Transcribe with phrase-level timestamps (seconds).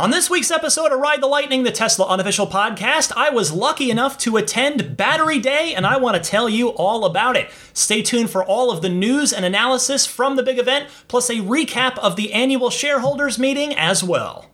[0.00, 3.90] On this week's episode of Ride the Lightning, the Tesla unofficial podcast, I was lucky
[3.90, 7.50] enough to attend Battery Day and I want to tell you all about it.
[7.74, 11.34] Stay tuned for all of the news and analysis from the big event, plus a
[11.34, 14.46] recap of the annual shareholders meeting as well.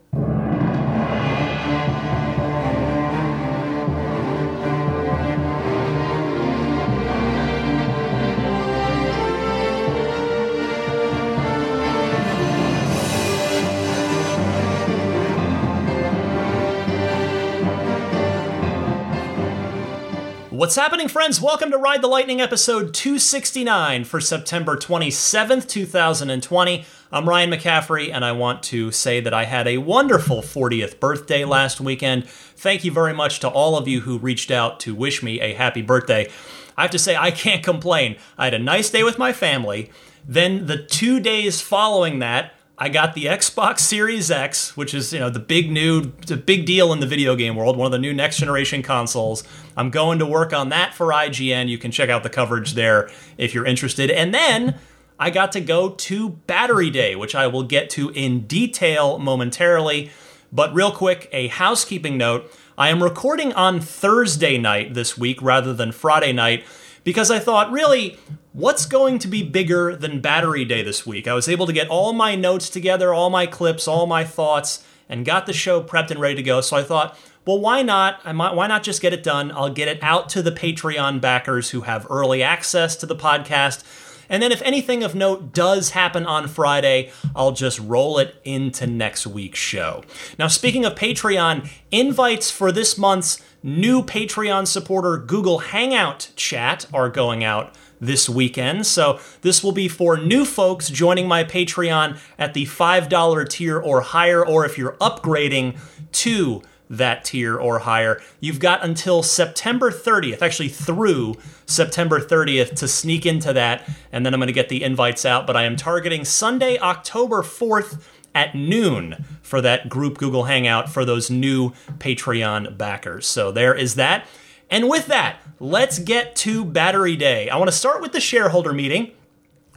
[20.66, 21.40] What's happening, friends?
[21.40, 26.84] Welcome to Ride the Lightning episode 269 for September 27th, 2020.
[27.12, 31.44] I'm Ryan McCaffrey, and I want to say that I had a wonderful 40th birthday
[31.44, 32.28] last weekend.
[32.28, 35.54] Thank you very much to all of you who reached out to wish me a
[35.54, 36.28] happy birthday.
[36.76, 38.16] I have to say, I can't complain.
[38.36, 39.92] I had a nice day with my family.
[40.26, 45.18] Then, the two days following that, I got the Xbox Series X, which is, you
[45.18, 47.98] know, the big new, the big deal in the video game world, one of the
[47.98, 49.44] new next generation consoles.
[49.78, 51.68] I'm going to work on that for IGN.
[51.68, 54.10] You can check out the coverage there if you're interested.
[54.10, 54.78] And then
[55.18, 60.10] I got to go to Battery Day, which I will get to in detail momentarily.
[60.52, 62.52] But real quick, a housekeeping note.
[62.76, 66.62] I am recording on Thursday night this week rather than Friday night
[67.06, 68.18] because I thought, really,
[68.52, 71.28] what's going to be bigger than Battery Day this week?
[71.28, 74.84] I was able to get all my notes together, all my clips, all my thoughts,
[75.08, 76.60] and got the show prepped and ready to go.
[76.60, 78.18] So I thought, well, why not?
[78.24, 79.52] I might, why not just get it done?
[79.52, 83.84] I'll get it out to the Patreon backers who have early access to the podcast.
[84.28, 88.84] And then, if anything of note does happen on Friday, I'll just roll it into
[88.84, 90.02] next week's show.
[90.40, 97.10] Now, speaking of Patreon, invites for this month's new Patreon supporter Google Hangout chat are
[97.10, 98.86] going out this weekend.
[98.86, 104.02] So this will be for new folks joining my Patreon at the $5 tier or
[104.02, 105.78] higher, or if you're upgrading
[106.12, 108.22] to that tier or higher.
[108.38, 111.34] You've got until September 30th, actually through
[111.66, 115.44] September 30th, to sneak into that, and then I'm going to get the invites out.
[115.44, 118.00] But I am targeting Sunday, October 4th
[118.36, 123.26] at noon for that group Google Hangout for those new Patreon backers.
[123.26, 124.26] So there is that.
[124.68, 127.48] And with that, let's get to Battery Day.
[127.48, 129.12] I want to start with the shareholder meeting.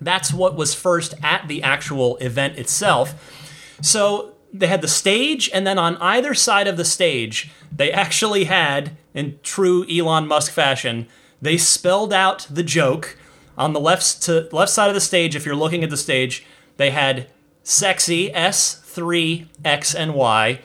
[0.01, 3.77] That's what was first at the actual event itself.
[3.81, 8.45] So they had the stage, and then on either side of the stage, they actually
[8.45, 11.07] had, in true Elon Musk fashion,
[11.41, 13.17] they spelled out the joke
[13.57, 15.35] on the left to left side of the stage.
[15.35, 16.45] If you're looking at the stage,
[16.77, 17.27] they had
[17.63, 20.59] sexy S3 X and Y,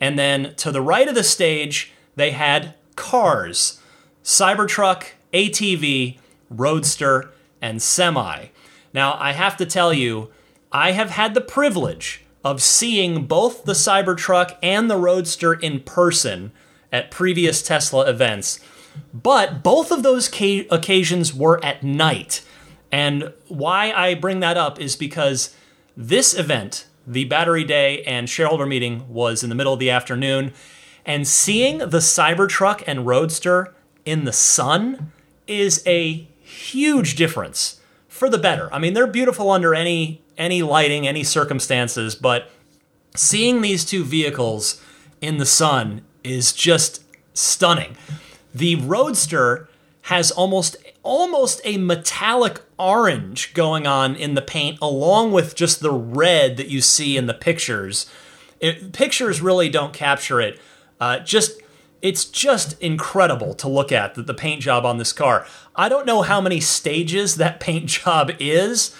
[0.00, 3.80] and then to the right of the stage, they had cars,
[4.24, 6.18] Cybertruck, ATV,
[6.48, 7.30] Roadster,
[7.62, 8.46] and Semi.
[8.92, 10.30] Now, I have to tell you,
[10.72, 16.52] I have had the privilege of seeing both the Cybertruck and the Roadster in person
[16.92, 18.60] at previous Tesla events.
[19.12, 22.42] But both of those ca- occasions were at night.
[22.90, 25.54] And why I bring that up is because
[26.00, 30.52] this event, the Battery Day and shareholder meeting, was in the middle of the afternoon.
[31.04, 33.74] And seeing the Cybertruck and Roadster
[34.04, 35.12] in the sun
[35.46, 38.72] is a huge difference for the better.
[38.72, 42.50] I mean, they're beautiful under any any lighting, any circumstances, but
[43.14, 44.82] seeing these two vehicles
[45.20, 47.94] in the sun is just stunning.
[48.54, 49.68] The Roadster
[50.02, 55.92] has almost almost a metallic orange going on in the paint along with just the
[55.92, 58.10] red that you see in the pictures.
[58.60, 60.60] It, pictures really don't capture it.
[61.00, 61.60] Uh, just
[62.02, 65.46] it's just incredible to look at the, the paint job on this car.
[65.76, 68.94] I don't know how many stages that paint job is,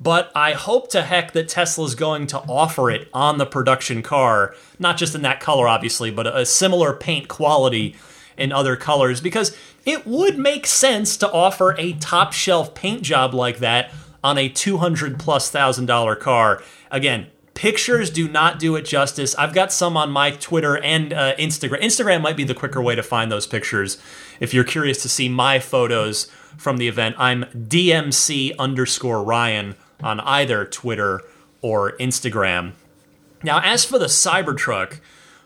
[0.00, 4.54] but I hope to heck that Tesla's going to offer it on the production car,
[4.78, 7.94] not just in that color, obviously, but a similar paint quality
[8.36, 13.34] in other colors, because it would make sense to offer a top shelf paint job
[13.34, 16.62] like that on a 200 plus thousand dollar car.
[16.90, 19.34] Again, pictures do not do it justice.
[19.36, 21.80] I've got some on my Twitter and uh, Instagram.
[21.80, 23.98] Instagram might be the quicker way to find those pictures
[24.40, 26.24] if you're curious to see my photos
[26.56, 27.16] from the event.
[27.18, 31.22] I'm DMC underscore Ryan on either Twitter
[31.62, 32.72] or Instagram.
[33.42, 35.00] Now, as for the Cybertruck,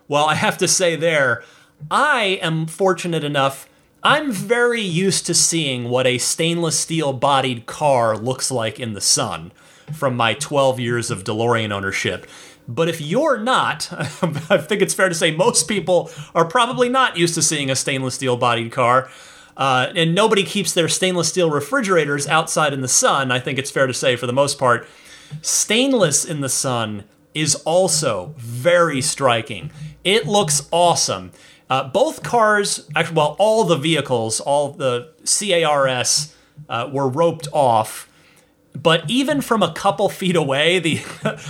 [0.06, 1.42] well, I have to say there,
[1.90, 3.68] I am fortunate enough.
[4.02, 9.00] I'm very used to seeing what a stainless steel bodied car looks like in the
[9.00, 9.52] sun
[9.92, 12.26] from my 12 years of DeLorean ownership.
[12.68, 13.88] But if you're not,
[14.50, 17.76] I think it's fair to say most people are probably not used to seeing a
[17.76, 19.08] stainless steel bodied car.
[19.56, 23.72] Uh, and nobody keeps their stainless steel refrigerators outside in the sun, I think it's
[23.72, 24.86] fair to say for the most part.
[25.42, 27.04] Stainless in the sun
[27.34, 29.72] is also very striking.
[30.04, 31.32] It looks awesome.
[31.70, 36.34] Uh, both cars, actually, well, all the vehicles, all the CARS
[36.68, 38.06] uh, were roped off.
[38.74, 41.00] But even from a couple feet away, the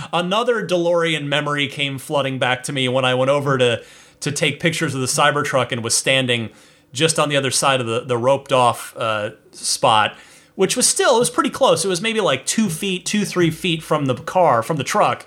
[0.13, 3.83] another DeLorean memory came flooding back to me when I went over to
[4.21, 6.49] to take pictures of the Cybertruck and was standing
[6.91, 10.17] just on the other side of the, the roped off uh, spot,
[10.55, 11.85] which was still, it was pretty close.
[11.85, 15.25] It was maybe like two feet, two, three feet from the car, from the truck.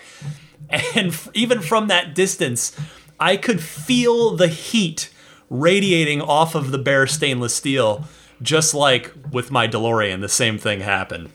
[0.94, 2.74] And even from that distance,
[3.22, 5.08] I could feel the heat
[5.48, 8.04] radiating off of the bare stainless steel,
[8.42, 11.30] just like with my DeLorean, the same thing happened.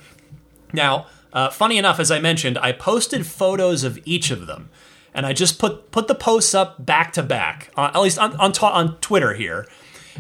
[0.74, 4.70] Now, uh, funny enough, as I mentioned, I posted photos of each of them,
[5.14, 8.36] and I just put put the posts up back to back, uh, at least on
[8.36, 9.66] on, on Twitter here.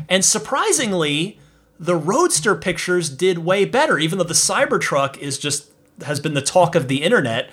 [0.07, 1.37] And surprisingly,
[1.77, 5.69] the Roadster pictures did way better, even though the Cybertruck is just
[6.05, 7.49] has been the talk of the internet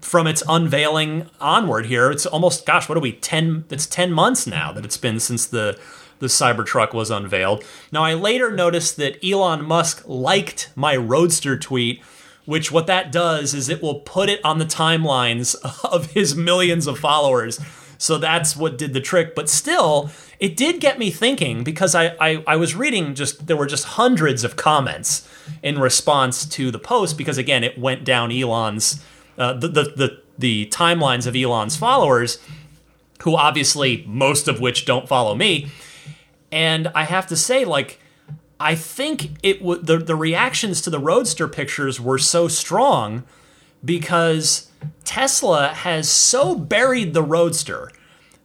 [0.00, 2.10] from its unveiling onward here.
[2.10, 5.46] It's almost gosh, what are we, 10 it's 10 months now that it's been since
[5.46, 5.78] the
[6.18, 7.62] the Cybertruck was unveiled.
[7.92, 12.02] Now I later noticed that Elon Musk liked my Roadster tweet,
[12.46, 16.86] which what that does is it will put it on the timelines of his millions
[16.86, 17.60] of followers.
[17.98, 19.34] So that's what did the trick.
[19.34, 23.56] But still, it did get me thinking because I, I, I, was reading just, there
[23.56, 25.28] were just hundreds of comments
[25.62, 29.02] in response to the post because, again, it went down Elon's,
[29.38, 32.38] uh, the, the, the, the timelines of Elon's followers,
[33.22, 35.70] who obviously, most of which don't follow me.
[36.52, 38.00] And I have to say, like,
[38.58, 43.24] I think it would the, the reactions to the Roadster pictures were so strong
[43.84, 44.70] because
[45.04, 47.90] Tesla has so buried the Roadster,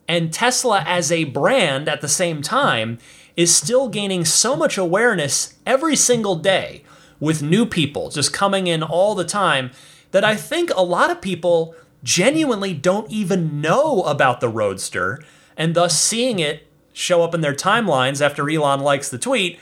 [0.07, 2.99] and Tesla as a brand at the same time
[3.37, 6.83] is still gaining so much awareness every single day
[7.19, 9.71] with new people just coming in all the time
[10.11, 15.23] that I think a lot of people genuinely don't even know about the Roadster,
[15.57, 19.59] and thus seeing it show up in their timelines after Elon likes the tweet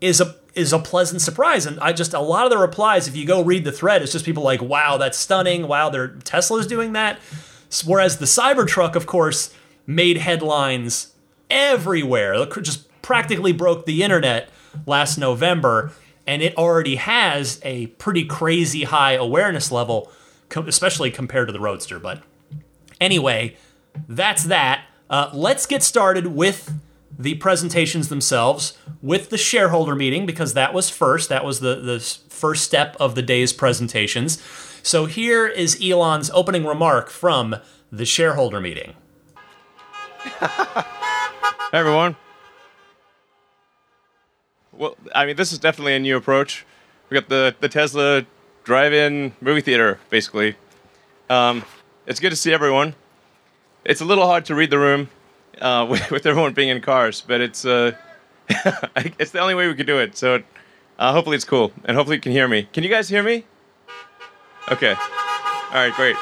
[0.00, 1.64] is a is a pleasant surprise.
[1.64, 4.12] And I just a lot of the replies, if you go read the thread, it's
[4.12, 5.66] just people like, "Wow, that's stunning!
[5.66, 7.18] Wow, their Tesla's doing that."
[7.86, 9.54] Whereas the Cybertruck, of course,
[9.86, 11.14] made headlines
[11.50, 12.44] everywhere.
[12.60, 14.50] Just practically broke the internet
[14.86, 15.92] last November,
[16.26, 20.10] and it already has a pretty crazy high awareness level,
[20.54, 21.98] especially compared to the Roadster.
[21.98, 22.22] But
[23.00, 23.56] anyway,
[24.08, 24.84] that's that.
[25.10, 26.72] Uh, let's get started with
[27.18, 31.28] the presentations themselves with the shareholder meeting because that was first.
[31.28, 34.42] That was the, the first step of the day's presentations.
[34.82, 37.56] So here is Elon's opening remark from
[37.90, 38.94] the shareholder meeting.
[40.22, 40.84] hey,
[41.72, 42.16] everyone.
[44.82, 46.66] Well, I mean, this is definitely a new approach.
[47.08, 48.26] We got the, the Tesla
[48.64, 50.56] drive-in movie theater, basically.
[51.30, 51.64] Um,
[52.04, 52.96] it's good to see everyone.
[53.84, 55.08] It's a little hard to read the room
[55.60, 57.92] uh, with, with, everyone being in cars, but it's uh,
[59.20, 60.16] it's the only way we could do it.
[60.16, 60.42] So
[60.98, 62.64] uh, hopefully it's cool, and hopefully you can hear me.
[62.72, 63.44] Can you guys hear me?
[64.68, 64.94] Okay.
[64.94, 66.16] All right, great.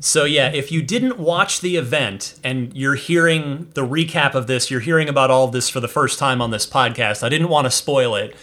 [0.00, 4.70] So yeah, if you didn't watch the event and you're hearing the recap of this,
[4.70, 7.22] you're hearing about all of this for the first time on this podcast.
[7.22, 8.34] I didn't want to spoil it,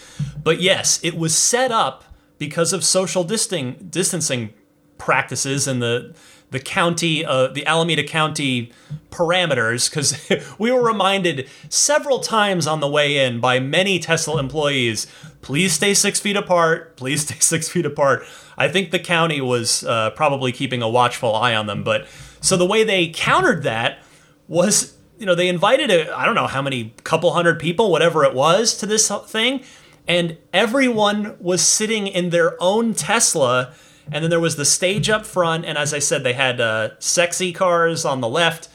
[0.42, 2.04] but yes, it was set up
[2.38, 4.54] because of social distancing
[4.98, 6.14] practices and the
[6.50, 8.72] the county, uh, the Alameda County
[9.10, 10.18] parameters, because
[10.58, 15.06] we were reminded several times on the way in by many Tesla employees
[15.42, 18.24] please stay six feet apart, please stay six feet apart.
[18.58, 21.84] I think the county was uh, probably keeping a watchful eye on them.
[21.84, 22.06] But
[22.40, 24.00] so the way they countered that
[24.48, 28.34] was, you know, they invited I don't know how many, couple hundred people, whatever it
[28.34, 29.62] was, to this thing.
[30.06, 33.74] And everyone was sitting in their own Tesla
[34.10, 36.90] and then there was the stage up front, and as I said, they had uh,
[36.98, 38.68] sexy cars on the left,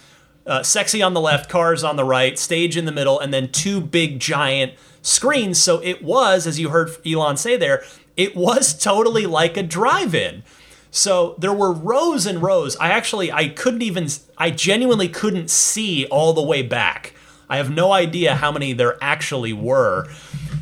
[0.45, 3.51] uh, sexy on the left, cars on the right, stage in the middle, and then
[3.51, 5.59] two big giant screens.
[5.59, 7.83] So it was, as you heard Elon say there,
[8.15, 10.43] it was totally like a drive-in.
[10.91, 12.75] So there were rows and rows.
[12.77, 17.15] I actually I couldn't even I genuinely couldn't see all the way back.
[17.49, 20.07] I have no idea how many there actually were.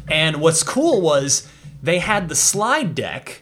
[0.09, 1.49] And what's cool was
[1.83, 3.41] they had the slide deck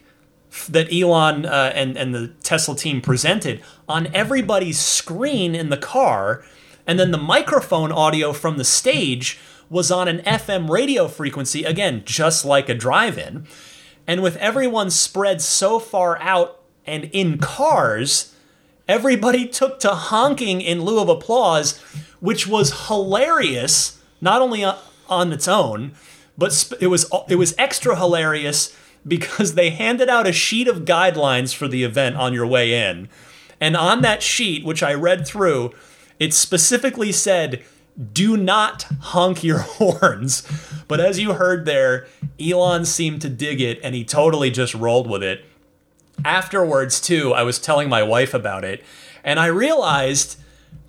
[0.68, 6.44] that Elon uh, and and the Tesla team presented on everybody's screen in the car,
[6.88, 9.40] and then the microphone audio from the stage
[9.70, 13.46] was on an FM radio frequency again, just like a drive-in.
[14.10, 18.34] And with everyone spread so far out and in cars,
[18.88, 21.78] everybody took to honking in lieu of applause,
[22.20, 25.92] which was hilarious, not only on its own,
[26.36, 28.76] but it was it was extra hilarious
[29.08, 33.10] because they handed out a sheet of guidelines for the event on your way in.
[33.62, 35.72] And on that sheet, which I read through,
[36.18, 37.64] it specifically said,
[38.14, 40.48] do not honk your horns.
[40.88, 42.08] But as you heard there,
[42.40, 45.46] Elon seemed to dig it and he totally just rolled with it.
[46.26, 48.84] Afterwards, too, I was telling my wife about it,
[49.24, 50.38] and I realized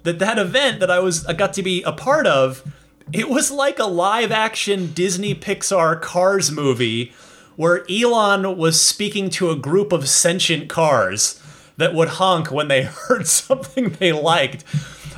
[0.02, 2.64] that that event that I was I got to be a part of,
[3.12, 7.12] it was like a live action Disney Pixar Cars movie
[7.57, 11.40] where Elon was speaking to a group of sentient cars
[11.81, 14.65] that would honk when they heard something they liked.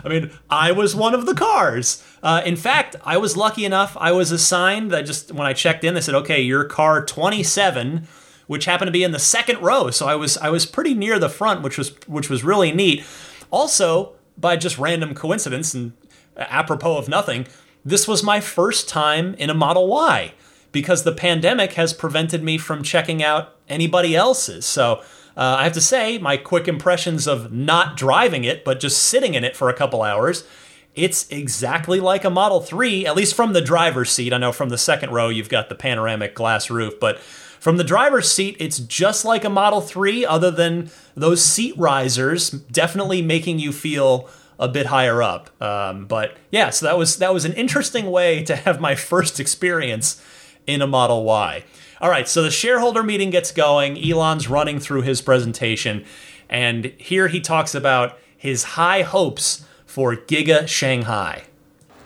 [0.05, 2.05] I mean, I was one of the cars.
[2.23, 3.97] Uh, in fact, I was lucky enough.
[4.01, 4.91] I was assigned.
[4.91, 8.09] that just when I checked in, they said, "Okay, you're car 27,"
[8.47, 9.91] which happened to be in the second row.
[9.91, 13.05] So I was I was pretty near the front, which was which was really neat.
[13.51, 15.93] Also, by just random coincidence and
[16.37, 17.47] apropos of nothing,
[17.85, 20.33] this was my first time in a Model Y
[20.73, 24.65] because the pandemic has prevented me from checking out anybody else's.
[24.65, 25.03] So
[25.37, 29.35] uh, I have to say, my quick impressions of not driving it, but just sitting
[29.35, 30.45] in it for a couple hours,
[30.95, 34.33] it's exactly like a Model 3, at least from the driver's seat.
[34.33, 37.85] I know from the second row you've got the panoramic glass roof, but from the
[37.85, 43.59] driver's seat, it's just like a Model 3, other than those seat risers definitely making
[43.59, 45.51] you feel a bit higher up.
[45.63, 49.41] Um, but yeah, so that was that was an interesting way to have my first
[49.41, 50.23] experience
[50.67, 51.65] in a Model Y.
[52.03, 53.97] All right, so the shareholder meeting gets going.
[53.97, 56.05] Elon's running through his presentation,
[56.51, 61.45] and here he talks about his high hopes for Giga Shanghai.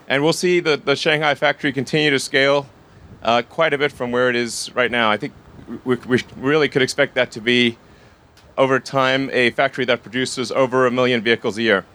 [0.07, 2.67] And we'll see the, the Shanghai factory continue to scale
[3.23, 5.11] uh, quite a bit from where it is right now.
[5.11, 5.33] I think
[5.87, 7.79] we, we really could expect that to be,
[8.59, 11.87] over time, a factory that produces over a million vehicles a year.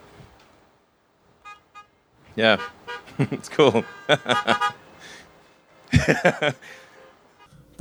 [2.36, 2.60] Yeah,
[3.20, 3.86] it's cool.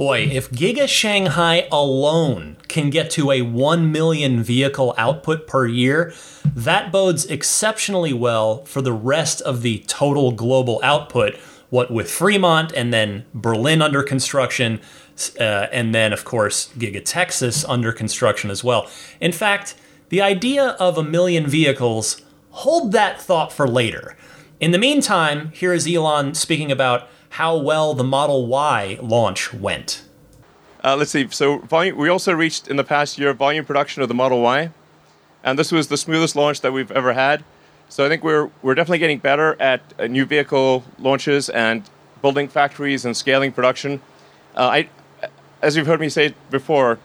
[0.01, 6.15] Boy, if Giga Shanghai alone can get to a 1 million vehicle output per year,
[6.55, 11.35] that bodes exceptionally well for the rest of the total global output.
[11.69, 14.81] What with Fremont and then Berlin under construction,
[15.39, 18.89] uh, and then, of course, Giga Texas under construction as well.
[19.21, 19.75] In fact,
[20.09, 24.17] the idea of a million vehicles, hold that thought for later.
[24.61, 30.03] In the meantime, here is Elon speaking about how well the Model Y launch went.
[30.83, 31.29] Uh, let's see.
[31.31, 34.71] So volume, we also reached in the past year volume production of the Model Y,
[35.45, 37.45] and this was the smoothest launch that we've ever had.
[37.89, 41.89] So I think we're we're definitely getting better at uh, new vehicle launches and
[42.23, 44.01] building factories and scaling production.
[44.57, 44.89] Uh, I,
[45.63, 46.99] as you've heard me say before,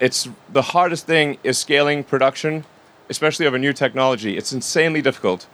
[0.00, 2.64] it's the hardest thing is scaling production,
[3.08, 4.36] especially of a new technology.
[4.36, 5.46] It's insanely difficult.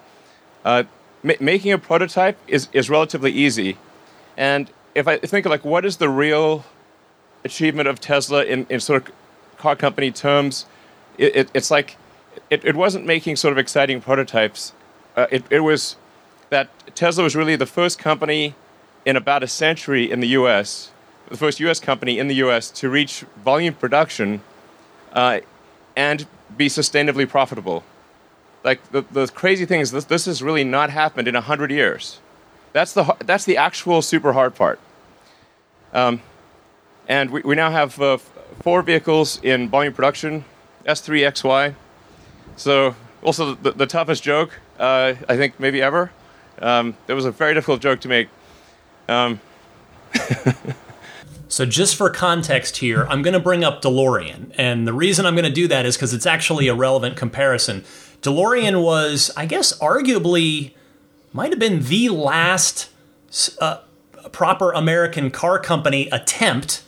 [0.64, 0.84] Uh,
[1.22, 3.76] ma- making a prototype is, is relatively easy
[4.36, 6.64] and if I think like what is the real
[7.44, 9.14] achievement of Tesla in, in sort of
[9.58, 10.66] car company terms,
[11.18, 11.96] it, it, it's like
[12.50, 14.72] it, it wasn't making sort of exciting prototypes.
[15.16, 15.96] Uh, it, it was
[16.50, 18.54] that Tesla was really the first company
[19.04, 20.90] in about a century in the US,
[21.28, 24.42] the first US company in the US to reach volume production
[25.12, 25.40] uh,
[25.96, 26.26] and
[26.56, 27.84] be sustainably profitable.
[28.62, 32.20] Like the, the crazy thing is, this, this has really not happened in 100 years.
[32.74, 34.80] That's the that's the actual super hard part.
[35.92, 36.20] Um,
[37.06, 38.18] and we, we now have uh,
[38.62, 40.44] four vehicles in volume production,
[40.84, 41.74] S3 XY.
[42.56, 46.10] So also the, the toughest joke uh, I think maybe ever.
[46.58, 48.28] Um, it was a very difficult joke to make.
[49.08, 49.40] Um,
[51.48, 55.34] so just for context here, I'm going to bring up DeLorean, and the reason I'm
[55.34, 57.84] going to do that is because it's actually a relevant comparison.
[58.22, 60.74] DeLorean was, I guess, arguably
[61.34, 62.88] might have been the last
[63.60, 63.78] uh,
[64.32, 66.82] proper American car company attempt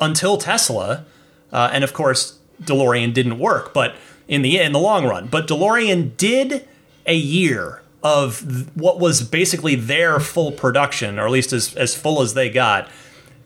[0.00, 1.04] until Tesla.
[1.52, 3.96] Uh, and of course, DeLorean didn't work, but
[4.28, 6.66] in the in the long run, but DeLorean did
[7.04, 12.22] a year of what was basically their full production, or at least as as full
[12.22, 12.88] as they got,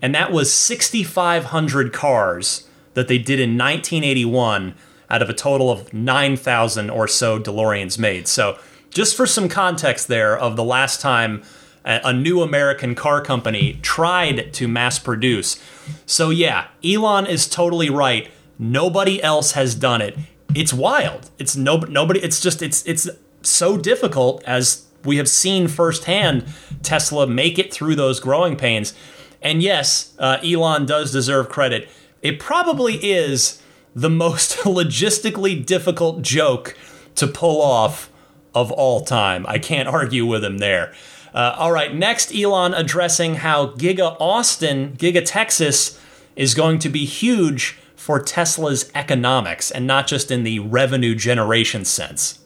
[0.02, 4.74] and that was 6,500 cars that they did in 1981
[5.08, 8.28] out of a total of 9,000 or so DeLoreans made.
[8.28, 8.58] So
[8.90, 11.42] just for some context there of the last time
[11.86, 15.62] a new American car company tried to mass produce.
[16.04, 18.28] So, yeah, Elon is totally right.
[18.58, 20.18] Nobody else has done it.
[20.52, 21.30] It's wild.
[21.38, 23.08] It's no, nobody, it's just, it's, it's
[23.42, 26.46] so difficult as we have seen firsthand
[26.82, 28.92] Tesla make it through those growing pains.
[29.40, 31.88] And yes, uh, Elon does deserve credit.
[32.20, 33.62] It probably is
[33.94, 36.76] the most logistically difficult joke
[37.14, 38.10] to pull off
[38.56, 39.44] of all time.
[39.46, 40.94] I can't argue with him there.
[41.34, 46.00] Uh, all right, next, Elon addressing how Giga Austin, Giga Texas,
[46.34, 51.84] is going to be huge for Tesla's economics and not just in the revenue generation
[51.84, 52.38] sense.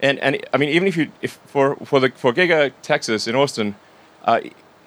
[0.00, 3.34] And and I mean, even if you if for for the for Giga Texas in
[3.34, 3.76] Austin,
[4.24, 4.40] uh,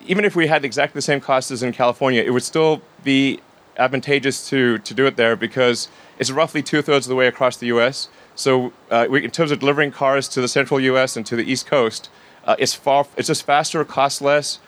[0.06, 3.40] even if we had exactly the same costs as in California, it would still be
[3.78, 5.88] advantageous to to do it there because
[6.20, 8.10] it's roughly two thirds of the way across the U.S.
[8.36, 11.16] So uh, we, in terms of delivering cars to the central U.S.
[11.16, 12.10] and to the East Coast,
[12.46, 14.60] uh, it's far it's just faster, costs less,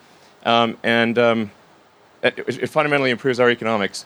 [0.43, 1.51] um, and um,
[2.22, 4.05] it, it, fundamentally improves our economics.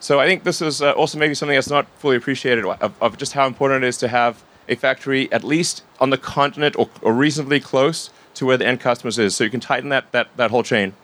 [0.00, 3.16] So I think this is uh, also maybe something that's not fully appreciated of, of,
[3.16, 6.90] just how important it is to have a factory at least on the continent or,
[7.00, 10.28] or reasonably close to where the end customers is, so you can tighten that that
[10.36, 10.94] that whole chain.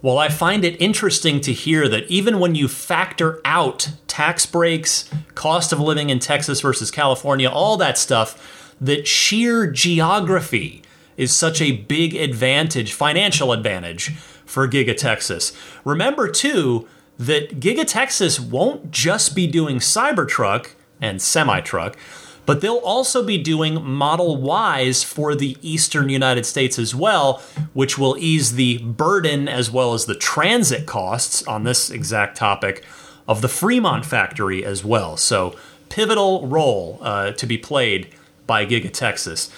[0.00, 5.08] Well, I find it interesting to hear that even when you factor out tax breaks,
[5.34, 10.82] cost of living in Texas versus California, all that stuff, that sheer geography
[11.16, 14.10] is such a big advantage, financial advantage
[14.44, 15.52] for Giga Texas.
[15.84, 20.70] Remember, too, that Giga Texas won't just be doing Cybertruck
[21.00, 21.96] and semi truck,
[22.44, 27.96] but they'll also be doing Model Ys for the eastern United States as well, which
[27.96, 32.84] will ease the burden as well as the transit costs on this exact topic
[33.28, 35.16] of the Fremont factory as well.
[35.16, 35.56] So,
[35.88, 38.08] pivotal role uh, to be played
[38.46, 39.50] by Giga Texas.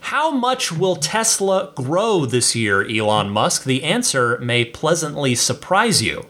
[0.00, 3.64] How much will Tesla grow this year, Elon Musk?
[3.64, 6.26] The answer may pleasantly surprise you.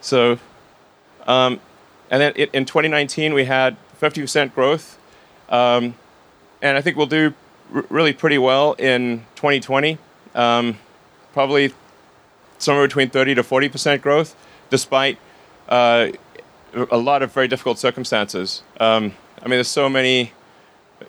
[0.00, 0.38] So,
[1.26, 1.60] um,
[2.10, 4.98] and then in 2019, we had 50% growth.
[5.52, 5.94] Um,
[6.60, 7.34] and I think we'll do
[7.74, 9.98] r- really pretty well in 2020.
[10.34, 10.78] Um,
[11.32, 11.72] probably
[12.58, 14.34] somewhere between 30 to 40% growth,
[14.70, 15.18] despite
[15.68, 16.08] uh,
[16.90, 18.62] a lot of very difficult circumstances.
[18.80, 20.32] Um, I mean, there's so many,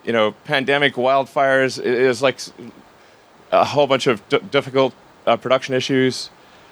[0.04, 1.80] you know, pandemic, wildfires.
[1.84, 2.40] It's like
[3.52, 4.94] a whole bunch of d- difficult
[5.26, 6.30] uh, production issues.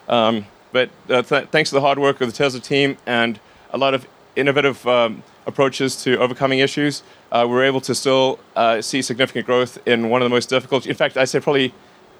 [0.09, 3.39] Um, but uh, th- thanks to the hard work of the Tesla team and
[3.71, 8.81] a lot of innovative um, approaches to overcoming issues, uh, we're able to still uh,
[8.81, 11.73] see significant growth in one of the most difficult, in fact, I say probably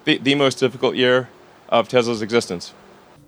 [0.06, 1.29] the, the most difficult year
[1.70, 2.74] of Tesla's existence.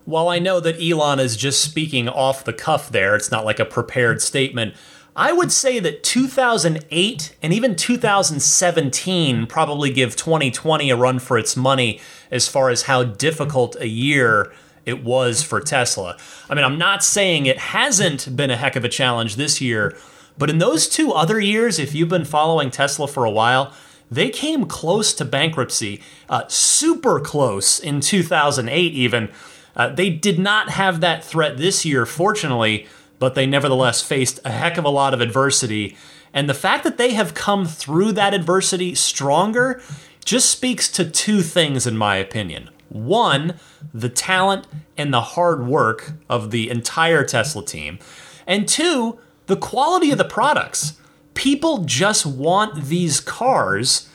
[0.05, 3.60] While I know that Elon is just speaking off the cuff there, it's not like
[3.60, 4.75] a prepared statement.
[5.15, 11.55] I would say that 2008 and even 2017 probably give 2020 a run for its
[11.55, 14.51] money as far as how difficult a year
[14.86, 16.17] it was for Tesla.
[16.49, 19.95] I mean, I'm not saying it hasn't been a heck of a challenge this year,
[20.37, 23.73] but in those two other years, if you've been following Tesla for a while,
[24.09, 29.29] they came close to bankruptcy, uh, super close in 2008 even.
[29.75, 32.87] Uh, they did not have that threat this year, fortunately,
[33.19, 35.95] but they nevertheless faced a heck of a lot of adversity.
[36.33, 39.81] And the fact that they have come through that adversity stronger
[40.25, 42.69] just speaks to two things, in my opinion.
[42.89, 43.55] One,
[43.93, 44.67] the talent
[44.97, 47.99] and the hard work of the entire Tesla team.
[48.45, 50.93] And two, the quality of the products.
[51.34, 54.10] People just want these cars,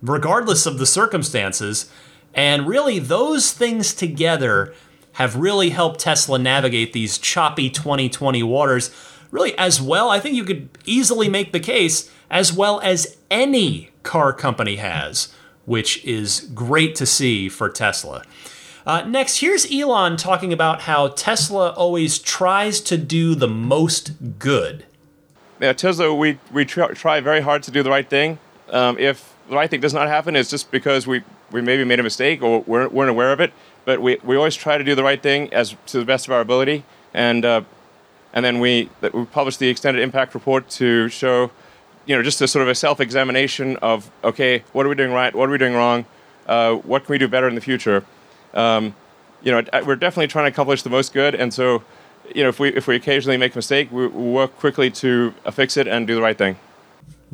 [0.00, 1.90] regardless of the circumstances.
[2.34, 4.74] And really, those things together
[5.12, 8.90] have really helped Tesla navigate these choppy 2020 waters,
[9.30, 10.08] really, as well.
[10.08, 15.28] I think you could easily make the case, as well as any car company has
[15.64, 18.22] which is great to see for Tesla.
[18.84, 24.84] Uh, next, here's Elon talking about how Tesla always tries to do the most good.
[25.60, 28.38] Yeah, Tesla, we, we try, try very hard to do the right thing.
[28.70, 32.00] Um, if the right thing does not happen, it's just because we, we maybe made
[32.00, 33.52] a mistake or weren't, weren't aware of it.
[33.84, 36.32] But we, we always try to do the right thing as to the best of
[36.32, 36.84] our ability.
[37.14, 37.62] And, uh,
[38.32, 41.52] and then we, we publish the extended impact report to show
[42.06, 45.32] you know, just a sort of a self-examination of, okay, what are we doing right?
[45.32, 46.04] What are we doing wrong?
[46.46, 48.04] Uh, what can we do better in the future?
[48.54, 48.94] Um,
[49.42, 51.82] you know, we're definitely trying to accomplish the most good, and so,
[52.34, 55.76] you know, if we if we occasionally make a mistake, we, work quickly to fix
[55.76, 56.56] it and do the right thing.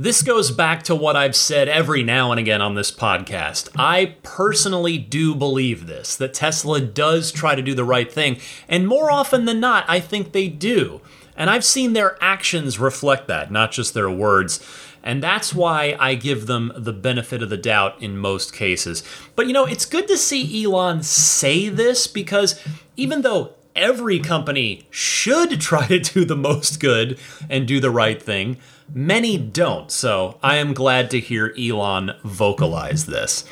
[0.01, 3.69] This goes back to what I've said every now and again on this podcast.
[3.77, 8.87] I personally do believe this that Tesla does try to do the right thing, and
[8.87, 11.01] more often than not, I think they do.
[11.37, 14.61] And I've seen their actions reflect that, not just their words.
[15.03, 19.03] And that's why I give them the benefit of the doubt in most cases.
[19.37, 22.63] But you know, it's good to see Elon say this because
[22.97, 28.21] even though every company should try to do the most good and do the right
[28.21, 28.59] thing,
[28.93, 29.91] many don't.
[29.91, 33.45] So I am glad to hear Elon vocalize this.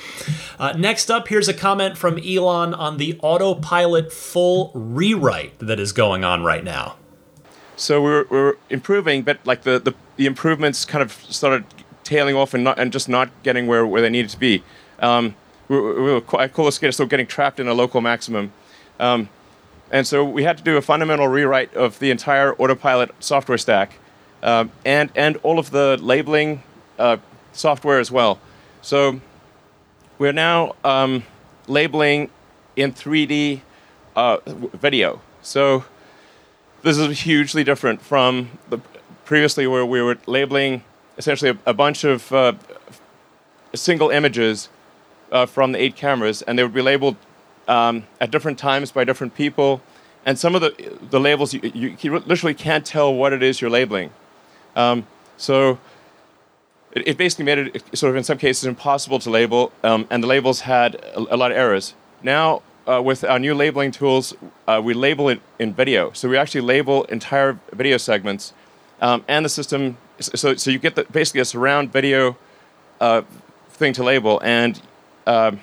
[0.58, 5.92] Uh, next up, here's a comment from Elon on the autopilot full rewrite that is
[5.92, 6.96] going on right now.
[7.76, 11.64] So we're, we're improving, but like the, the, the improvements kind of started
[12.04, 14.62] tailing off and not and just not getting where, where they needed to be.
[15.00, 15.34] Um,
[15.68, 18.52] we, we, we, I call this of getting trapped in a local maximum.
[18.98, 19.28] Um,
[19.90, 23.98] and so we had to do a fundamental rewrite of the entire autopilot software stack
[24.42, 26.62] um, and, and all of the labeling
[26.98, 27.18] uh,
[27.52, 28.40] software as well.
[28.82, 29.20] So
[30.18, 31.24] we're now um,
[31.66, 32.30] labeling
[32.74, 33.60] in 3D
[34.14, 35.20] uh, video.
[35.42, 35.84] So
[36.82, 38.78] this is hugely different from the
[39.24, 40.84] previously where we were labeling
[41.18, 42.52] essentially a, a bunch of uh,
[43.74, 44.68] single images
[45.32, 47.16] uh, from the eight cameras, and they would be labeled
[47.68, 49.80] um, at different times by different people.
[50.24, 53.60] And some of the the labels you, you, you literally can't tell what it is
[53.60, 54.10] you're labeling.
[54.74, 55.78] Um, so
[56.92, 60.22] it, it, basically made it sort of in some cases impossible to label, um, and
[60.22, 61.94] the labels had a, a, lot of errors.
[62.22, 64.34] Now uh, with our new labeling tools,
[64.66, 66.12] uh, we label it in video.
[66.12, 68.52] So we actually label entire video segments,
[69.00, 69.96] um, and the system.
[70.20, 72.36] So so you get the, basically a surround video
[73.00, 73.22] uh,
[73.70, 74.80] thing to label, and
[75.26, 75.60] um,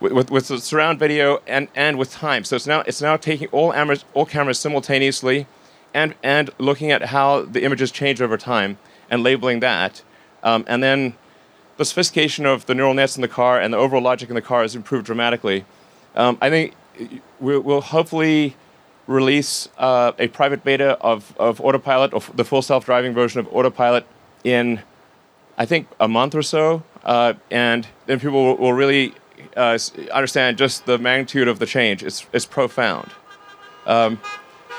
[0.00, 2.44] with, with the surround video and, and with time.
[2.44, 5.46] So it's now it's now taking all cameras all cameras simultaneously,
[5.92, 8.78] and and looking at how the images change over time
[9.10, 10.02] and labeling that,
[10.42, 11.14] um, and then
[11.76, 14.42] the sophistication of the neural nets in the car and the overall logic in the
[14.42, 15.64] car has improved dramatically.
[16.14, 16.74] Um, I think
[17.40, 18.56] we'll, we'll hopefully
[19.06, 24.06] release uh, a private beta of, of Autopilot, or the full self-driving version of Autopilot,
[24.44, 24.80] in
[25.58, 29.14] I think a month or so, uh, and then people will, will really
[29.56, 29.78] uh,
[30.12, 32.02] understand just the magnitude of the change.
[32.02, 33.10] It's it's profound.
[33.86, 34.20] Um,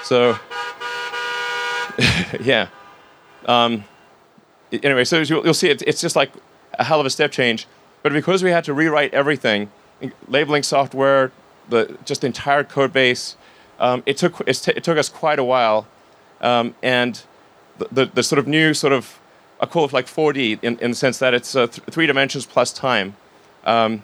[0.04, 0.38] so
[2.42, 2.68] yeah.
[3.46, 3.84] Um,
[4.72, 6.32] anyway, so you'll, you'll see it, it's just like
[6.80, 7.68] a hell of a step change.
[8.02, 9.72] But because we had to rewrite everything,
[10.28, 11.32] labeling software,
[11.70, 13.36] the just the entire code base,
[13.80, 15.88] um, it took t- it, took us quite a while,
[16.42, 17.24] um, and
[17.78, 19.20] the, the, the sort of new sort of
[19.60, 22.46] I call it like 4D in, in the sense that it's uh, th- three dimensions
[22.46, 23.16] plus time.
[23.66, 24.04] Um,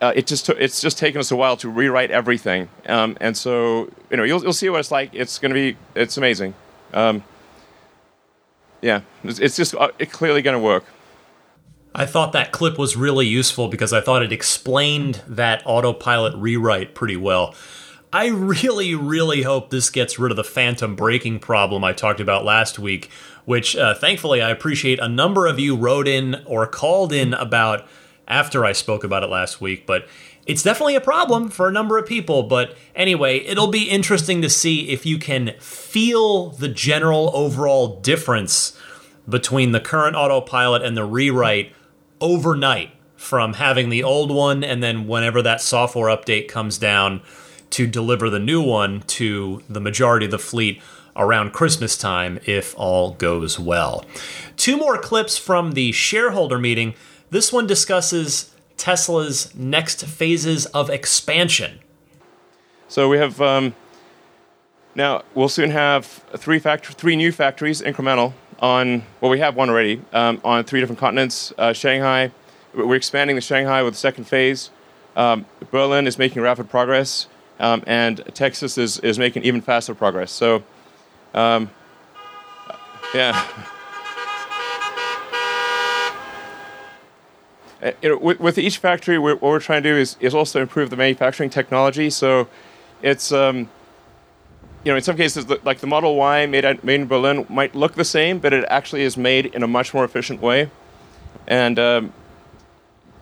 [0.00, 3.36] uh, it just t- it's just taken us a while to rewrite everything, um, and
[3.36, 5.10] so you know you'll you'll see what it's like.
[5.12, 6.54] It's going to be it's amazing.
[6.92, 7.22] Um,
[8.80, 10.84] yeah, it's, it's just uh, it's clearly going to work.
[11.94, 16.94] I thought that clip was really useful because I thought it explained that autopilot rewrite
[16.94, 17.54] pretty well.
[18.12, 22.44] I really, really hope this gets rid of the phantom braking problem I talked about
[22.44, 23.10] last week,
[23.44, 27.86] which uh, thankfully I appreciate a number of you wrote in or called in about
[28.28, 30.06] after I spoke about it last week, but
[30.46, 32.42] it's definitely a problem for a number of people.
[32.42, 38.78] But anyway, it'll be interesting to see if you can feel the general overall difference
[39.28, 41.72] between the current autopilot and the rewrite
[42.22, 47.20] overnight from having the old one and then whenever that software update comes down
[47.70, 50.80] to deliver the new one to the majority of the fleet
[51.16, 54.04] around Christmas time if all goes well.
[54.56, 56.94] Two more clips from the shareholder meeting.
[57.30, 61.80] This one discusses Tesla's next phases of expansion.
[62.88, 63.74] So we have um,
[64.94, 66.06] now we'll soon have
[66.36, 70.78] three factor- three new factories, incremental, on, well, we have one already, um, on three
[70.78, 71.52] different continents.
[71.58, 72.30] Uh, Shanghai,
[72.72, 74.70] we're expanding the Shanghai with the second phase.
[75.16, 77.26] Um, Berlin is making rapid progress,
[77.58, 80.30] um, and Texas is, is making even faster progress.
[80.30, 80.62] So,
[81.34, 81.70] um,
[83.12, 83.44] yeah.
[87.82, 90.36] Uh, you know, with, with, each factory, we're, what we're trying to do is, is
[90.36, 92.10] also improve the manufacturing technology.
[92.10, 92.46] So,
[93.02, 93.68] it's um,
[94.84, 97.74] you know, in some cases, like the Model Y made, at, made in Berlin might
[97.74, 100.70] look the same, but it actually is made in a much more efficient way.
[101.46, 102.12] And um,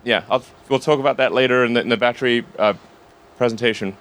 [0.04, 2.74] yeah, I'll, we'll talk about that later in the, in the battery uh,
[3.36, 3.96] presentation.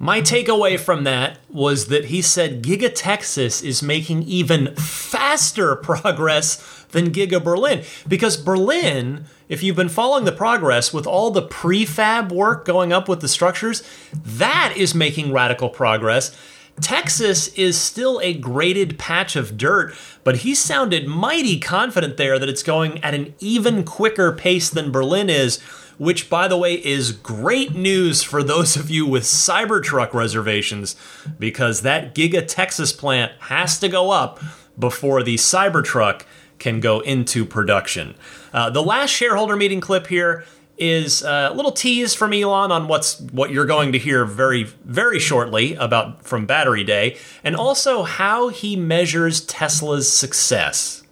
[0.00, 6.84] My takeaway from that was that he said Giga Texas is making even faster progress
[6.92, 7.82] than Giga Berlin.
[8.06, 13.08] Because Berlin, if you've been following the progress with all the prefab work going up
[13.08, 16.36] with the structures, that is making radical progress.
[16.80, 22.48] Texas is still a graded patch of dirt, but he sounded mighty confident there that
[22.48, 25.60] it's going at an even quicker pace than Berlin is,
[25.98, 30.94] which, by the way, is great news for those of you with Cybertruck reservations,
[31.38, 34.40] because that Giga Texas plant has to go up
[34.78, 36.22] before the Cybertruck
[36.58, 38.14] can go into production.
[38.52, 40.44] Uh, the last shareholder meeting clip here
[40.78, 45.18] is a little tease from Elon on what's what you're going to hear very very
[45.18, 51.02] shortly about from Battery Day, and also how he measures Tesla's success.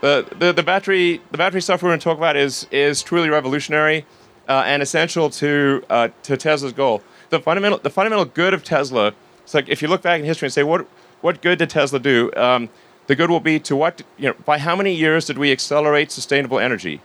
[0.00, 3.28] The, the, the battery the battery stuff we're going to talk about is is truly
[3.28, 4.06] revolutionary
[4.48, 7.02] uh, and essential to uh, to Tesla's goal.
[7.30, 9.14] The fundamental the fundamental good of Tesla.
[9.42, 10.86] It's like if you look back in history and say what
[11.20, 12.32] what good did Tesla do?
[12.34, 12.70] Um,
[13.06, 16.10] the good will be to what you know by how many years did we accelerate
[16.10, 17.00] sustainable energy?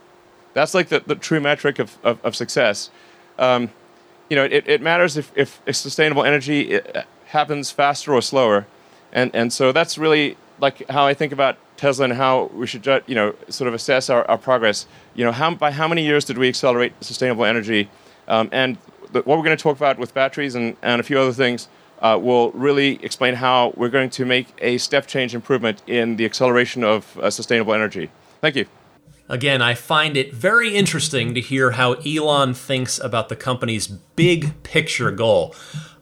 [0.56, 2.88] That's like the, the true metric of, of, of success.
[3.38, 3.68] Um,
[4.30, 8.66] you know, it, it matters if, if, sustainable energy uh, happens faster or slower.
[9.12, 12.86] And, and so that's really like how I think about Tesla and how we should,
[13.06, 14.86] you know, sort of assess our, our progress.
[15.14, 17.90] You know, how, by how many years did we accelerate sustainable energy?
[18.26, 18.78] Um, and
[19.12, 21.68] the, what we're going to talk about with batteries and, and a few other things
[22.00, 26.24] uh, will really explain how we're going to make a step change improvement in the
[26.24, 28.08] acceleration of uh, sustainable energy.
[28.40, 28.64] Thank you.
[29.28, 34.62] Again, I find it very interesting to hear how Elon thinks about the company's big
[34.62, 35.54] picture goal.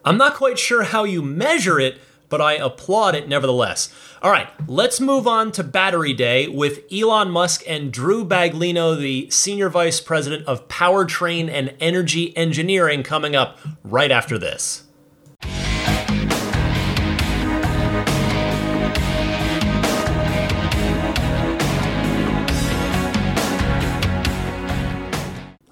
[0.05, 3.95] I'm not quite sure how you measure it, but I applaud it nevertheless.
[4.21, 9.31] All right, let's move on to Battery Day with Elon Musk and Drew Baglino, the
[9.31, 14.85] Senior Vice President of Powertrain and Energy Engineering, coming up right after this.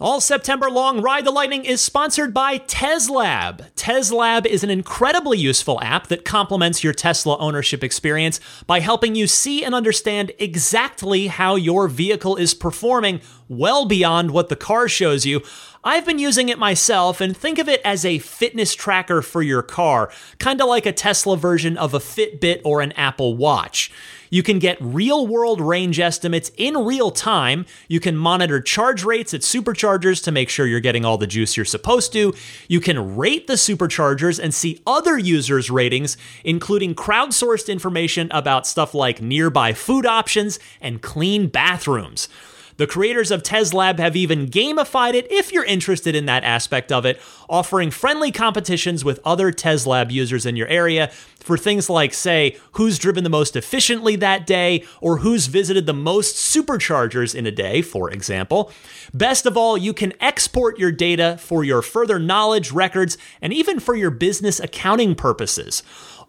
[0.03, 3.73] All September long, Ride the Lightning is sponsored by TezLab.
[3.75, 9.29] TezLab is an incredibly useful app that complements your Tesla ownership experience by helping you
[9.29, 15.25] see and understand exactly how your vehicle is performing well beyond what the car shows
[15.25, 15.41] you.
[15.85, 19.63] I've been using it myself and think of it as a fitness tracker for your
[19.63, 20.11] car,
[20.41, 23.93] kind of like a Tesla version of a Fitbit or an Apple Watch.
[24.33, 27.67] You can get real world range estimates in real time.
[27.87, 31.55] You can monitor charge rates at superchargers to make sure you're getting all the juice
[31.55, 32.33] you're supposed to.
[32.67, 38.95] You can rate the superchargers and see other users' ratings, including crowdsourced information about stuff
[38.95, 42.31] like nearby food options and clean bathrooms.
[42.77, 47.05] The creators of TezLab have even gamified it if you're interested in that aspect of
[47.05, 51.11] it, offering friendly competitions with other TezLab users in your area
[51.43, 55.93] for things like, say, who's driven the most efficiently that day, or who's visited the
[55.93, 58.71] most superchargers in a day, for example.
[59.13, 63.81] Best of all, you can export your data for your further knowledge, records, and even
[63.81, 65.83] for your business accounting purposes.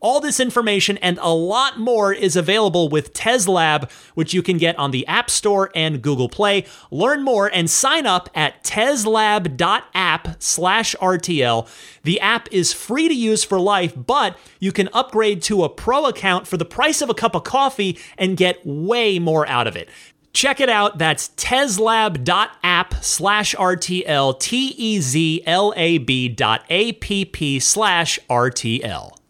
[0.04, 4.78] All this information and a lot more is available with TezLab, which you can get
[4.78, 6.66] on the App Store and Google Play.
[6.92, 11.70] Learn more and sign up at tezlab.app slash RTL.
[12.04, 16.06] The app is free to use for life, but you can upgrade to a pro
[16.06, 19.78] account for the price of a cup of coffee and get way more out of
[19.78, 19.88] it.
[20.34, 20.98] Check it out.
[20.98, 28.20] That's tezlab.app slash RTL, T E Z L A B dot A P P slash
[28.30, 29.23] RTL.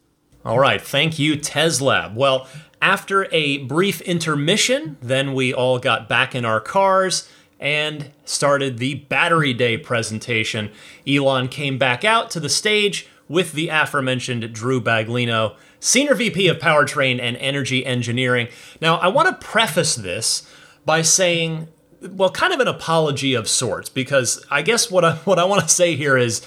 [0.45, 2.15] All right, thank you, TezLab.
[2.15, 2.47] Well,
[2.81, 7.29] after a brief intermission, then we all got back in our cars
[7.61, 10.69] and started the Battery Day presentation.
[11.07, 16.57] Elon came back out to the stage with the aforementioned Drew Baglino, Senior VP of
[16.57, 18.49] Powertrain and Energy Engineering.
[18.81, 20.45] Now, I want to preface this
[20.85, 21.69] by saying,
[22.01, 25.63] well, kind of an apology of sorts, because I guess what I, what I want
[25.63, 26.45] to say here is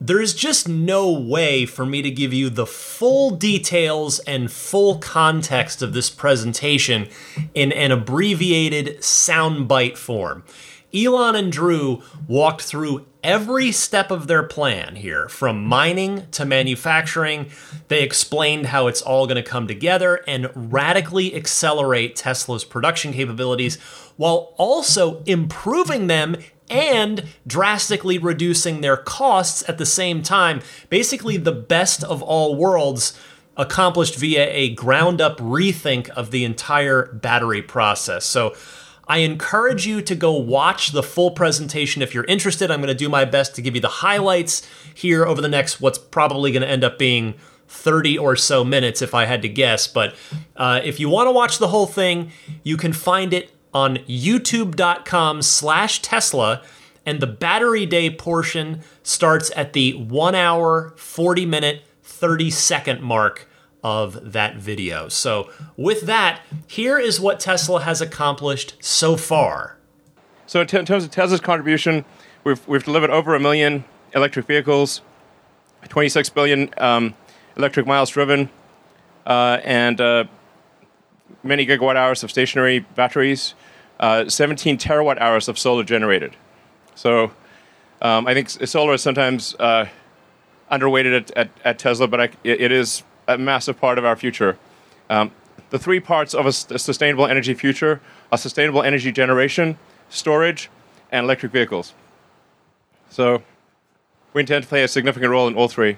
[0.00, 5.82] there's just no way for me to give you the full details and full context
[5.82, 7.08] of this presentation
[7.54, 10.44] in an abbreviated soundbite form.
[10.94, 17.50] Elon and Drew walked through every step of their plan here, from mining to manufacturing.
[17.88, 23.76] They explained how it's all going to come together and radically accelerate Tesla's production capabilities
[24.16, 26.36] while also improving them
[26.70, 30.60] and drastically reducing their costs at the same time.
[30.90, 33.18] Basically, the best of all worlds
[33.56, 38.24] accomplished via a ground up rethink of the entire battery process.
[38.24, 38.54] So,
[39.08, 42.70] I encourage you to go watch the full presentation if you're interested.
[42.70, 45.80] I'm going to do my best to give you the highlights here over the next,
[45.80, 47.34] what's probably going to end up being
[47.68, 49.86] 30 or so minutes if I had to guess.
[49.86, 50.14] But
[50.56, 55.42] uh, if you want to watch the whole thing, you can find it on youtube.com
[55.42, 56.62] slash Tesla.
[57.04, 63.46] And the battery day portion starts at the one hour, 40 minute, 30 second mark
[63.84, 65.08] of that video.
[65.08, 69.76] So, with that, here is what Tesla has accomplished so far.
[70.46, 72.04] So, in, terms of Tesla's contribution,
[72.42, 73.84] we've, we've delivered over a million
[74.14, 75.02] electric vehicles,
[75.88, 77.14] 26 billion um,
[77.56, 78.48] electric miles driven,
[79.26, 80.24] uh, and uh,
[81.44, 83.54] many gigawatt hours of stationary batteries
[84.00, 86.36] uh, 17 terawatt hours of solar generated.
[86.94, 87.32] So
[88.02, 89.86] um, I think solar is sometimes uh,
[90.70, 94.58] underweighted at, at, at, Tesla, but I, it is a massive part of our future.
[95.08, 95.30] Um,
[95.70, 99.78] the three parts of a, a, sustainable energy future are sustainable energy generation,
[100.10, 100.70] storage,
[101.10, 101.94] and electric vehicles.
[103.10, 103.42] So
[104.32, 105.96] we intend to play a significant role in all three.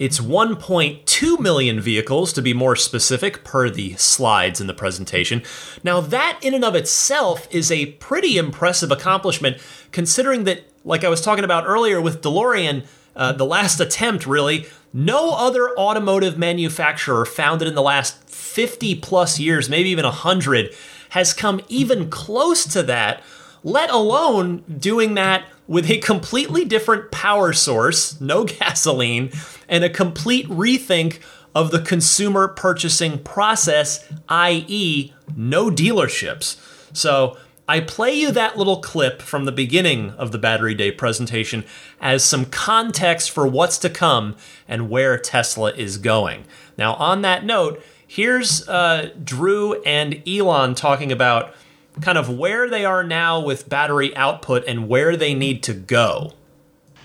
[0.00, 5.42] It's 1.2 million vehicles, to be more specific, per the slides in the presentation.
[5.84, 9.58] Now, that in and of itself is a pretty impressive accomplishment,
[9.92, 14.66] considering that, like I was talking about earlier with DeLorean, uh, the last attempt, really.
[14.94, 20.74] No other automotive manufacturer founded in the last 50 plus years, maybe even 100,
[21.10, 23.22] has come even close to that,
[23.62, 29.30] let alone doing that with a completely different power source, no gasoline,
[29.68, 31.20] and a complete rethink
[31.54, 36.56] of the consumer purchasing process, i.e., no dealerships.
[36.92, 41.64] So, I play you that little clip from the beginning of the Battery Day presentation
[42.00, 44.34] as some context for what's to come
[44.66, 46.46] and where Tesla is going.
[46.76, 51.54] Now, on that note, here's uh, Drew and Elon talking about
[52.00, 56.32] kind of where they are now with battery output and where they need to go.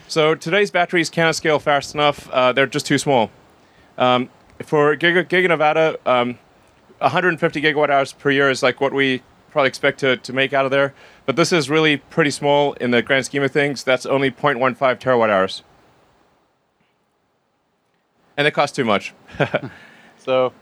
[0.07, 2.29] So today's batteries can't scale fast enough.
[2.29, 3.31] Uh, they're just too small.
[3.97, 4.29] Um,
[4.63, 6.37] for Giga, Giga Nevada, um,
[6.99, 10.65] 150 gigawatt hours per year is like what we probably expect to, to make out
[10.65, 10.93] of there.
[11.25, 13.83] But this is really pretty small in the grand scheme of things.
[13.83, 15.63] That's only 0.15 terawatt hours.
[18.37, 19.13] And it costs too much.
[20.17, 20.53] so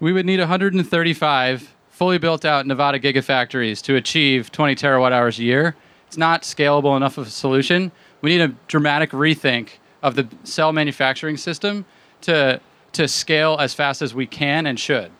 [0.00, 5.42] we would need 135 fully built out Nevada gigafactories to achieve 20 terawatt hours a
[5.42, 5.74] year.
[6.06, 7.90] It's not scalable enough of a solution.
[8.20, 11.84] We need a dramatic rethink of the cell manufacturing system
[12.22, 12.60] to
[12.92, 15.10] to scale as fast as we can and should.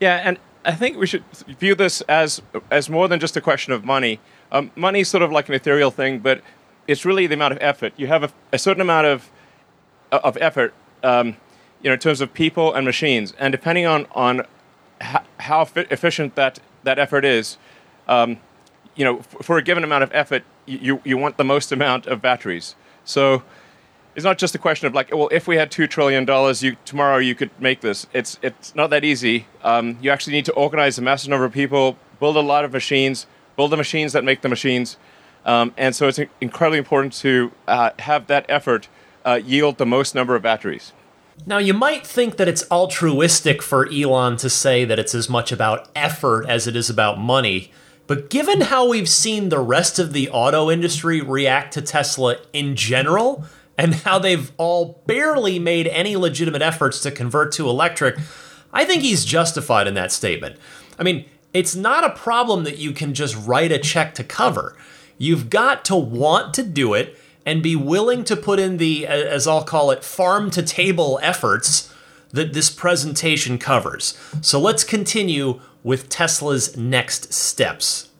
[0.00, 1.24] Yeah, and I think we should
[1.60, 2.40] view this as
[2.70, 4.18] as more than just a question of money.
[4.50, 6.40] Um, money is sort of like an ethereal thing, but
[6.86, 7.92] it's really the amount of effort.
[7.98, 9.30] You have a, a certain amount of
[10.10, 11.36] of effort, um,
[11.82, 14.46] you know, in terms of people and machines, and depending on on
[15.00, 17.58] how, efficient that that effort is,
[18.06, 18.38] um,
[18.96, 22.20] you know, for a given amount of effort, you you want the most amount of
[22.20, 22.74] batteries.
[23.04, 23.42] So
[24.14, 27.18] it's not just a question of like, well, if we had two trillion dollars, tomorrow
[27.18, 28.06] you could make this.
[28.12, 29.46] It's it's not that easy.
[29.62, 32.72] Um, you actually need to organize a massive number of people, build a lot of
[32.72, 34.96] machines, build the machines that make the machines,
[35.44, 38.88] um, and so it's incredibly important to uh, have that effort
[39.24, 40.92] uh, yield the most number of batteries.
[41.46, 45.50] Now, you might think that it's altruistic for Elon to say that it's as much
[45.50, 47.72] about effort as it is about money.
[48.06, 52.76] But given how we've seen the rest of the auto industry react to Tesla in
[52.76, 53.44] general,
[53.78, 58.18] and how they've all barely made any legitimate efforts to convert to electric,
[58.72, 60.56] I think he's justified in that statement.
[60.98, 64.76] I mean, it's not a problem that you can just write a check to cover.
[65.16, 67.16] You've got to want to do it
[67.48, 71.90] and be willing to put in the, as I'll call it, farm to table efforts
[72.30, 74.18] that this presentation covers.
[74.42, 78.10] So let's continue with Tesla's next steps.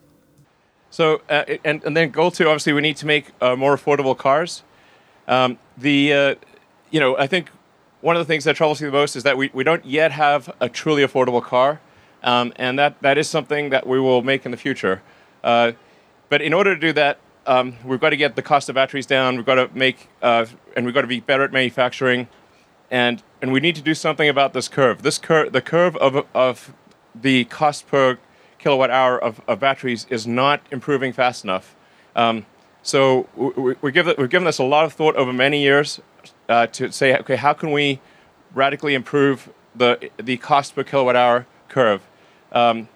[0.88, 4.16] So, uh, and, and then goal two, obviously, we need to make uh, more affordable
[4.16, 4.62] cars.
[5.28, 6.34] Um, the uh,
[6.90, 7.50] you know I think
[8.00, 10.10] one of the things that troubles me the most is that we, we don't yet
[10.12, 11.82] have a truly affordable car,
[12.22, 15.02] um, and that, that is something that we will make in the future.
[15.44, 15.72] Uh,
[16.30, 19.06] but in order to do that, um, we've got to get the cost of batteries
[19.06, 19.36] down.
[19.36, 22.28] We've got to make uh, and we've got to be better at manufacturing,
[22.90, 25.02] and and we need to do something about this curve.
[25.02, 26.74] This curve, the curve of of
[27.14, 28.18] the cost per
[28.58, 31.74] kilowatt hour of, of batteries is not improving fast enough.
[32.14, 32.44] Um,
[32.82, 36.00] so we, we give, we've given this a lot of thought over many years
[36.48, 38.00] uh, to say, okay, how can we
[38.54, 42.02] radically improve the the cost per kilowatt hour curve?
[42.52, 42.88] Um,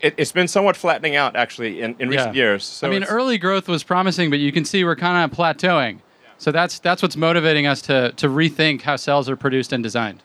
[0.00, 2.42] it, has been somewhat flattening out actually in, in recent yeah.
[2.42, 2.64] years.
[2.64, 5.94] So I mean, early growth was promising, but you can see we're kind of plateauing.
[5.94, 6.30] Yeah.
[6.38, 10.22] So that's that's what's motivating us to to rethink how cells are produced and designed.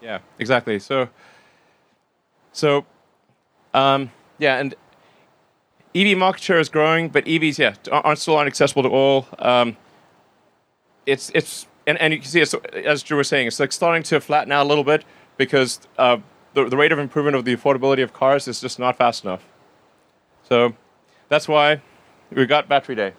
[0.00, 0.78] Yeah, exactly.
[0.78, 1.08] So
[2.52, 2.84] so
[3.74, 4.74] um, yeah, and
[5.94, 9.26] EV market share is growing, but EVs, yeah, aren't still aren't accessible to all.
[9.38, 9.76] Um,
[11.06, 14.02] it's it's and, and you can see it's, as Drew was saying, it's like starting
[14.04, 15.04] to flatten out a little bit
[15.36, 16.18] because uh,
[16.54, 19.44] the the rate of improvement of the affordability of cars is just not fast enough.
[20.48, 20.74] So
[21.28, 21.80] that's why
[22.30, 23.12] we got Battery Day.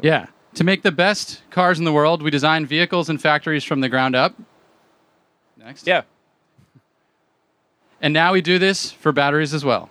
[0.00, 3.80] Yeah, to make the best cars in the world, we design vehicles and factories from
[3.80, 4.34] the ground up.
[5.56, 5.86] Next.
[5.86, 6.02] Yeah.
[8.00, 9.88] And now we do this for batteries as well.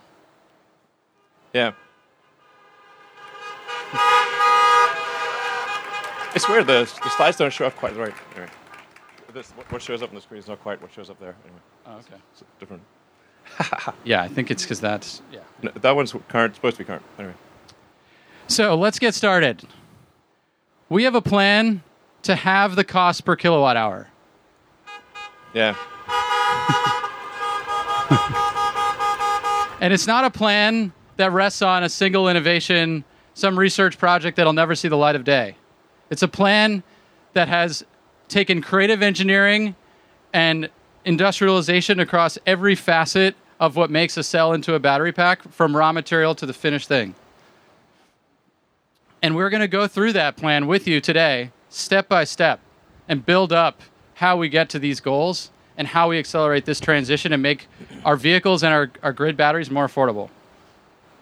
[1.54, 1.72] Yeah.
[6.34, 6.66] It's weird.
[6.66, 8.14] The, the slides don't show up quite right.
[8.34, 8.50] Anyway,
[9.32, 11.34] this, what shows up on the screen is not quite what shows up there.
[11.44, 12.16] Anyway, oh, okay.
[12.32, 12.82] It's different.
[14.04, 15.40] yeah, I think it's because that's yeah.
[15.62, 16.54] No, that one's current.
[16.54, 17.02] Supposed to be current.
[17.18, 17.34] Anyway.
[18.48, 19.62] So let's get started.
[20.88, 21.82] We have a plan
[22.22, 24.08] to have the cost per kilowatt hour.
[25.54, 25.74] Yeah.
[29.80, 33.04] and it's not a plan that rests on a single innovation,
[33.34, 35.56] some research project that'll never see the light of day.
[36.10, 36.82] It's a plan
[37.32, 37.84] that has
[38.28, 39.74] taken creative engineering
[40.32, 40.68] and
[41.04, 45.92] industrialization across every facet of what makes a cell into a battery pack from raw
[45.92, 47.14] material to the finished thing.
[49.22, 52.60] And we're going to go through that plan with you today, step by step.
[53.08, 53.82] and build up
[54.14, 57.66] how we get to these goals and how we accelerate this transition and make
[58.04, 60.30] our vehicles and our, our grid batteries more affordable.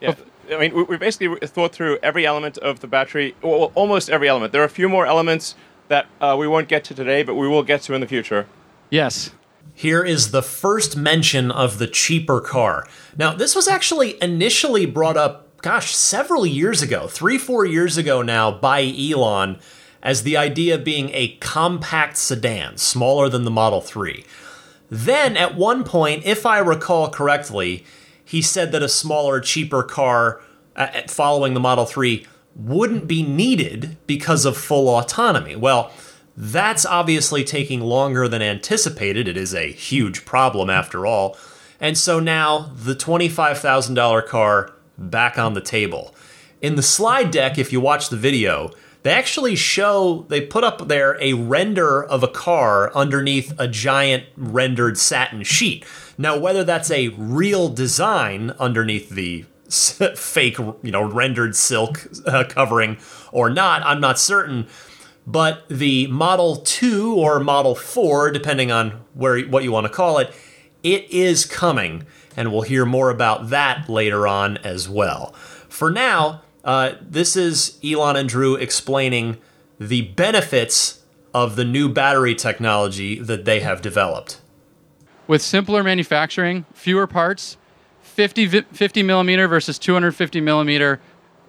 [0.01, 0.15] Yeah.
[0.53, 4.53] I mean, we, basically thought through every element of the battery, well, almost every element.
[4.53, 5.55] There are a few more elements
[5.89, 8.47] that uh, we won't get to today, but we will get to in the future.
[8.91, 9.31] Yes.
[9.75, 12.87] Here is the first mention of the cheaper car.
[13.17, 18.21] Now, this was actually initially brought up, gosh, several years ago, three, four years ago
[18.21, 19.59] now, by Elon,
[20.03, 24.25] as the idea being a compact sedan, smaller than the Model 3.
[24.91, 27.85] Then, at one point, if I recall correctly,
[28.25, 30.41] he said that a smaller, cheaper car
[30.77, 35.57] uh, following the Model 3 wouldn't be needed because of full autonomy.
[35.57, 35.93] Well,
[36.43, 39.29] that's obviously taking longer than anticipated.
[39.29, 41.37] It is a huge problem after all.
[41.79, 46.15] And so now the $25,000 car back on the table.
[46.63, 48.71] In the slide deck, if you watch the video,
[49.03, 54.25] they actually show, they put up there a render of a car underneath a giant
[54.35, 55.85] rendered satin sheet.
[56.17, 59.45] Now, whether that's a real design underneath the
[60.17, 62.97] fake, you know, rendered silk uh, covering
[63.31, 64.69] or not, I'm not certain.
[65.31, 70.19] But the Model 2 or Model 4, depending on where what you want to call
[70.19, 70.35] it,
[70.83, 72.05] it is coming,
[72.37, 75.33] and we'll hear more about that later on as well.
[75.69, 79.37] For now, uh, this is Elon and Drew explaining
[79.79, 81.03] the benefits
[81.33, 84.41] of the new battery technology that they have developed.
[85.29, 87.57] With simpler manufacturing, fewer parts,
[88.03, 91.01] 50, 50 millimeter versus 250 millimeter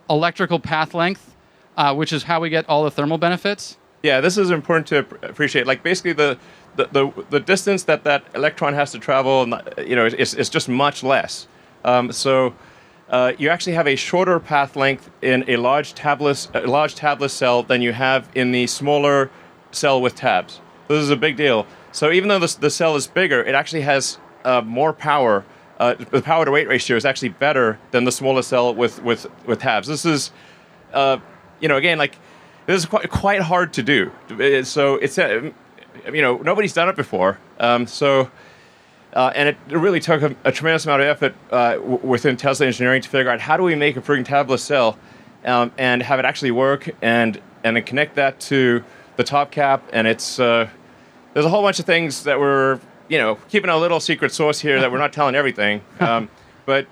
[0.08, 1.31] electrical path length,
[1.82, 3.78] uh, which is how we get all the thermal benefits.
[4.04, 5.66] Yeah, this is important to appreciate.
[5.66, 6.38] Like basically the
[6.76, 9.46] the, the, the distance that that electron has to travel,
[9.86, 11.48] you know, is, is just much less.
[11.84, 12.54] Um, so
[13.10, 17.32] uh, you actually have a shorter path length in a large tabless, a large tabless
[17.32, 19.30] cell than you have in the smaller
[19.72, 20.62] cell with tabs.
[20.88, 21.66] This is a big deal.
[21.92, 25.44] So even though the, the cell is bigger, it actually has uh, more power.
[25.78, 29.26] Uh, the power to weight ratio is actually better than the smaller cell with with
[29.46, 29.88] with tabs.
[29.88, 30.32] This is,
[30.94, 31.18] uh,
[31.62, 32.18] you know, again, like
[32.66, 34.12] this is quite quite hard to do.
[34.64, 35.52] So it's uh,
[36.12, 37.40] you know nobody's done it before.
[37.60, 38.30] Um, so
[39.14, 42.66] uh, and it really took a, a tremendous amount of effort uh, w- within Tesla
[42.66, 44.98] engineering to figure out how do we make a freaking tabless cell
[45.44, 48.84] um, and have it actually work and and then connect that to
[49.18, 49.84] the top cap.
[49.94, 50.70] And it's uh,
[51.34, 54.60] there's a whole bunch of things that we're you know keeping a little secret sauce
[54.60, 55.82] here that we're not telling everything.
[56.00, 56.30] Um,
[56.66, 56.86] but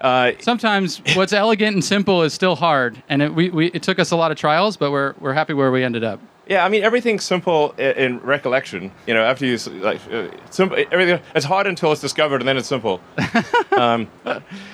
[0.00, 3.98] uh, sometimes what's elegant and simple is still hard, and it, we, we, it took
[3.98, 6.20] us a lot of trials, but we're we're happy where we ended up.
[6.46, 8.90] Yeah, I mean everything's simple in, in recollection.
[9.06, 12.56] You know, after you like uh, simple, everything it's hard until it's discovered, and then
[12.56, 13.00] it's simple.
[13.72, 14.08] um,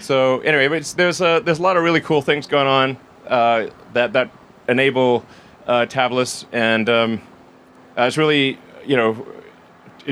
[0.01, 2.97] so anyway, there's a there's a lot of really cool things going on
[3.27, 4.31] uh, that that
[4.69, 5.27] enable
[5.67, 7.21] uh, tabless, and um,
[7.99, 9.27] uh, it's really you know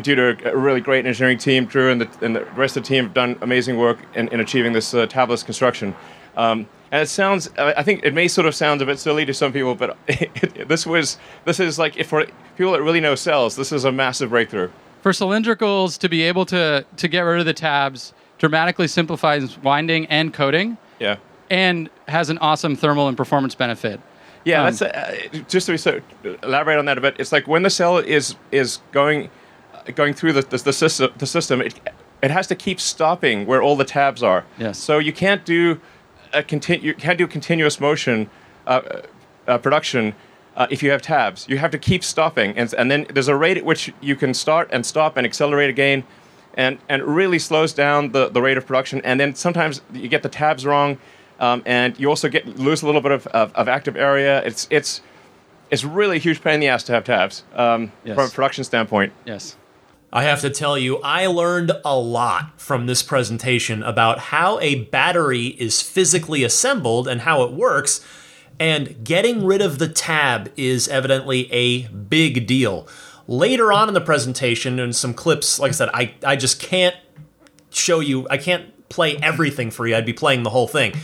[0.02, 2.88] due to a really great engineering team, Drew and the, and the rest of the
[2.88, 5.94] team have done amazing work in, in achieving this uh, tabless construction.
[6.36, 9.34] Um, and it sounds, I think it may sort of sound a bit silly to
[9.34, 12.26] some people, but it, this was, this is like, if for
[12.56, 14.70] people that really know cells, this is a massive breakthrough.
[15.02, 20.06] For cylindricals to be able to, to get rid of the tabs dramatically simplifies winding
[20.06, 20.76] and coating.
[20.98, 21.16] Yeah.
[21.50, 24.00] And has an awesome thermal and performance benefit.
[24.44, 26.00] Yeah, um, that's uh, just to so,
[26.42, 27.16] elaborate on that a bit.
[27.18, 29.30] It's like when the cell is is going
[29.94, 31.80] going through the the, the system, the system it,
[32.22, 34.44] it has to keep stopping where all the tabs are.
[34.58, 34.78] Yes.
[34.78, 35.80] So you can't do
[36.32, 38.30] a continu- you can't do continuous motion
[38.66, 39.02] uh,
[39.46, 40.14] uh, production
[40.56, 41.46] uh, if you have tabs.
[41.48, 44.34] You have to keep stopping, and, and then there's a rate at which you can
[44.34, 46.04] start and stop and accelerate again,
[46.54, 49.00] and and it really slows down the, the rate of production.
[49.04, 50.98] And then sometimes you get the tabs wrong,
[51.40, 54.42] um, and you also get lose a little bit of, of, of, active area.
[54.44, 55.00] It's it's
[55.70, 58.14] it's really a huge pain in the ass to have tabs um, yes.
[58.14, 59.12] from a production standpoint.
[59.24, 59.56] Yes.
[60.14, 64.84] I have to tell you, I learned a lot from this presentation about how a
[64.84, 68.00] battery is physically assembled and how it works.
[68.60, 72.86] And getting rid of the tab is evidently a big deal.
[73.26, 76.94] Later on in the presentation, and some clips, like I said, I, I just can't
[77.70, 79.96] show you, I can't play everything for you.
[79.96, 80.94] I'd be playing the whole thing.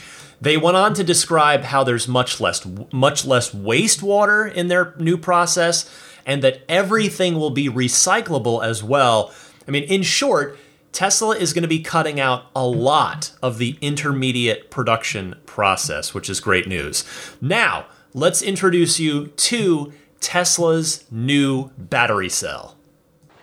[0.41, 5.19] They went on to describe how there's much less much less wastewater in their new
[5.19, 5.91] process
[6.27, 9.33] and that everything will be recyclable as well.
[9.67, 10.59] I mean, in short,
[10.93, 16.29] Tesla is going to be cutting out a lot of the intermediate production process, which
[16.29, 17.05] is great news.
[17.41, 22.77] Now, let's introduce you to Tesla's new battery cell.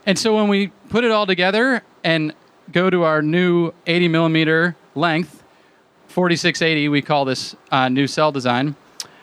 [0.06, 2.34] And so when we put it all together and
[2.72, 5.44] go to our new 80 millimeter length,
[6.08, 8.76] 4680, we call this uh, new cell design,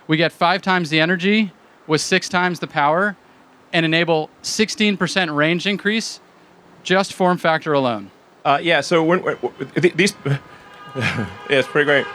[0.06, 1.52] we get five times the energy
[1.86, 3.16] with six times the power
[3.74, 6.20] and enable 16% range increase
[6.84, 8.10] just form factor alone.
[8.44, 8.80] Uh, yeah.
[8.80, 9.36] So when, when
[9.74, 12.06] th- these, yeah, it's pretty great.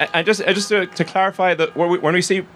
[0.00, 2.46] I I just, I just to, to clarify that when we, when we see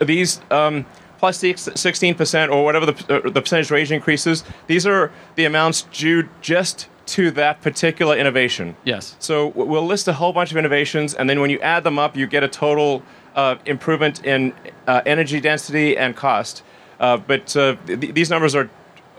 [0.00, 0.84] these um,
[1.18, 5.44] plus the sixteen percent or whatever the, uh, the percentage range increases, these are the
[5.44, 8.76] amounts due just to that particular innovation.
[8.84, 9.16] Yes.
[9.18, 12.16] So we'll list a whole bunch of innovations, and then when you add them up,
[12.16, 13.02] you get a total
[13.34, 14.52] uh, improvement in
[14.86, 16.62] uh, energy density and cost.
[17.00, 18.70] Uh, but uh, th- these numbers are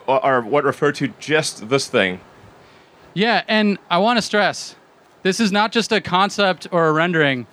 [0.08, 2.20] are what refer to just this thing.
[3.14, 4.76] Yeah, and I want to stress
[5.26, 7.48] this is not just a concept or a rendering.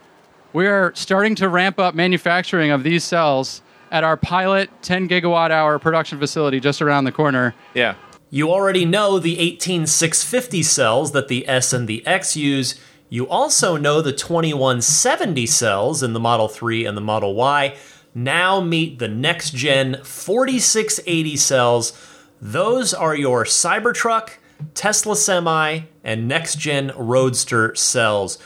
[0.52, 5.50] We are starting to ramp up manufacturing of these cells at our pilot 10 gigawatt
[5.50, 7.54] hour production facility just around the corner.
[7.72, 7.94] Yeah.
[8.28, 12.74] You already know the 18650 cells that the S and the X use.
[13.12, 17.76] You also know the 2170 cells in the Model 3 and the Model Y.
[18.14, 21.92] Now meet the next gen 4680 cells.
[22.40, 24.38] Those are your Cybertruck,
[24.72, 28.38] Tesla Semi, and next gen Roadster cells.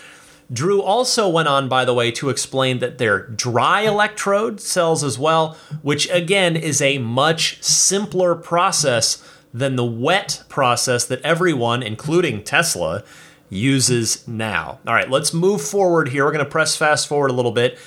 [0.53, 5.17] Drew also went on, by the way, to explain that they're dry electrode cells as
[5.17, 9.23] well, which again is a much simpler process
[9.55, 13.05] than the wet process that everyone, including Tesla,
[13.49, 14.79] uses now.
[14.87, 16.25] All right, let's move forward here.
[16.25, 17.79] We're going to press fast forward a little bit.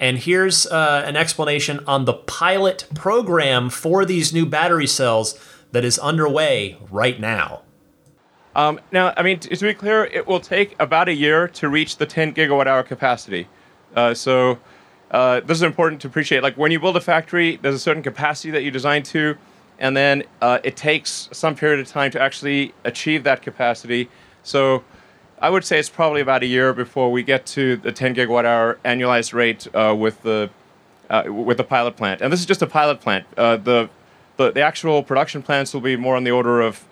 [0.00, 5.38] And here's uh, an explanation on the pilot program for these new battery cells
[5.70, 7.62] that is underway right now.
[8.54, 11.68] Um, now, I mean, t- to be clear, it will take about a year to
[11.68, 13.48] reach the 10 gigawatt hour capacity.
[13.94, 14.58] Uh, so
[15.10, 16.42] uh, this is important to appreciate.
[16.42, 19.36] Like when you build a factory, there's a certain capacity that you design to,
[19.78, 24.08] and then uh, it takes some period of time to actually achieve that capacity.
[24.42, 24.84] So
[25.42, 28.44] I would say it's probably about a year before we get to the 10 gigawatt
[28.44, 30.50] hour annualized rate uh, with the
[31.10, 32.20] uh, with the pilot plant.
[32.20, 33.26] And this is just a pilot plant.
[33.36, 33.90] Uh, the,
[34.36, 36.84] the the actual production plants will be more on the order of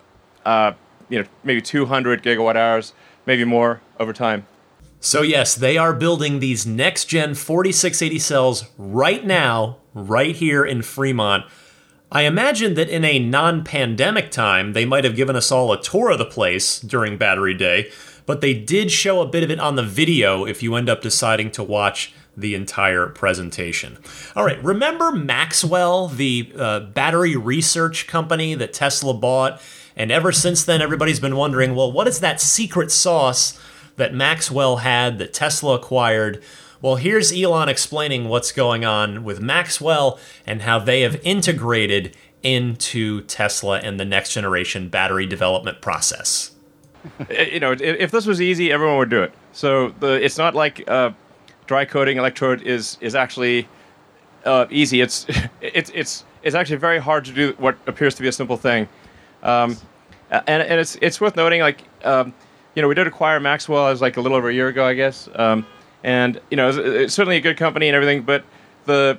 [0.44, 0.72] uh,
[1.08, 2.92] you know maybe 200 gigawatt hours,
[3.24, 4.46] maybe more over time.
[5.02, 10.82] So, yes, they are building these next gen 4680 cells right now, right here in
[10.82, 11.46] Fremont.
[12.12, 15.80] I imagine that in a non pandemic time, they might have given us all a
[15.80, 17.90] tour of the place during Battery Day,
[18.30, 21.02] but they did show a bit of it on the video if you end up
[21.02, 23.98] deciding to watch the entire presentation.
[24.36, 29.60] All right, remember Maxwell, the uh, battery research company that Tesla bought?
[29.96, 33.58] And ever since then, everybody's been wondering well, what is that secret sauce
[33.96, 36.40] that Maxwell had that Tesla acquired?
[36.80, 43.22] Well, here's Elon explaining what's going on with Maxwell and how they have integrated into
[43.22, 46.52] Tesla and the next generation battery development process.
[47.30, 49.32] You know, if, this was easy, everyone would do it.
[49.52, 51.10] So the it's not like uh,
[51.66, 53.68] dry coating electrode is is actually
[54.44, 55.00] uh, easy.
[55.00, 55.26] It's
[55.60, 58.88] it's it's it's actually very hard to do what appears to be a simple thing.
[59.42, 59.76] Um,
[60.30, 62.34] and and it's it's worth noting, like um,
[62.74, 64.94] you know, we did acquire Maxwell as like a little over a year ago, I
[64.94, 65.28] guess.
[65.34, 65.66] Um,
[66.02, 68.44] and you know, it's, it's certainly a good company and everything, but
[68.86, 69.18] the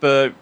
[0.00, 0.32] the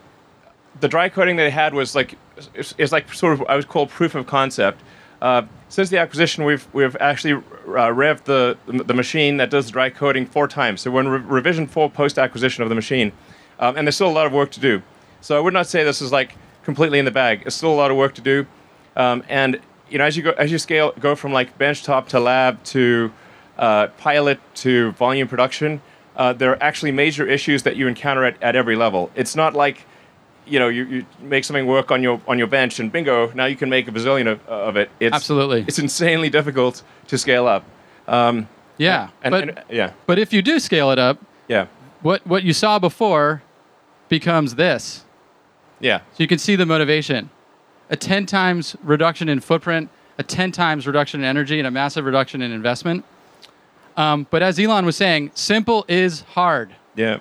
[0.80, 2.16] the dry coating they had was like
[2.54, 4.82] is like sort of I would call proof of concept.
[5.26, 9.90] Uh, since the acquisition, we've we've actually uh, revved the the machine that does dry
[9.90, 10.82] coating four times.
[10.82, 13.10] So we're in re- revision four post acquisition of the machine,
[13.58, 14.82] um, and there's still a lot of work to do.
[15.20, 17.42] So I would not say this is like completely in the bag.
[17.44, 18.46] It's still a lot of work to do,
[18.94, 19.58] um, and
[19.90, 23.12] you know as you go as you scale go from like benchtop to lab to
[23.58, 25.82] uh, pilot to volume production,
[26.14, 29.10] uh, there are actually major issues that you encounter at, at every level.
[29.16, 29.86] It's not like
[30.46, 33.44] you know you, you make something work on your on your bench and bingo now
[33.46, 34.90] you can make a bazillion of, of it.
[35.00, 35.64] It's, Absolutely.
[35.66, 37.64] it's insanely difficult to scale up.
[38.08, 41.18] Um, Yeah, and, but and- yeah, but if you do scale it up,
[41.48, 41.66] yeah,
[42.02, 43.42] what what you saw before
[44.08, 45.04] becomes this.
[45.80, 47.30] yeah, So you can see the motivation.
[47.90, 49.88] A 10 times reduction in footprint,
[50.18, 53.04] a 10 times reduction in energy, and a massive reduction in investment.
[53.96, 56.70] Um, but as Elon was saying, simple is hard.
[56.96, 57.18] yeah.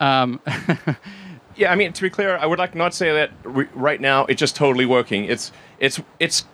[0.00, 0.40] Um,
[1.58, 4.24] Yeah, I mean to be clear, I would like not say that re- right now
[4.26, 5.24] it's just totally working.
[5.24, 6.44] It's it's it's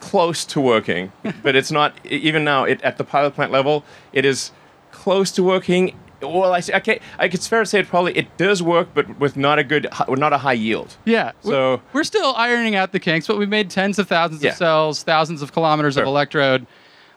[0.00, 2.64] close to working, but it's not even now.
[2.64, 4.50] It, at the pilot plant level, it is
[4.92, 5.94] close to working.
[6.22, 9.18] Well, I, say- okay, I, it's fair to say it probably it does work, but
[9.20, 10.96] with not a good, with not a high yield.
[11.04, 11.32] yeah.
[11.42, 14.52] So- we're still ironing out the kinks, but we've made tens of thousands Yeah.
[14.52, 16.66] of cells, thousands of kilometers of electrode.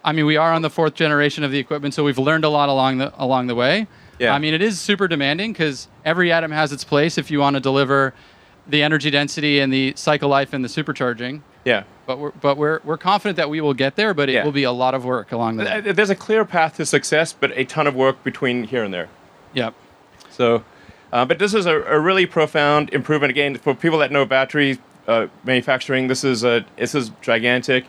[0.04, 2.50] I mean, we are on the fourth generation of the equipment, so we've learned a
[2.50, 3.88] lot along the along the way.
[4.20, 4.34] Yeah.
[4.34, 7.56] I mean, it is super demanding because every atom has its place if you want
[7.56, 8.14] to deliver
[8.68, 11.42] the energy density and the cycle life and the supercharging.
[11.66, 11.84] Yeah.
[12.06, 14.44] But we're but we're we're confident that we will get there, but it Yeah.
[14.44, 15.92] will be a lot of work along the way.
[15.92, 19.10] There's a clear path to success, but a ton of work between here and there.
[19.54, 19.74] Yep.
[20.30, 20.64] So,
[21.12, 23.32] Uh, but this is a, a, really profound improvement.
[23.32, 27.86] Again, for people that know battery uh, manufacturing, this is a this is gigantic.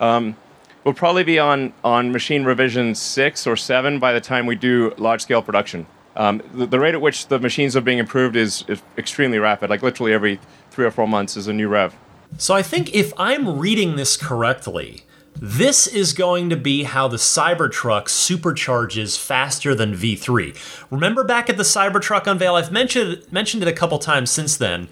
[0.00, 0.36] Um,
[0.84, 4.92] we'll probably be on on machine revision six or seven by the time we do
[4.98, 5.86] large scale production.
[6.16, 9.70] Um, the, the, rate at which the machines are being improved is, is extremely rapid.
[9.70, 11.96] Like literally every three or four months is a new rev.
[12.36, 15.04] So I think if I'm reading this correctly,
[15.36, 20.86] this is going to be how the Cybertruck supercharges faster than V3.
[20.90, 24.88] Remember back at the Cybertruck unveil, I've mentioned mentioned it a couple times since then,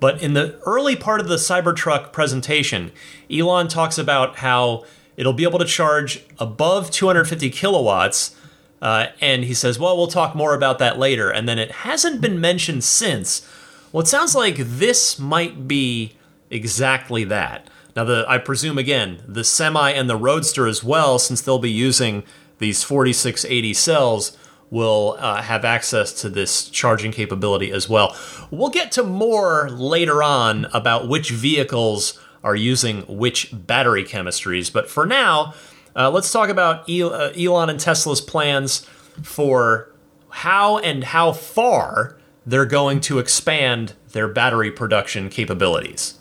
[0.00, 2.92] but in the early part of the Cybertruck presentation,
[3.30, 4.84] Elon talks about how
[5.18, 8.34] it'll be able to charge above 250 kilowatts.
[8.80, 11.28] Uh, and he says, well, we'll talk more about that later.
[11.28, 13.46] And then it hasn't been mentioned since.
[13.90, 16.12] Well, it sounds like this might be
[16.50, 17.68] exactly that.
[17.96, 21.70] Now, the I presume again the semi and the roadster as well, since they'll be
[21.70, 22.22] using
[22.60, 24.38] these 4680 cells,
[24.70, 28.16] will uh, have access to this charging capability as well.
[28.52, 34.88] We'll get to more later on about which vehicles are using which battery chemistries, but
[34.88, 35.54] for now,
[35.96, 38.80] uh, let's talk about uh, Elon and Tesla's plans
[39.22, 39.92] for
[40.30, 42.16] how and how far
[42.46, 46.18] they're going to expand their battery production capabilities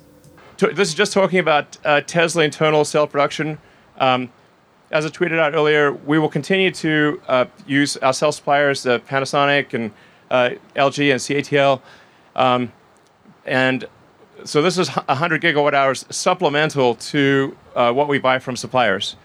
[0.58, 3.58] this is just talking about uh, Tesla internal cell production.
[4.00, 4.32] Um,
[4.92, 9.00] as I tweeted out earlier, we will continue to uh, use our cell suppliers, uh,
[9.00, 9.92] Panasonic and
[10.32, 11.82] uh, LG and CATL.
[12.36, 12.72] Um,
[13.46, 13.86] and
[14.44, 19.16] so this is 100 gigawatt hours supplemental to uh, what we buy from suppliers.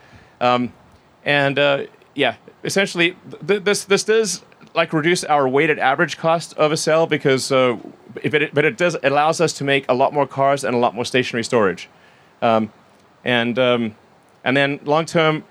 [0.40, 0.72] Um,
[1.24, 1.84] and uh,
[2.14, 4.42] yeah, essentially, th- this, this does
[4.74, 7.76] like reduce our weighted average cost of a cell because uh,
[8.14, 10.78] but it, but it does allows us to make a lot more cars and a
[10.78, 11.88] lot more stationary storage,
[12.40, 12.72] um,
[13.24, 13.94] and um,
[14.44, 15.44] and then long term,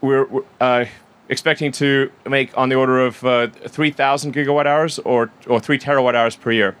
[0.00, 0.26] we're
[0.60, 0.84] uh,
[1.28, 5.78] expecting to make on the order of uh, three thousand gigawatt hours or or three
[5.78, 6.76] terawatt hours per year.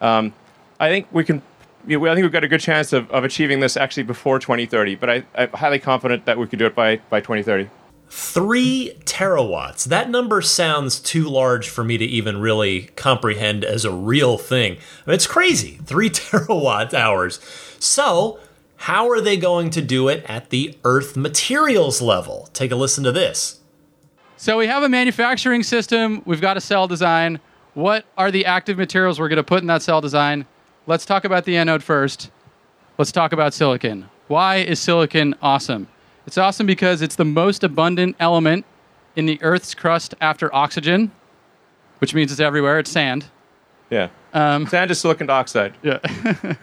[0.00, 0.32] Um,
[0.80, 1.42] I think we can.
[1.88, 4.38] You know, I think we've got a good chance of, of achieving this actually before
[4.38, 7.70] 2030, but I, I'm highly confident that we could do it by, by 2030.
[8.10, 9.86] Three terawatts.
[9.86, 14.72] That number sounds too large for me to even really comprehend as a real thing.
[14.72, 15.78] I mean, it's crazy.
[15.84, 17.40] Three terawatt hours.
[17.78, 18.38] So,
[18.76, 22.50] how are they going to do it at the Earth materials level?
[22.52, 23.60] Take a listen to this.
[24.36, 27.40] So, we have a manufacturing system, we've got a cell design.
[27.72, 30.46] What are the active materials we're going to put in that cell design?
[30.88, 32.30] Let's talk about the anode first.
[32.96, 34.08] Let's talk about silicon.
[34.26, 35.86] Why is silicon awesome?
[36.26, 38.64] It's awesome because it's the most abundant element
[39.14, 41.12] in the Earth's crust after oxygen,
[41.98, 42.78] which means it's everywhere.
[42.78, 43.26] It's sand.
[43.90, 44.08] Yeah.
[44.32, 45.74] Um, sand is silicon dioxide.
[45.82, 45.98] Yeah.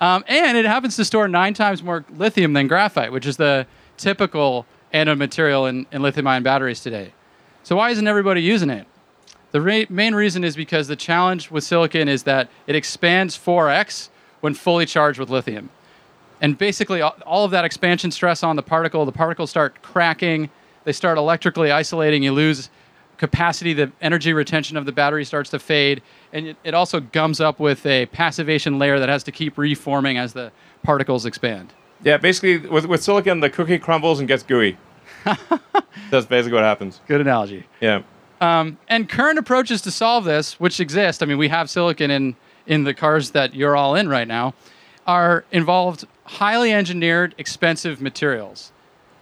[0.00, 3.68] um, and it happens to store nine times more lithium than graphite, which is the
[3.96, 7.12] typical anode material in, in lithium ion batteries today.
[7.62, 8.88] So, why isn't everybody using it?
[9.52, 14.08] The re- main reason is because the challenge with silicon is that it expands 4x
[14.40, 15.70] when fully charged with lithium.
[16.40, 20.48] And basically, all of that expansion stress on the particle, the particles start cracking,
[20.84, 22.70] they start electrically isolating, you lose
[23.18, 26.00] capacity, the energy retention of the battery starts to fade,
[26.32, 30.32] and it also gums up with a passivation layer that has to keep reforming as
[30.32, 30.50] the
[30.82, 31.74] particles expand.
[32.02, 34.78] Yeah, basically, with, with silicon, the cookie crumbles and gets gooey.
[36.10, 37.00] That's basically what happens.
[37.06, 37.66] Good analogy.
[37.82, 38.02] Yeah.
[38.40, 42.36] Um, and current approaches to solve this, which exist, I mean, we have silicon in,
[42.66, 44.54] in the cars that you're all in right now,
[45.06, 48.72] are involved highly engineered, expensive materials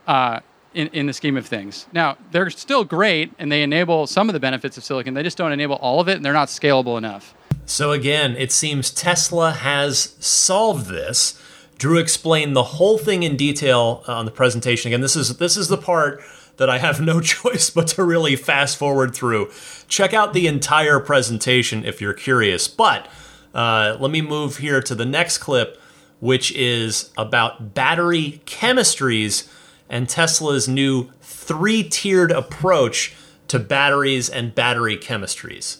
[0.06, 0.40] uh,
[0.74, 1.86] in, in the scheme of things.
[1.92, 5.14] Now, they're still great and they enable some of the benefits of silicon.
[5.14, 7.34] They just don't enable all of it and they're not scalable enough.
[7.66, 11.40] So, again, it seems Tesla has solved this.
[11.76, 14.90] Drew explained the whole thing in detail on the presentation.
[14.90, 16.20] Again, this is this is the part
[16.58, 19.50] that I have no choice but to really fast forward through.
[19.88, 22.68] Check out the entire presentation if you're curious.
[22.68, 23.08] But
[23.54, 25.80] uh, let me move here to the next clip
[26.20, 29.48] which is about battery chemistries
[29.88, 33.14] and Tesla's new three tiered approach
[33.48, 35.78] to batteries and battery chemistries.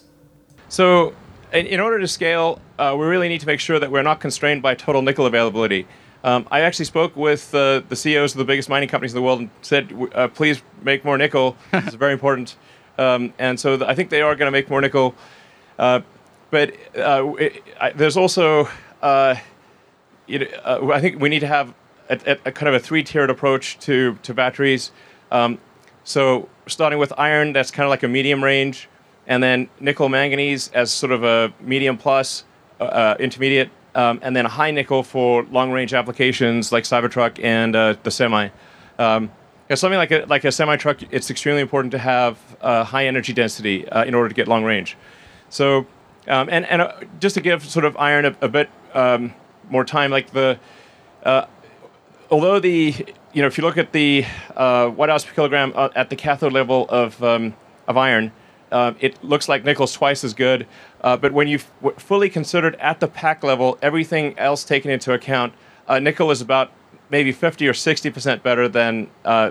[0.69, 1.15] So,
[1.53, 4.63] in, order to scale, uh, we really need to make sure that we're not constrained
[4.63, 5.87] by total nickel availability.
[6.25, 9.23] Um, I actually spoke with uh, the CEOs of the biggest mining companies in the
[9.23, 11.57] world and said, uh, please make more nickel.
[11.73, 12.57] it's very important.
[12.99, 15.15] Um, and so I think they are going to make more nickel.
[15.79, 16.01] Uh,
[16.51, 18.69] but uh, it, I, there's also
[19.01, 19.37] uh,
[20.29, 21.73] uh, I think we need to have
[22.11, 24.91] a, a, kind of a three-tiered approach to to batteries.
[25.31, 25.59] Um,
[26.05, 28.89] so starting with iron, that's kind of like a medium range,
[29.27, 32.45] and then nickel manganese as sort of a medium plus,
[33.21, 37.97] intermediate, um, and then a high nickel for long range applications like Cybertruck and uh,
[38.05, 38.49] the semi.
[38.99, 39.31] Um,
[39.75, 43.33] something like a, like a semi truck, it's extremely important to have uh, high energy
[43.33, 44.97] density uh, in order to get long range.
[45.51, 45.87] So
[46.29, 49.33] Um, and and uh, just to give sort of iron a, a bit um,
[49.71, 50.59] more time, like the
[51.25, 51.47] uh,
[52.31, 52.95] although the
[53.33, 54.25] you know if you look at the
[54.57, 57.55] uh, watt hours per kilogram at the cathode level of um,
[57.87, 58.31] of iron,
[59.01, 60.67] it looks like nickel's twice as good.
[61.01, 65.53] Uh, but when you fully considered at the pack level, everything else taken into account,
[65.87, 66.73] uh, nickel is about
[67.11, 69.51] maybe 50 or 60 percent better than uh,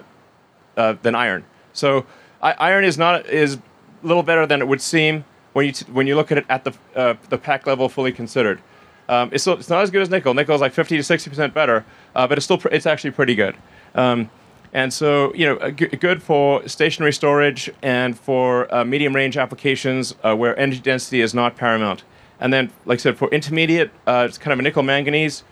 [0.76, 1.46] uh, than iron.
[1.74, 2.06] So
[2.42, 3.62] iron is not is a
[4.04, 6.64] little better than it would seem when you t- when you look at it at
[6.64, 8.62] the uh, the pack level fully considered.
[9.10, 10.34] Um, it's, still, it's not as good as nickel.
[10.34, 13.12] Nickel is like 50 to 60 percent better, uh, but it's still pr- it's actually
[13.12, 13.56] pretty good.
[13.96, 14.30] Um,
[14.74, 20.14] and so, you know, g- good for stationary storage and for uh, medium range applications
[20.24, 22.04] uh, where energy density is not paramount.
[22.40, 25.44] And then, like I said, for intermediate, uh, it's kind of a nickel manganese.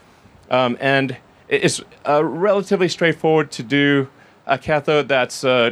[0.52, 4.10] Um, and it's uh, relatively straightforward to do
[4.46, 5.72] a cathode that's uh,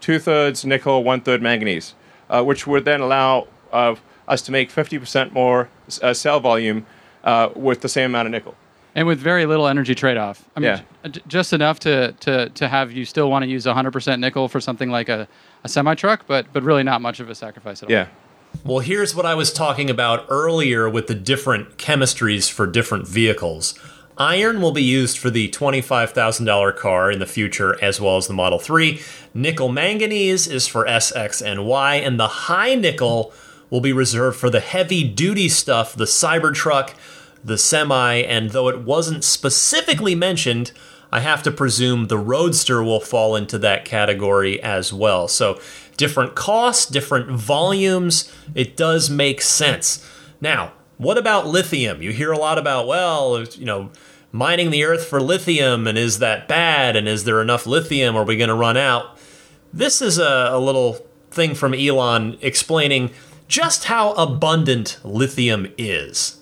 [0.00, 1.94] two thirds nickel, one third manganese,
[2.30, 6.86] uh, which would then allow us to make 50% more cell volume
[7.54, 8.54] with the same amount of nickel.
[8.94, 10.44] And with very little energy trade-off.
[10.56, 10.80] I mean, Yeah.
[11.04, 14.48] j- j- just enough to, to, to have you still want to use 100% nickel
[14.48, 15.28] for something like a,
[15.64, 17.92] a semi truck, but but really not much of a sacrifice at all.
[17.92, 18.06] Yeah.
[18.64, 23.78] Well, here's what I was talking about earlier with the different chemistries for different vehicles.
[24.18, 28.34] Iron will be used for the $25,000 car in the future as well as the
[28.34, 29.00] Model 3.
[29.34, 33.32] Nickel manganese is for SX and Y, and the high nickel
[33.70, 36.94] will be reserved for the heavy duty stuff, the Cybertruck,
[37.44, 40.72] the Semi, and though it wasn't specifically mentioned,
[41.12, 45.26] I have to presume the Roadster will fall into that category as well.
[45.28, 45.60] So,
[45.96, 50.06] different costs, different volumes, it does make sense.
[50.40, 52.02] Now, what about lithium?
[52.02, 53.90] You hear a lot about, well, you know,
[54.32, 56.94] mining the earth for lithium, and is that bad?
[56.94, 58.16] And is there enough lithium?
[58.16, 59.18] Are we going to run out?
[59.72, 63.10] This is a, a little thing from Elon explaining
[63.48, 66.39] just how abundant lithium is.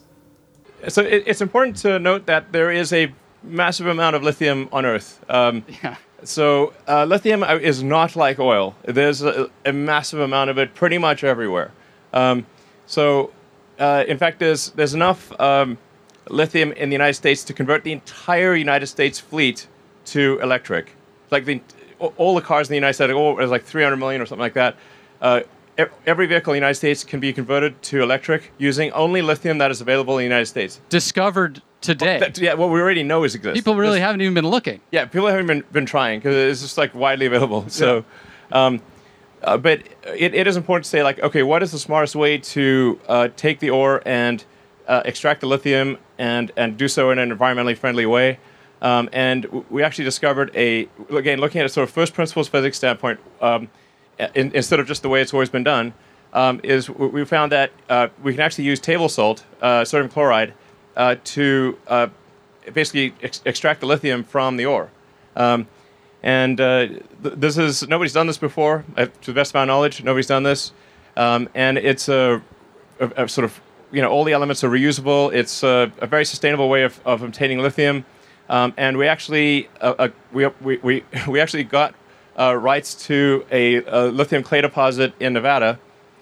[0.86, 3.12] So it, it's important to note that there is a
[3.42, 5.24] massive amount of lithium on Earth.
[5.28, 5.96] Um, Yeah.
[6.24, 8.74] So uh, lithium uh, is not like oil.
[8.84, 11.70] There's a, a massive amount of it pretty much everywhere.
[12.12, 12.46] Um,
[12.86, 13.30] so,
[13.78, 15.78] uh, in fact, there's there's enough um,
[16.28, 19.68] lithium in the United States to convert the entire United States fleet
[20.06, 20.94] to electric.
[21.30, 21.60] Like the
[22.16, 24.54] all the cars in the United States, oh, there's like 300 million or something like
[24.54, 24.76] that.
[25.20, 25.40] Uh,
[26.06, 29.70] every vehicle in the United States can be converted to electric using only lithium that
[29.70, 30.80] is available in the United States.
[30.88, 32.18] Discovered today.
[32.18, 33.56] That, yeah, what we already know is exists.
[33.58, 34.80] People really This- haven't even been looking.
[34.90, 37.64] yeah, people haven't been, been trying because it's just like widely available.
[37.68, 38.04] So,
[38.50, 38.80] um,
[39.42, 39.82] uh, but
[40.16, 43.28] it, it is important to say like, okay, what is the smartest way to uh,
[43.36, 44.44] take the ore and
[44.88, 48.40] uh, extract the lithium and and do so in an environmentally friendly way?
[48.82, 52.76] Um, and we actually discovered a again looking at a sort of first principles physics
[52.76, 53.68] standpoint, um,
[54.34, 55.94] in, instead of just the way it's always been done,
[56.32, 60.52] um, is we found that uh, we can actually use table salt, uh, sodium chloride,
[60.96, 62.08] uh, to uh,
[62.72, 64.90] basically ex- extract the lithium from the ore.
[65.36, 65.66] Um,
[66.22, 69.64] and uh, th- this is nobody's done this before, uh, to the best of my
[69.64, 70.02] knowledge.
[70.02, 70.72] Nobody's done this,
[71.16, 72.42] um, and it's a,
[72.98, 73.60] a, a sort of
[73.92, 75.32] you know all the elements are reusable.
[75.32, 78.04] It's a, a very sustainable way of, of obtaining lithium,
[78.48, 79.68] um, and we actually
[80.32, 81.94] we, we, we we actually got
[82.39, 85.78] uh, rights to a, a lithium clay deposit in Nevada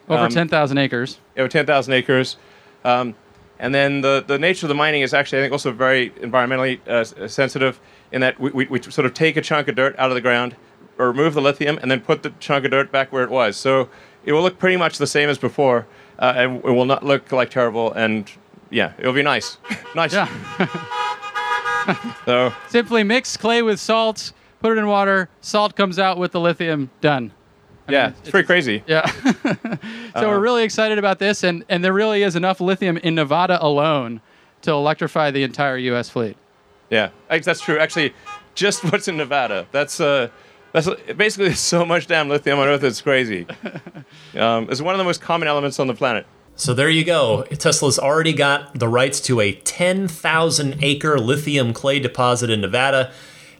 [0.09, 1.19] Over Um, 10,000 acres.
[1.37, 2.37] over 10,000 acres.
[2.85, 3.14] Um,
[3.59, 6.79] and then the, the nature of the mining is actually, I think, also very environmentally
[6.89, 7.81] uh, sensitive
[8.12, 10.21] in that we, we, we sort of take a chunk of dirt out of the
[10.21, 10.57] ground,
[10.99, 13.57] or remove the lithium, and then put the chunk of dirt back where it was.
[13.57, 13.89] So
[14.25, 15.87] it will look pretty much the same as before,
[16.19, 17.93] uh, and it will not look like terrible.
[17.93, 18.31] And
[18.71, 19.59] yeah, it'll be nice.
[19.95, 20.12] nice.
[20.12, 20.29] Yeah.
[22.25, 24.33] So Simply mix clay with salt,
[24.67, 27.31] put it in water, salt comes out with the lithium, done.
[27.89, 28.83] yeah, mean, it's pretty crazy.
[28.89, 29.07] Yeah.
[30.17, 33.64] so we're really excited about this, and, and there really is enough lithium in Nevada
[33.64, 34.21] alone
[34.62, 36.11] to electrify the entire U.S.
[36.11, 36.37] fleet.
[36.91, 37.79] Yeah, I- that's true.
[37.79, 38.12] Actually,
[38.57, 39.69] just what's in Nevada.
[39.71, 40.31] That's uh,
[40.73, 42.83] that's basically so much damn lithium on Earth.
[42.83, 43.47] It's crazy.
[44.35, 46.27] um, it's one of the most common elements on the planet.
[46.57, 47.45] So there you go.
[47.45, 53.12] Tesla's already got the rights to a 10,000 acre lithium clay deposit in Nevada.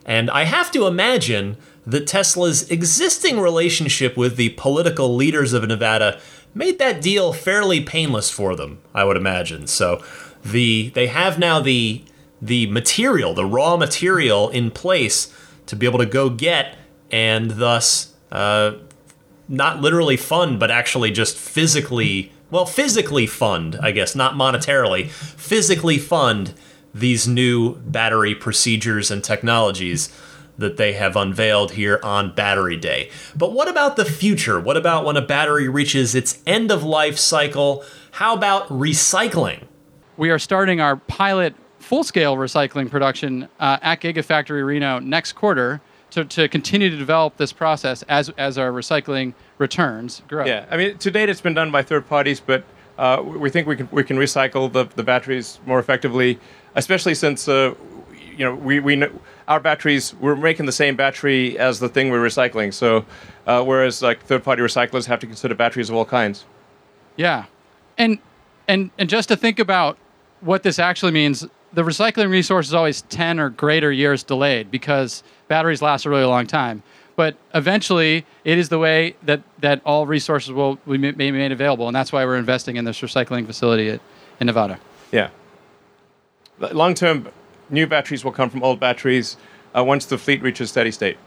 [0.07, 6.21] And I have to imagine that Tesla's existing relationship with the political leaders of Nevada
[6.55, 9.67] made that deal fairly painless for them, I would imagine.
[9.67, 10.03] So
[10.45, 12.03] the they have now the
[12.41, 15.35] the material, the raw material in place
[15.67, 16.77] to be able to go get
[17.11, 18.73] and thus uh,
[19.49, 25.99] not literally fund, but actually just physically, well, physically fund, I guess, not monetarily, physically
[25.99, 26.55] fund
[26.99, 30.11] these new battery procedures and technologies
[30.59, 33.11] that they have unveiled here on Battery Day.
[33.37, 34.59] But what about the future?
[34.59, 37.85] What about when a battery reaches its end of life cycle?
[38.13, 39.65] How about recycling?
[40.17, 45.83] We are starting our pilot full scale recycling production uh, at Gigafactory Reno next quarter
[46.11, 50.47] to, to continue to develop this process as, as our recycling returns grow.
[50.47, 52.65] Yeah, I mean, to date it's been done by third parties, but
[52.99, 56.39] uh, we think we can we can recycle the, the batteries more effectively,
[56.77, 57.75] especially since uh,
[58.37, 59.11] you know we we know
[59.49, 62.73] our batteries we're making the same battery as the thing we're recycling.
[62.73, 63.05] So
[63.47, 66.45] uh, whereas like third party recyclers have to consider batteries of all kinds.
[67.17, 67.47] Yeah,
[67.99, 68.19] and
[68.69, 69.99] and and just to think about
[70.41, 75.23] what this actually means, the recycling resource is always ten or greater years delayed because
[75.49, 76.83] batteries last a really long time.
[77.17, 81.97] But eventually, it is the way that, that all resources will be made available, and
[81.97, 84.01] that's why we're investing in this recycling facility at,
[84.39, 84.79] in Nevada.
[85.13, 85.31] Yeah.
[86.59, 87.29] Long term,
[87.71, 89.37] new batteries will come from old batteries
[89.77, 91.19] uh, once the fleet reaches steady state.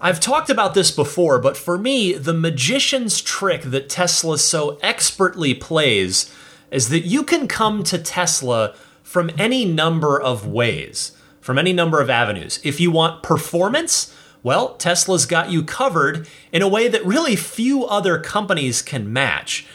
[0.00, 5.54] I've talked about this before, but for me, the magician's trick that Tesla so expertly
[5.54, 6.34] plays
[6.72, 12.00] is that you can come to Tesla from any number of ways, from any number
[12.00, 12.58] of avenues.
[12.64, 14.12] If you want performance,
[14.42, 19.66] well, Tesla's got you covered in a way that really few other companies can match.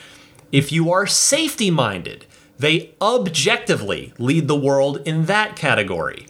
[0.51, 2.25] If you are safety minded,
[2.59, 6.27] they objectively lead the world in that category.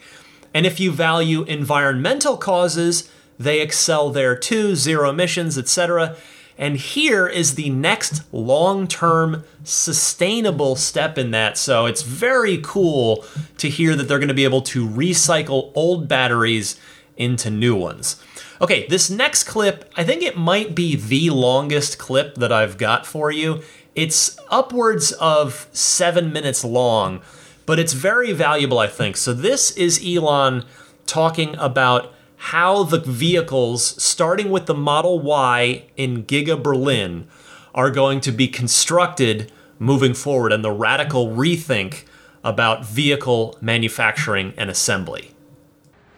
[0.53, 3.09] And if you value environmental causes,
[3.39, 6.15] they excel there too, zero emissions, etc.
[6.57, 11.57] And here is the next long term sustainable step in that.
[11.57, 13.23] So it's very cool
[13.57, 16.79] to hear that they're going to be able to recycle old batteries
[17.15, 18.21] into new ones.
[18.59, 23.05] Okay, this next clip, I think it might be the longest clip that I've got
[23.05, 23.61] for you.
[23.97, 27.19] It's upwards of seven minutes long,
[27.65, 29.17] but it's very valuable, I think.
[29.17, 30.65] So, this is Elon
[31.07, 37.27] talking about how the vehicles, starting with the Model Y in Giga Berlin,
[37.73, 42.03] are going to be constructed moving forward and the radical rethink
[42.43, 45.31] about vehicle manufacturing and assembly.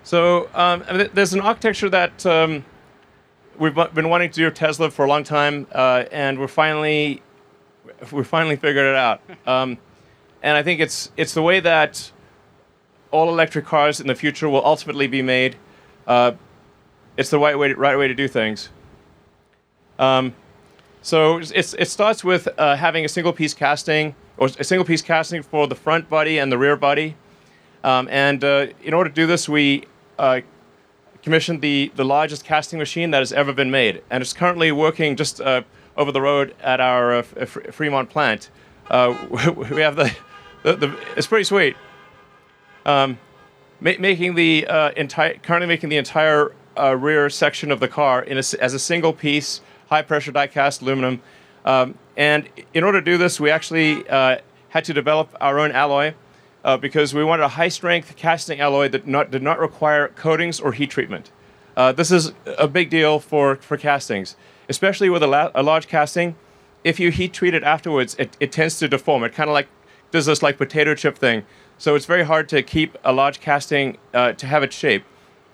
[0.04, 2.66] So um, there's an architecture that um,
[3.58, 7.22] we've been wanting to do Tesla for a long time, uh, and we're finally
[8.12, 9.22] we finally figured it out.
[9.46, 9.78] Um,
[10.42, 12.12] and I think it's it's the way that
[13.12, 15.56] all electric cars in the future will ultimately be made.
[16.08, 16.34] Uh,
[17.18, 18.70] it's the right way to, right way to do things.
[19.98, 20.34] Um,
[21.02, 25.02] so it's, it starts with uh, having a single piece casting or a single piece
[25.02, 27.16] casting for the front body and the rear body.
[27.84, 29.86] Um, and uh, in order to do this, we
[30.18, 30.42] uh,
[31.22, 35.16] commissioned the, the largest casting machine that has ever been made, and it's currently working
[35.16, 35.62] just uh,
[36.00, 38.50] over the road at our uh, Fremont plant.
[38.90, 39.16] Uh,
[39.56, 40.12] we have the,
[40.64, 41.76] the, the, it's pretty sweet.
[42.88, 43.20] Um,
[43.80, 48.24] ma- making the uh, entire currently making the entire uh, rear section of the car
[48.24, 51.22] in a, as a single piece, high pressure die cast aluminum.
[51.66, 54.04] Um, and in order to do this, we actually
[54.70, 56.14] had to develop our own alloy
[56.64, 60.60] uh, because we wanted a high strength casting alloy that not, did not require coatings
[60.60, 61.32] or heat treatment.
[61.76, 64.36] Uh, this is a big deal for, for castings,
[64.70, 66.36] especially with a, la- a large casting.
[66.84, 69.24] If you heat treat it afterwards, it, it tends to deform.
[69.24, 69.68] It kind of like
[70.12, 71.44] does this like potato chip thing.
[71.78, 75.04] So it's very hard to keep a large casting uh, to have its shape.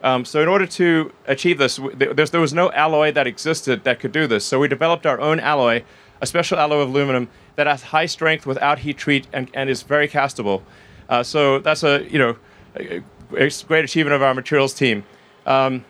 [0.03, 4.11] Um, so in order to achieve this, there, was no alloy that existed that could
[4.11, 4.45] do this.
[4.45, 5.83] So we developed our own alloy,
[6.21, 9.81] a special alloy of aluminum that has high strength without heat treat and, and is
[9.81, 10.61] very castable.
[11.09, 12.37] Uh, so that's a you know
[12.75, 13.01] a,
[13.35, 15.03] a great achievement of our materials team.
[15.45, 15.85] Um,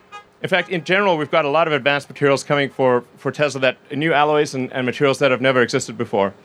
[0.45, 3.61] in fact, in general, we've got a lot of advanced materials coming for, for Tesla
[3.61, 6.35] that new alloys and, and materials that have never existed before.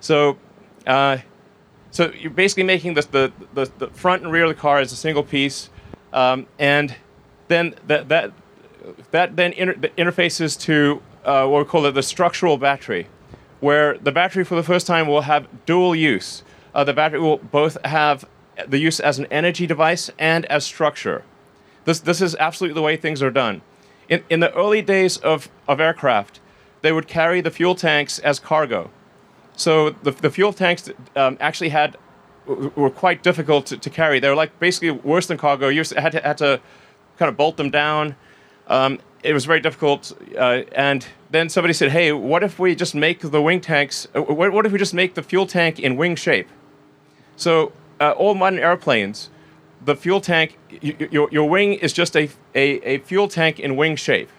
[0.00, 0.38] So,
[0.88, 1.18] uh,
[1.92, 4.90] so you're basically making this, the, the, the front and rear of the car as
[4.90, 5.70] a single piece,
[6.12, 6.96] um, and
[7.46, 8.32] then that that
[9.12, 13.06] that then inter- interfaces to uh, what we call it the structural battery,
[13.60, 16.42] where the battery for the first time will have dual use
[16.74, 18.24] uh, the battery will both have
[18.66, 21.24] the use as an energy device and as structure.
[21.84, 23.62] This, this is absolutely the way things are done.
[24.08, 26.40] In, in the early days of, of aircraft,
[26.82, 28.90] they would carry the fuel tanks as cargo.
[29.56, 31.96] So the, the fuel tanks um, actually had
[32.46, 34.18] were quite difficult to, to, carry.
[34.18, 35.68] They were like basically worse than cargo.
[35.68, 36.60] You had to, had to
[37.16, 38.16] kind of bolt them down.
[38.66, 40.12] Um, it was very difficult.
[40.36, 44.08] Uh, and then somebody said, "Hey, what if we just make the wing tanks?
[44.14, 46.48] Uh, what, what if we just make the fuel tank in wing shape?"
[47.36, 49.30] So uh, all modern airplanes,
[49.84, 53.96] the fuel tank, your, your wing is just a, a, a, fuel tank in wing
[53.96, 54.30] shape.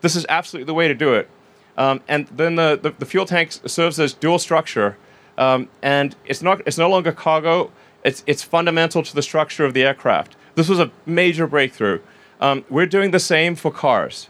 [0.00, 1.28] This is absolutely the way to do it.
[1.76, 4.96] Um, and then the, the, the, fuel tank serves as dual structure,
[5.38, 7.72] um, and it's, not, it's no longer cargo,
[8.04, 10.36] it's, it's fundamental to the structure of the aircraft.
[10.54, 12.00] This was a major breakthrough.
[12.40, 14.28] Um, we're doing the same for cars.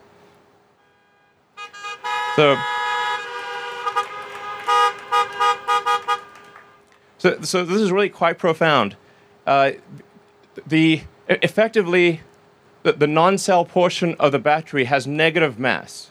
[2.36, 2.56] So,
[7.18, 8.96] so, so this is really quite profound.
[9.46, 9.72] Uh,
[10.66, 12.20] the effectively,
[12.82, 16.10] the, the non-cell portion of the battery has negative mass.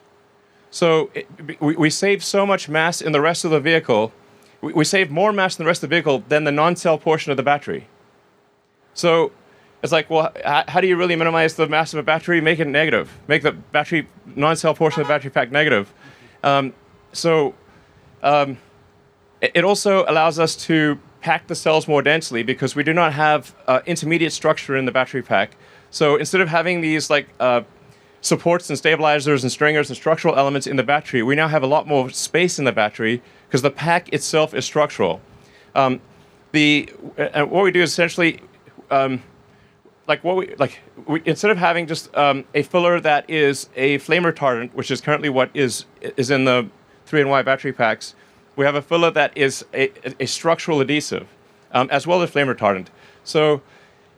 [0.72, 1.28] So it,
[1.62, 4.12] we, we save so much mass in the rest of the vehicle.
[4.62, 7.32] We, we save more mass in the rest of the vehicle than the non-cell portion
[7.32, 7.88] of the battery.
[8.96, 9.32] So
[9.84, 12.42] it's like, well, h- how do you really minimize the mass of a battery?
[12.42, 13.12] Make it negative.
[13.28, 15.94] Make the battery non-cell portion of the battery pack negative.
[16.42, 16.74] Um,
[17.12, 17.54] so
[18.24, 18.58] um,
[19.42, 23.14] it, it also allows us to pack the cells more densely because we do not
[23.14, 25.56] have uh, intermediate structure in the battery pack.
[25.90, 27.62] So instead of having these like uh,
[28.20, 31.68] supports and stabilizers and stringers and structural elements in the battery, we now have a
[31.68, 35.22] lot more space in the battery because the pack itself is structural.
[35.76, 36.02] Um,
[36.52, 38.42] the and what we do is essentially,
[38.92, 39.24] um,
[40.08, 43.98] like what we like, we, instead of having just um, a filler that is a
[44.00, 45.86] flame retardant, which is currently what is
[46.18, 46.70] is in the
[47.06, 48.14] three and Y battery packs,
[48.56, 51.28] we have a filler that is a, a structural adhesive,
[51.72, 52.88] um, as well as flame retardant.
[53.24, 53.62] So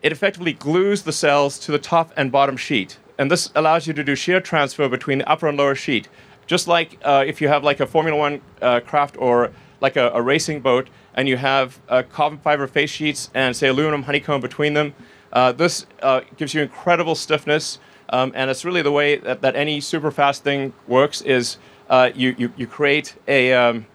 [0.01, 3.93] it effectively glues the cells to the top and bottom sheet and this allows you
[3.93, 6.07] to do shear transfer between the upper and lower sheet.
[6.47, 10.09] Just like uh, if you have like a Formula One uh, craft or like a,
[10.11, 14.41] a, racing boat, and you have uh, carbon fiber face sheets and say aluminum honeycomb
[14.41, 14.93] between them,
[15.33, 17.79] uh, this uh, gives you incredible stiffness.
[18.09, 21.57] Um, and it's really the way that, that any super fast thing works is
[21.89, 23.87] uh, you, you, you create a um,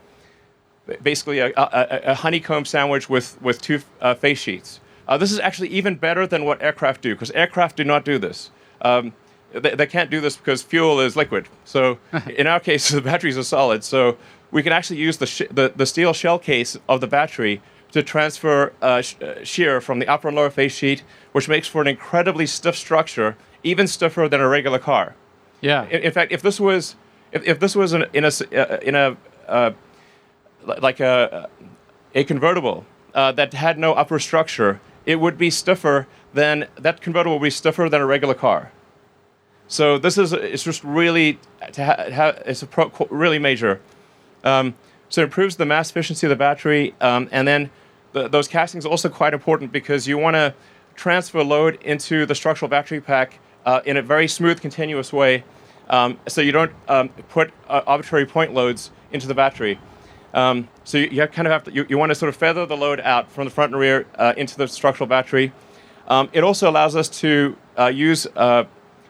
[1.02, 3.80] basically a, a, a, honeycomb sandwich with, with two
[4.18, 4.80] face sheets.
[5.18, 8.50] this is actually even better than what aircraft do because aircraft do not do this.
[8.82, 9.12] Um,
[9.52, 11.48] they, they, can't do this because fuel is liquid.
[11.64, 11.98] So
[12.36, 13.84] in our case, the batteries are solid.
[13.84, 14.16] So
[14.50, 17.60] we can actually use the, sh- the, the, steel shell case of the battery
[17.92, 21.66] to transfer uh, sh- uh, shear from the upper and lower face sheet, which makes
[21.66, 25.14] for an incredibly stiff structure, even stiffer than a regular car.
[25.60, 25.86] Yeah.
[25.86, 26.96] In, in fact, if this was
[27.32, 29.16] if, if this was an, in a uh, in a
[29.46, 29.72] uh,
[30.64, 31.48] like a
[32.14, 32.84] a convertible
[33.14, 37.50] uh, that had no upper structure, it would be stiffer than that convertible would be
[37.50, 38.72] stiffer than a regular car.
[39.68, 41.38] So this is it's just really
[41.72, 43.80] to ha, it's a pro, really major.
[44.42, 44.74] Um,
[45.08, 47.70] so it improves the mass efficiency of the battery, um, and then
[48.12, 50.54] the, those castings are also quite important because you want to
[50.94, 55.44] transfer load into the structural battery pack uh, in a very smooth, continuous way,
[55.88, 59.78] um, so you don't um, put uh, arbitrary point loads into the battery.
[60.32, 62.66] Um, so you, you, kind of have to you, you want to sort of feather
[62.66, 65.52] the load out from the front and rear uh, into the structural battery.
[66.08, 68.64] Um, it also allows us to uh, use uh,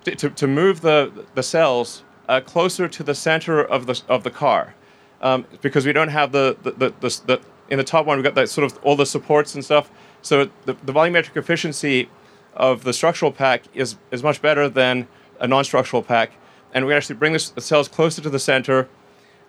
[0.05, 4.31] to, to move the the cells uh, closer to the center of the of the
[4.31, 4.75] car,
[5.21, 8.25] um, because we don't have the the, the the, the in the top one we've
[8.25, 9.91] got that sort of all the supports and stuff.
[10.23, 12.09] So the, the volumetric efficiency
[12.55, 15.07] of the structural pack is is much better than
[15.39, 16.33] a non-structural pack,
[16.75, 18.89] and we actually bring the cells closer to the center,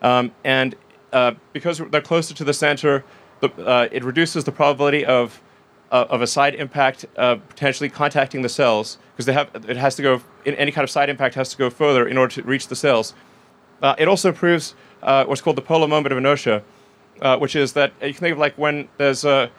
[0.02, 0.76] um, and
[1.14, 3.03] uh, because they're closer to the center,
[3.41, 5.41] the, uh, it reduces the probability of
[5.91, 9.95] uh, of a side impact uh, potentially contacting the cells because they have it has
[9.95, 12.68] to go any kind of side impact has to go further in order to reach
[12.68, 13.14] the cells.
[13.82, 16.64] Uh, it also improves what's called the polar moment of inertia,
[17.39, 19.51] which is that you can think of like when there's a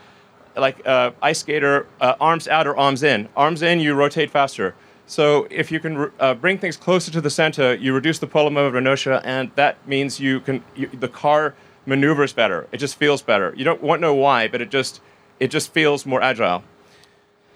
[0.56, 3.28] like ice skater arms out or arms in.
[3.36, 4.74] Arms in, you rotate faster.
[5.06, 8.74] So if you can bring things closer to the center, you reduce the polar moment
[8.74, 11.54] of inertia, and that means you can you, the car
[11.86, 12.68] maneuvers better.
[12.72, 13.52] It just feels better.
[13.56, 15.00] You don't want to know why, but it just
[15.40, 16.62] it just feels more agile.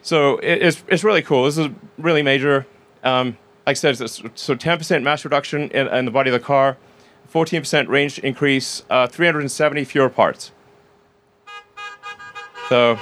[0.03, 1.45] So it, it's, it's really cool.
[1.45, 1.69] This is
[1.99, 2.67] really major.
[3.03, 6.77] Um, like I said, so 10% mass reduction in, in, the body of the car,
[7.33, 10.53] 14% range increase, uh, 370 fewer parts.
[12.69, 12.99] So,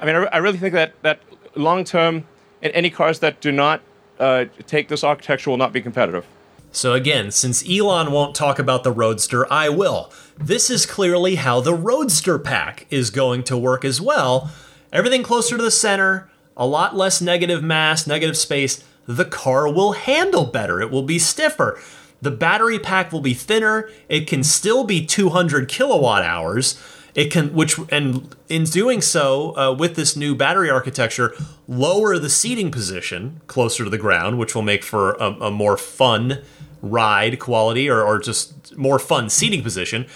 [0.00, 1.20] I mean, I, I really think that, that
[1.54, 2.26] long term,
[2.60, 3.80] in any cars that do not
[4.18, 6.26] uh, take this architecture will not be competitive.
[6.70, 10.12] So, again, since Elon won't talk about the Roadster, I will.
[10.36, 14.50] This is clearly how the Roadster pack is going to work as well.
[14.92, 18.84] Everything closer to the center, a lot less negative mass, negative space.
[19.06, 21.80] The car will handle better, it will be stiffer.
[22.20, 23.88] The battery pack will be thinner.
[24.08, 26.76] It can still be 200 kilowatt hours.
[27.18, 31.34] It can, which, and in doing so, uh, with this new battery architecture,
[31.66, 35.76] lower the seating position closer to the ground, which will make for a, a more
[35.76, 36.42] fun
[36.80, 40.06] ride quality or, or just more fun seating position.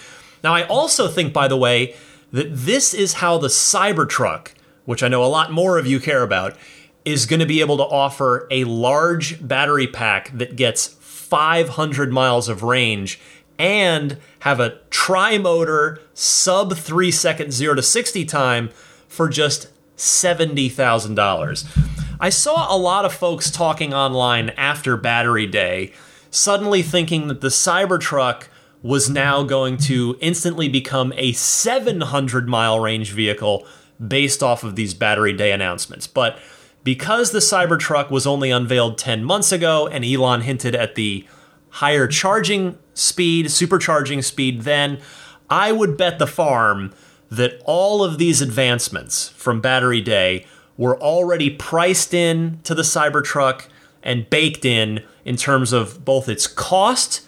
[0.45, 1.93] Now, I also think, by the way,
[2.31, 4.53] that this is how the Cybertruck,
[4.85, 6.55] which I know a lot more of you care about,
[7.03, 12.47] is going to be able to offer a large battery pack that gets 500 miles
[12.47, 13.19] of range
[13.57, 18.69] and have a tri motor sub three second 0 to 60 time
[19.07, 22.17] for just $70,000.
[22.19, 25.93] I saw a lot of folks talking online after Battery Day,
[26.31, 28.47] suddenly thinking that the Cybertruck
[28.81, 33.65] was now going to instantly become a 700 mile range vehicle
[34.05, 36.07] based off of these Battery Day announcements.
[36.07, 36.39] But
[36.83, 41.25] because the Cybertruck was only unveiled 10 months ago and Elon hinted at the
[41.69, 44.99] higher charging speed, supercharging speed then,
[45.49, 46.93] I would bet the farm
[47.29, 50.45] that all of these advancements from Battery Day
[50.77, 53.67] were already priced in to the Cybertruck
[54.03, 57.25] and baked in in terms of both its cost,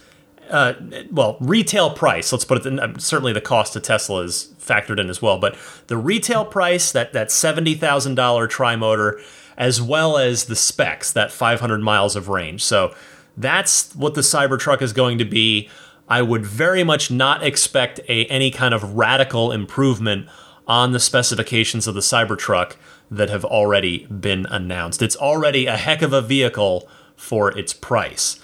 [0.50, 0.74] uh,
[1.12, 2.32] well, retail price.
[2.32, 2.66] Let's put it.
[2.66, 5.58] In, um, certainly, the cost to Tesla is factored in as well, but
[5.88, 9.20] the retail price that that seventy thousand dollar tri motor,
[9.58, 12.64] as well as the specs, that five hundred miles of range.
[12.64, 12.94] So
[13.38, 15.70] that's what the Cybertruck is going to be.
[16.08, 20.28] I would very much not expect a, any kind of radical improvement
[20.68, 22.76] on the specifications of the Cybertruck
[23.10, 25.02] that have already been announced.
[25.02, 28.40] It's already a heck of a vehicle for its price.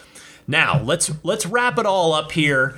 [0.48, 2.78] Now, let's let's wrap it all up here.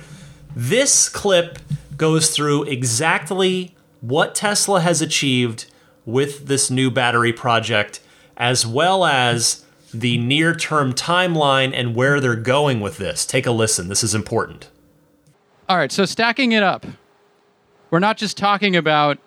[0.54, 1.58] This clip
[1.96, 5.66] goes through exactly what Tesla has achieved
[6.04, 8.00] with this new battery project
[8.36, 9.63] as well as
[10.00, 13.24] the near-term timeline and where they're going with this.
[13.24, 13.88] Take a listen.
[13.88, 14.68] This is important.
[15.68, 16.84] All right, so stacking it up,
[17.90, 19.18] we're not just talking about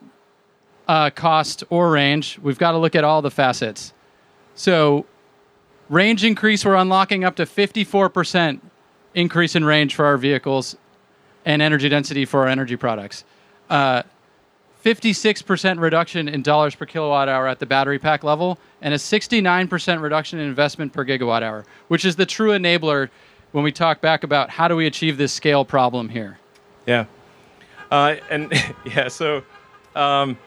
[0.87, 2.39] uh, cost or range.
[2.41, 3.93] We've got to look at all the facets.
[4.55, 5.05] So,
[5.89, 8.59] range increase, we're unlocking up to 54%
[9.15, 10.75] increase in range for our vehicles
[11.45, 13.23] and energy density for our energy products.
[13.69, 14.03] Uh,
[14.87, 20.01] 56% reduction in dollars per kilowatt hour at the battery pack level, and a 69%
[20.01, 23.09] reduction in investment per gigawatt hour, which is the true enabler
[23.51, 26.39] when we talk back about how do we achieve this scale problem here.
[26.85, 27.05] Yeah.
[27.91, 28.53] Uh, and
[28.85, 29.43] yeah, so
[29.93, 30.37] um,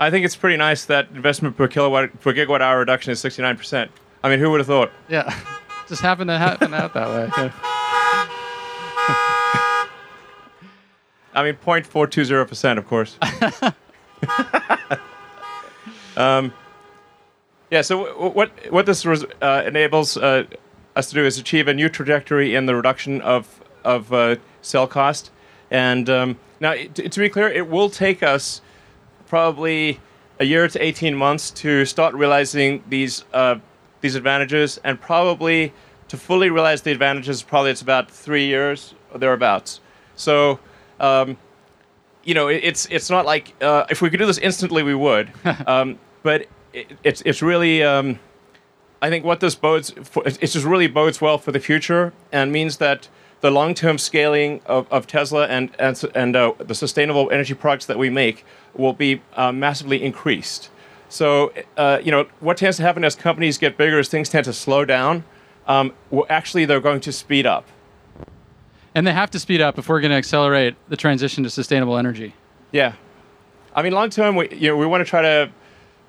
[0.00, 3.88] I think it's pretty nice that investment per kilowatt per gigawatt hour reduction is 69%.
[4.24, 4.90] I mean, who would have thought?
[5.08, 5.32] Yeah,
[5.88, 7.30] just happened to happen out that way.
[7.36, 7.72] Yeah.
[11.36, 13.18] I mean, 0.420%, of course.
[16.16, 16.50] um,
[17.70, 20.44] yeah, so w- what, what this res- uh, enables uh,
[20.96, 24.86] us to do is achieve a new trajectory in the reduction of, of uh, cell
[24.86, 25.30] cost.
[25.70, 28.62] And um, now, to, to be clear, it will take us
[29.26, 30.00] probably
[30.40, 33.56] a year to 18 months to start realizing these, uh,
[34.00, 35.74] these advantages, and probably
[36.08, 39.80] to fully realize the advantages, probably it's about three years or thereabouts.
[40.14, 40.60] So,
[41.00, 41.36] um,
[42.24, 44.94] you know, it, it's it's not like uh, if we could do this instantly, we
[44.94, 45.32] would.
[45.66, 48.18] um, but it, it's it's really, um,
[49.00, 52.52] I think what this bodes, for, it just really bodes well for the future, and
[52.52, 53.08] means that
[53.40, 57.98] the long-term scaling of, of Tesla and and and uh, the sustainable energy products that
[57.98, 58.44] we make
[58.74, 60.70] will be uh, massively increased.
[61.08, 64.44] So, uh, you know, what tends to happen as companies get bigger is things tend
[64.46, 65.24] to slow down.
[65.68, 67.66] Um, well, actually, they're going to speed up.
[68.96, 71.98] And they have to speed up if we're going to accelerate the transition to sustainable
[71.98, 72.34] energy.
[72.72, 72.94] Yeah,
[73.74, 75.50] I mean, long term, we you know we want to try to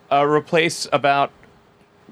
[0.09, 1.33] uh, replace about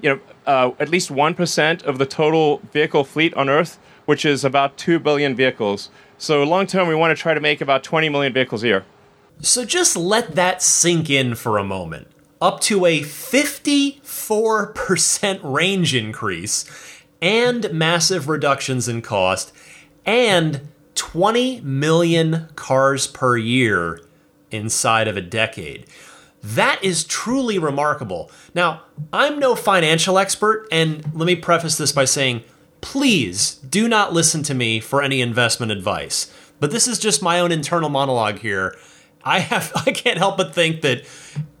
[0.02, 4.26] you know uh, at least one percent of the total vehicle fleet on Earth, which
[4.26, 5.88] is about two billion vehicles.
[6.18, 8.84] So long term, we want to try to make about twenty million vehicles a year.
[9.40, 12.08] So just let that sink in for a moment.
[12.38, 16.66] Up to a 54% range increase
[17.22, 19.54] and massive reductions in cost
[20.06, 20.60] and
[20.94, 24.00] 20 million cars per year
[24.50, 25.86] inside of a decade.
[26.42, 28.30] That is truly remarkable.
[28.54, 32.44] Now, I'm no financial expert, and let me preface this by saying
[32.80, 36.32] please do not listen to me for any investment advice.
[36.60, 38.76] But this is just my own internal monologue here.
[39.24, 41.04] I have I can't help but think that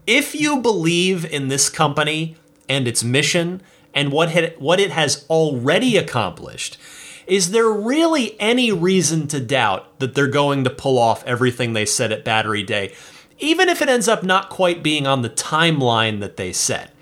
[0.06, 2.36] if you believe in this company
[2.68, 3.60] and its mission
[3.92, 6.78] and what had, what it has already accomplished,
[7.26, 11.86] is there really any reason to doubt that they're going to pull off everything they
[11.86, 12.94] said at Battery Day,
[13.38, 16.92] even if it ends up not quite being on the timeline that they set?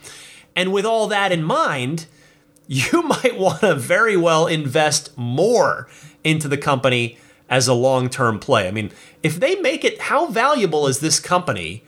[0.56, 2.06] And with all that in mind,
[2.66, 5.88] you might want to very well invest more
[6.22, 7.18] into the company
[7.50, 8.66] as a long term play.
[8.66, 8.90] I mean,
[9.22, 11.84] if they make it, how valuable is this company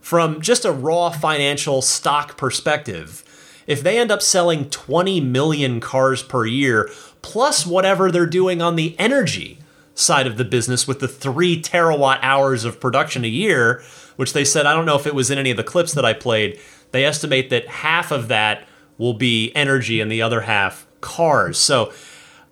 [0.00, 3.24] from just a raw financial stock perspective?
[3.66, 6.90] If they end up selling 20 million cars per year,
[7.22, 9.58] plus whatever they're doing on the energy
[9.94, 13.82] side of the business with the three terawatt hours of production a year,
[14.16, 16.04] which they said, I don't know if it was in any of the clips that
[16.04, 16.58] I played,
[16.92, 18.66] they estimate that half of that
[18.96, 21.58] will be energy and the other half cars.
[21.58, 21.92] So,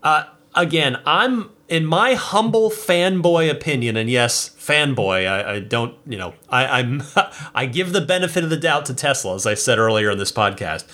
[0.02, 0.24] uh,
[0.54, 6.34] again, I'm in my humble fanboy opinion, and yes, fanboy, I, I don't, you know,
[6.48, 7.02] I, I'm,
[7.54, 10.32] I give the benefit of the doubt to Tesla, as I said earlier in this
[10.32, 10.84] podcast.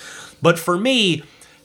[0.41, 1.23] But for me,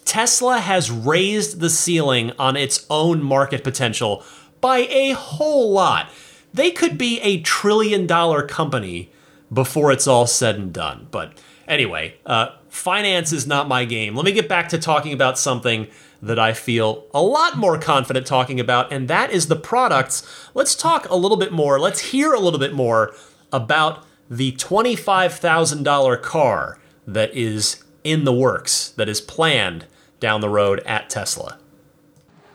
[0.07, 4.23] Tesla has raised the ceiling on its own market potential
[4.61, 6.09] by a whole lot.
[6.53, 9.11] They could be a trillion dollar company
[9.53, 11.09] before it's all said and done.
[11.11, 14.15] But anyway, uh, finance is not my game.
[14.15, 15.87] Let me get back to talking about something
[16.21, 20.25] that I feel a lot more confident talking about, and that is the products.
[20.53, 23.13] Let's talk a little bit more, let's hear a little bit more
[23.51, 29.85] about the $25,000 car that is in the works, that is planned
[30.19, 31.57] down the road at Tesla.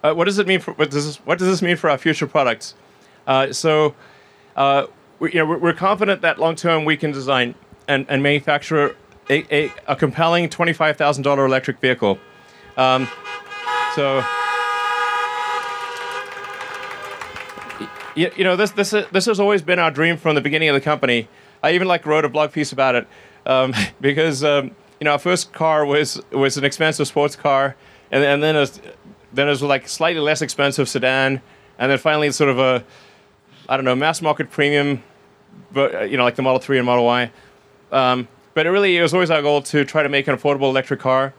[0.02, 1.98] Uh, what does it mean for what does this, what does this mean for our
[1.98, 2.74] future products?
[3.26, 3.94] Uh, so,
[4.56, 4.86] uh,
[5.20, 7.54] we, you know, we're, confident that long term we can design
[7.86, 8.96] and, and manufacture
[9.30, 12.18] a, a, a compelling twenty five thousand dollar electric vehicle.
[12.76, 13.08] Um,
[13.94, 14.24] so,
[18.16, 20.74] you, you know, this this this has always been our dream from the beginning of
[20.74, 21.28] the company.
[21.62, 23.06] I even like wrote a blog piece about it
[23.46, 24.72] um, because um,
[25.02, 27.74] you know our first car was was an expensive sports car,
[28.12, 28.80] and and then was,
[29.32, 31.42] then it was like slightly less expensive sedan,
[31.76, 32.84] and then finally sort of a
[33.68, 35.02] I don't know mass market premium,
[35.72, 37.32] but uh, you know like the Model Three and Model Y.
[37.90, 40.70] Um, but it really it was always our goal to try to make an affordable
[40.70, 41.34] electric car,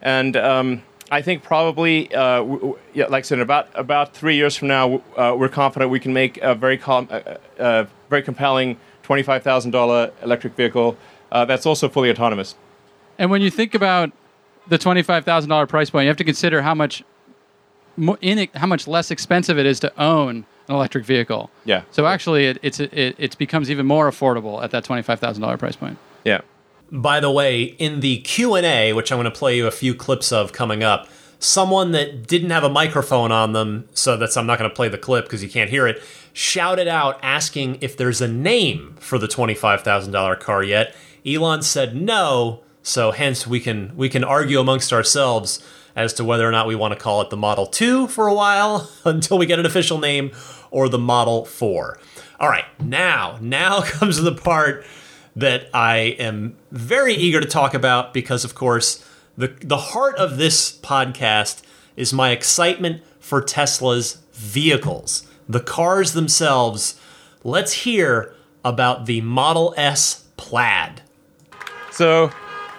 [0.00, 4.36] and um, I think probably, uh, w- w- yeah, like I said, about about three
[4.36, 8.22] years from now, uh, we're confident we can make a very com- uh, uh, very
[8.22, 10.96] compelling twenty five thousand dollar electric vehicle
[11.32, 12.54] that's also fully autonomous.
[13.18, 14.12] And when you think about
[14.68, 17.02] the twenty-five thousand dollar price point, you have to consider how much
[17.96, 21.50] mo- in it, how much less expensive it is to own an electric vehicle.
[21.64, 21.82] Yeah.
[21.90, 25.56] So actually, it, it's it, it becomes even more affordable at that twenty-five thousand dollar
[25.56, 25.98] price point.
[26.24, 26.40] Yeah.
[26.90, 30.32] By the way, in the Q&A, which I'm going to play you a few clips
[30.32, 31.06] of coming up,
[31.38, 34.88] someone that didn't have a microphone on them, so that's I'm not going to play
[34.88, 39.18] the clip because you can't hear it, shouted out asking if there's a name for
[39.18, 40.94] the $25,000 car yet.
[41.26, 45.62] Elon said no, so hence we can we can argue amongst ourselves
[45.94, 48.34] as to whether or not we want to call it the Model 2 for a
[48.34, 50.32] while until we get an official name
[50.70, 51.98] or the Model 4.
[52.40, 54.86] All right, now now comes the part
[55.36, 59.04] that I am very eager to talk about because, of course,
[59.36, 61.62] the, the heart of this podcast
[61.94, 66.98] is my excitement for Tesla's vehicles, the cars themselves.
[67.44, 68.34] Let's hear
[68.64, 71.02] about the Model S Plaid.
[71.90, 72.32] So,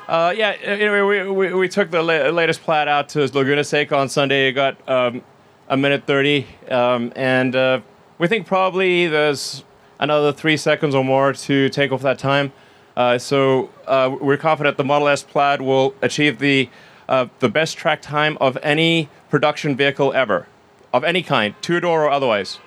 [0.09, 3.95] uh, yeah, anyway, we, we, we took the la- latest Plaid out to Laguna Seca
[3.95, 4.47] on Sunday.
[4.47, 5.21] It got um,
[5.67, 6.47] a minute 30.
[6.71, 7.81] Um, and uh,
[8.17, 9.63] we think probably there's
[9.99, 12.51] another three seconds or more to take off that time.
[12.97, 16.71] Uh, so uh, we're confident the Model S Plaid will achieve the,
[17.07, 20.47] uh, the best track time of any production vehicle ever,
[20.91, 22.57] of any kind, two door or otherwise.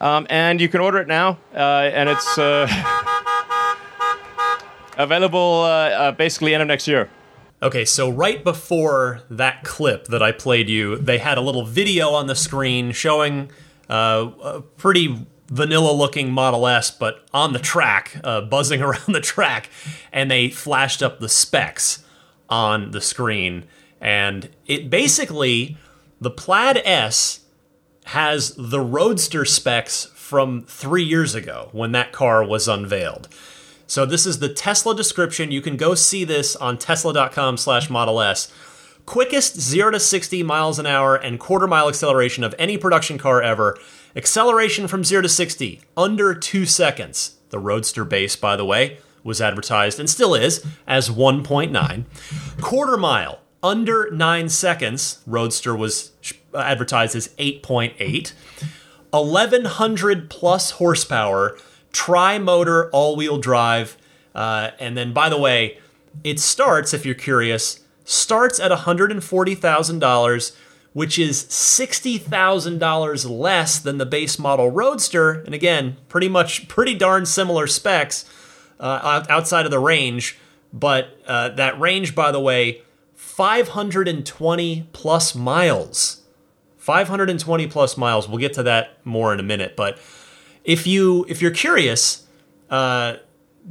[0.00, 2.68] Um, and you can order it now, uh, and it's uh,
[4.96, 7.10] available uh, uh, basically end of next year.
[7.60, 12.10] Okay, so right before that clip that I played you, they had a little video
[12.10, 13.50] on the screen showing
[13.90, 19.20] uh, a pretty vanilla looking Model S, but on the track, uh, buzzing around the
[19.20, 19.70] track,
[20.12, 22.04] and they flashed up the specs
[22.48, 23.64] on the screen.
[24.00, 25.76] And it basically,
[26.20, 27.40] the Plaid S
[28.08, 33.28] has the Roadster specs from three years ago when that car was unveiled.
[33.86, 35.50] So this is the Tesla description.
[35.50, 38.50] You can go see this on tesla.com slash Model S.
[39.04, 43.42] Quickest 0 to 60 miles an hour and quarter mile acceleration of any production car
[43.42, 43.76] ever.
[44.16, 47.36] Acceleration from 0 to 60 under 2 seconds.
[47.50, 52.04] The Roadster base, by the way, was advertised and still is as 1.9.
[52.62, 55.22] Quarter mile under 9 seconds.
[55.26, 56.12] Roadster was
[56.54, 58.32] advertised as 8.8.
[59.10, 61.56] 1100 plus horsepower,
[61.92, 63.96] tri motor, all wheel drive.
[64.34, 65.78] Uh, and then, by the way,
[66.24, 70.56] it starts, if you're curious, starts at $140,000,
[70.92, 75.42] which is $60,000 less than the base model Roadster.
[75.44, 78.24] And again, pretty much pretty darn similar specs
[78.80, 80.38] uh, outside of the range.
[80.72, 82.82] But uh, that range, by the way,
[83.14, 86.17] 520 plus miles.
[86.88, 88.26] 520 plus miles.
[88.26, 89.76] We'll get to that more in a minute.
[89.76, 89.98] But
[90.64, 92.26] if you if you're curious,
[92.70, 93.16] uh,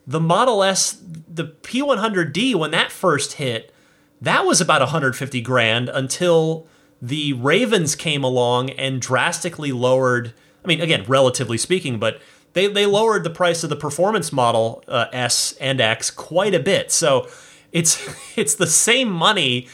[0.06, 3.72] the Model S, the P100D, when that first hit,
[4.20, 6.66] that was about 150 grand until
[7.02, 10.32] the Ravens came along and drastically lowered.
[10.64, 12.20] I mean, again, relatively speaking, but
[12.54, 16.60] they, they lowered the price of the performance model uh, S and X quite a
[16.60, 16.90] bit.
[16.90, 17.28] So
[17.72, 18.02] it's
[18.36, 19.68] it's the same money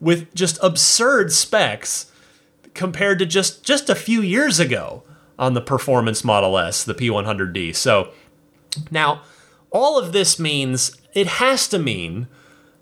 [0.00, 2.10] with just absurd specs
[2.72, 5.02] compared to just just a few years ago
[5.38, 7.74] on the performance Model S, the P100D.
[7.74, 8.12] So
[8.90, 9.22] now
[9.70, 12.28] all of this means it has to mean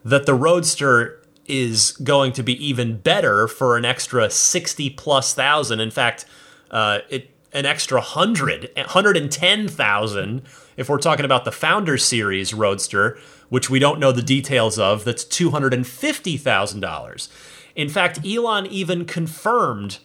[0.04, 5.80] that the Roadster is going to be even better for an extra 60 plus thousand.
[5.80, 6.24] In fact,
[6.70, 10.42] uh, it an extra 100, 110,000
[10.76, 13.18] if we're talking about the Founder Series Roadster,
[13.50, 17.28] which we don't know the details of, that's $250,000.
[17.74, 19.98] In fact, Elon even confirmed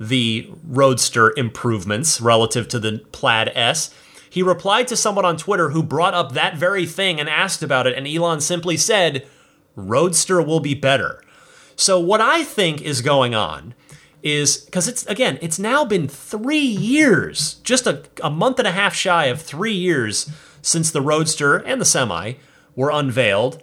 [0.00, 3.92] the Roadster improvements relative to the Plaid S.
[4.30, 7.86] He replied to someone on Twitter who brought up that very thing and asked about
[7.86, 9.26] it, and Elon simply said,
[9.78, 11.22] Roadster will be better.
[11.76, 13.74] So, what I think is going on
[14.22, 18.72] is because it's, again, it's now been three years, just a, a month and a
[18.72, 20.28] half shy of three years
[20.60, 22.34] since the Roadster and the Semi
[22.74, 23.62] were unveiled.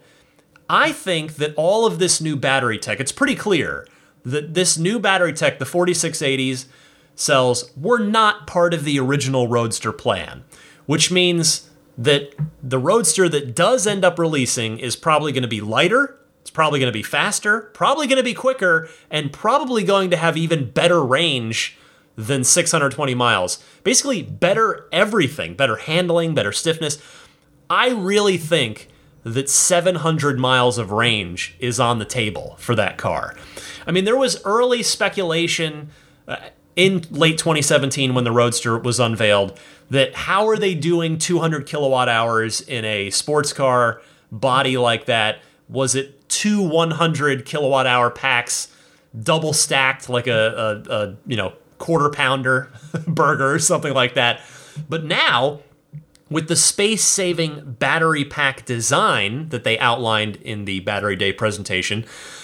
[0.69, 3.85] I think that all of this new battery tech, it's pretty clear
[4.23, 6.65] that this new battery tech, the 4680s
[7.15, 10.43] cells, were not part of the original Roadster plan,
[10.85, 11.64] which means
[11.97, 16.49] that the Roadster that does end up releasing is probably going to be lighter, it's
[16.51, 20.37] probably going to be faster, probably going to be quicker, and probably going to have
[20.37, 21.77] even better range
[22.15, 23.63] than 620 miles.
[23.83, 27.01] Basically, better everything, better handling, better stiffness.
[27.69, 28.89] I really think
[29.23, 33.35] that 700 miles of range is on the table for that car.
[33.87, 35.89] I mean, there was early speculation
[36.27, 36.37] uh,
[36.75, 39.57] in late 2017 when the Roadster was unveiled
[39.89, 45.39] that how are they doing 200 kilowatt hours in a sports car body like that?
[45.69, 48.71] Was it two 100 kilowatt hour packs
[49.17, 52.71] double stacked like a, a, a you know quarter pounder
[53.07, 54.41] burger or something like that?
[54.89, 55.61] But now
[56.29, 62.03] with the space saving battery pack design that they outlined in the Battery Day presentation,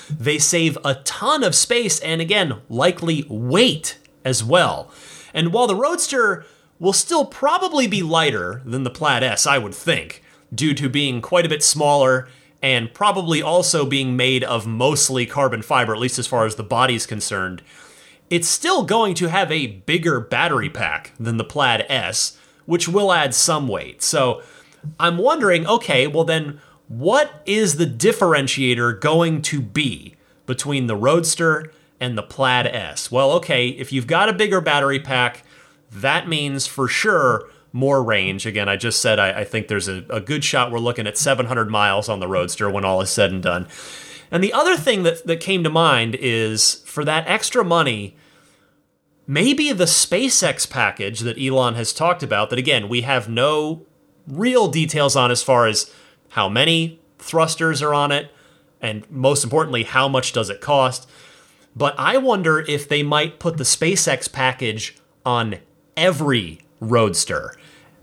[0.10, 4.92] they save a ton of space and again, likely weight as well.
[5.34, 6.46] And while the Roadster
[6.80, 10.24] will still probably be lighter than the Plaid S, I would think,
[10.54, 12.28] due to being quite a bit smaller
[12.62, 16.64] and probably also being made of mostly carbon fiber, at least as far as the
[16.64, 17.62] body's concerned,
[18.30, 23.12] it's still going to have a bigger battery pack than the Plaid S, which will
[23.12, 24.02] add some weight.
[24.02, 24.42] So
[25.00, 30.16] I'm wondering okay, well, then what is the differentiator going to be
[30.46, 31.72] between the Roadster
[32.02, 33.10] and the Plaid S?
[33.10, 35.44] Well, okay, if you've got a bigger battery pack,
[35.92, 38.46] that means for sure more range.
[38.46, 41.18] Again, I just said I, I think there's a, a good shot we're looking at
[41.18, 43.68] 700 miles on the Roadster when all is said and done.
[44.30, 48.16] And the other thing that, that came to mind is for that extra money,
[49.28, 53.86] maybe the SpaceX package that Elon has talked about, that again, we have no
[54.28, 55.94] real details on as far as
[56.30, 58.32] how many thrusters are on it,
[58.82, 61.10] and most importantly, how much does it cost.
[61.76, 65.56] But I wonder if they might put the SpaceX package on
[65.96, 67.56] every Roadster.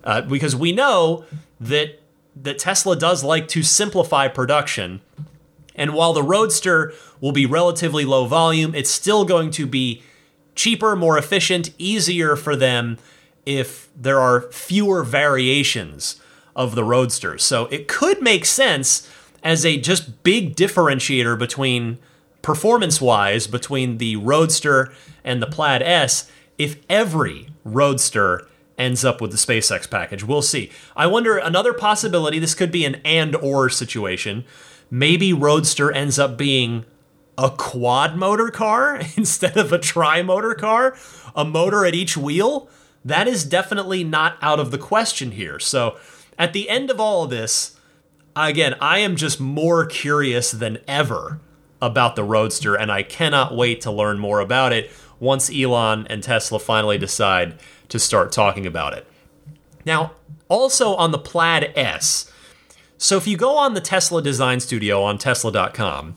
[0.05, 1.25] Uh, because we know
[1.61, 2.01] that
[2.43, 5.01] that Tesla does like to simplify production.
[5.75, 10.03] And while the Roadster will be relatively low volume, it's still going to be
[10.55, 12.99] cheaper, more efficient, easier for them
[13.45, 16.21] if there are fewer variations
[16.55, 17.39] of the Roadster.
[17.39, 19.09] So it could make sense
[19.43, 21.99] as a just big differentiator between
[22.43, 24.93] performance wise between the Roadster
[25.25, 30.25] and the Plaid S if every Roadster ends up with the SpaceX package.
[30.25, 30.71] We'll see.
[30.97, 34.45] I wonder another possibility this could be an and or situation.
[34.91, 36.85] Maybe Roadster ends up being
[37.37, 40.97] a quad motor car instead of a tri motor car,
[41.35, 42.69] a motor at each wheel.
[43.05, 45.59] That is definitely not out of the question here.
[45.59, 45.99] So,
[46.39, 47.77] at the end of all of this,
[48.37, 51.41] again, I am just more curious than ever
[51.81, 54.91] about the Roadster, and I cannot wait to learn more about it
[55.21, 59.07] once Elon and Tesla finally decide to start talking about it.
[59.85, 60.13] Now,
[60.49, 62.31] also on the Plaid S,
[62.99, 66.17] so if you go on the Tesla Design Studio on Tesla.com,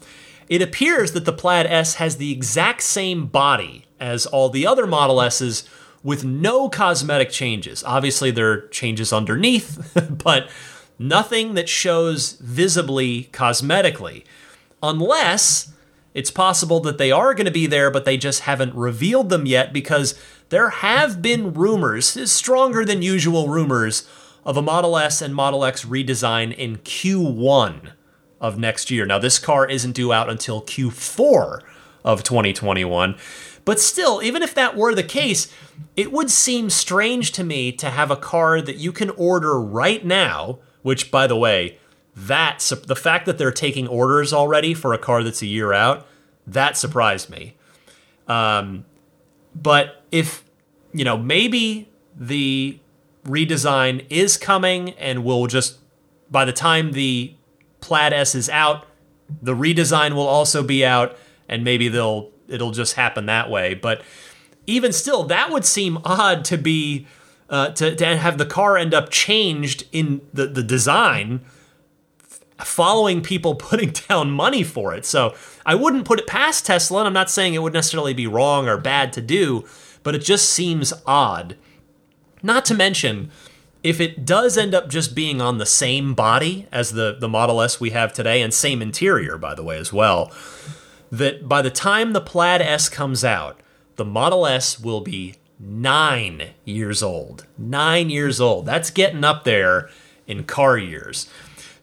[0.50, 4.88] it appears that the Plaid S has the exact same body as all the other
[4.88, 5.64] Model S's
[6.04, 7.84] with no cosmetic changes.
[7.84, 10.50] Obviously, there are changes underneath, but
[10.98, 14.24] nothing that shows visibly cosmetically,
[14.82, 15.72] unless
[16.14, 19.46] it's possible that they are going to be there, but they just haven't revealed them
[19.46, 24.08] yet because there have been rumors, stronger than usual rumors,
[24.46, 27.92] of a Model S and Model X redesign in Q1
[28.42, 29.06] of next year.
[29.06, 31.62] Now, this car isn't due out until Q4
[32.04, 33.16] of 2021.
[33.64, 35.54] But still, even if that were the case,
[35.96, 40.04] it would seem strange to me to have a car that you can order right
[40.04, 41.78] now, which, by the way,
[42.16, 46.08] that the fact that they're taking orders already for a car that's a year out,
[46.46, 47.56] that surprised me.
[48.28, 48.86] Um,
[49.56, 50.44] but if
[50.94, 52.78] you know, maybe the
[53.26, 55.78] redesign is coming, and we'll just
[56.30, 57.34] by the time the
[57.80, 58.86] Plaid S is out,
[59.42, 61.18] the redesign will also be out,
[61.48, 63.74] and maybe they'll it'll just happen that way.
[63.74, 64.02] But
[64.68, 67.08] even still, that would seem odd to be
[67.50, 71.42] uh, to to have the car end up changed in the the design
[72.66, 75.06] following people putting down money for it.
[75.06, 75.36] So
[75.66, 78.68] I wouldn't put it past Tesla, and I'm not saying it would necessarily be wrong
[78.68, 79.66] or bad to do,
[80.04, 81.56] but it just seems odd.
[82.44, 83.32] Not to mention,
[83.84, 87.62] if it does end up just being on the same body as the, the Model
[87.62, 90.32] S we have today, and same interior, by the way, as well,
[91.12, 93.60] that by the time the Plaid S comes out,
[93.96, 97.46] the Model S will be nine years old.
[97.58, 98.66] Nine years old.
[98.66, 99.90] That's getting up there
[100.28, 101.30] in car years.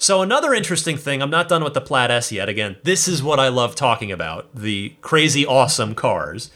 [0.00, 2.48] So, another interesting thing, I'm not done with the Plaid S yet.
[2.48, 6.52] Again, this is what I love talking about the crazy awesome cars.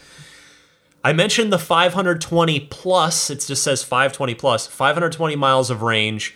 [1.03, 6.33] I mentioned the 520 plus, it just says 520 plus, 520 miles of range.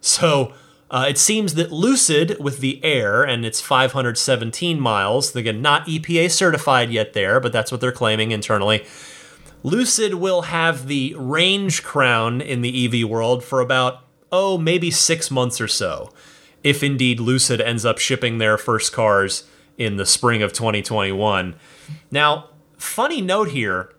[0.00, 0.54] So,
[0.90, 6.30] uh, it seems that Lucid with the Air and its 517 miles, again, not EPA
[6.30, 8.86] certified yet there, but that's what they're claiming internally.
[9.62, 15.30] Lucid will have the range crown in the EV world for about, oh, maybe six
[15.30, 16.10] months or so
[16.66, 19.44] if indeed Lucid ends up shipping their first cars
[19.78, 21.54] in the spring of 2021.
[22.10, 23.92] Now, funny note here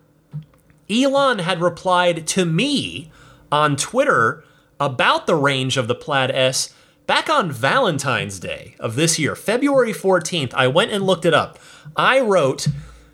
[0.90, 3.10] Elon had replied to me
[3.50, 4.44] on Twitter
[4.78, 6.74] about the range of the Plaid S
[7.06, 10.52] back on Valentine's Day of this year, February 14th.
[10.52, 11.58] I went and looked it up.
[11.96, 12.68] I wrote,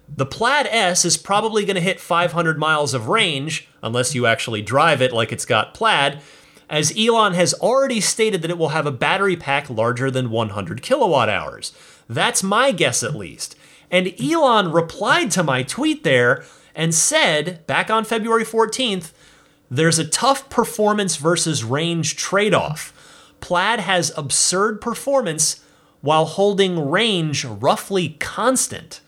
[0.08, 4.62] the Plaid S is probably going to hit 500 miles of range, unless you actually
[4.62, 6.20] drive it like it's got Plaid,
[6.74, 10.82] as Elon has already stated that it will have a battery pack larger than 100
[10.82, 11.72] kilowatt hours.
[12.08, 13.54] That's my guess, at least.
[13.92, 16.42] And Elon replied to my tweet there
[16.74, 19.12] and said, back on February 14th,
[19.70, 22.92] there's a tough performance versus range trade off.
[23.38, 25.62] Plaid has absurd performance
[26.00, 29.00] while holding range roughly constant.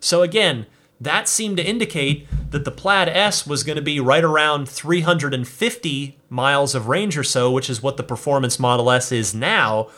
[0.00, 0.64] So, again,
[0.98, 6.16] that seemed to indicate that the Plaid S was going to be right around 350
[6.30, 9.88] miles of range or so, which is what the Performance Model S is now.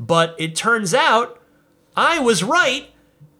[0.00, 1.40] But it turns out
[1.96, 2.90] I was right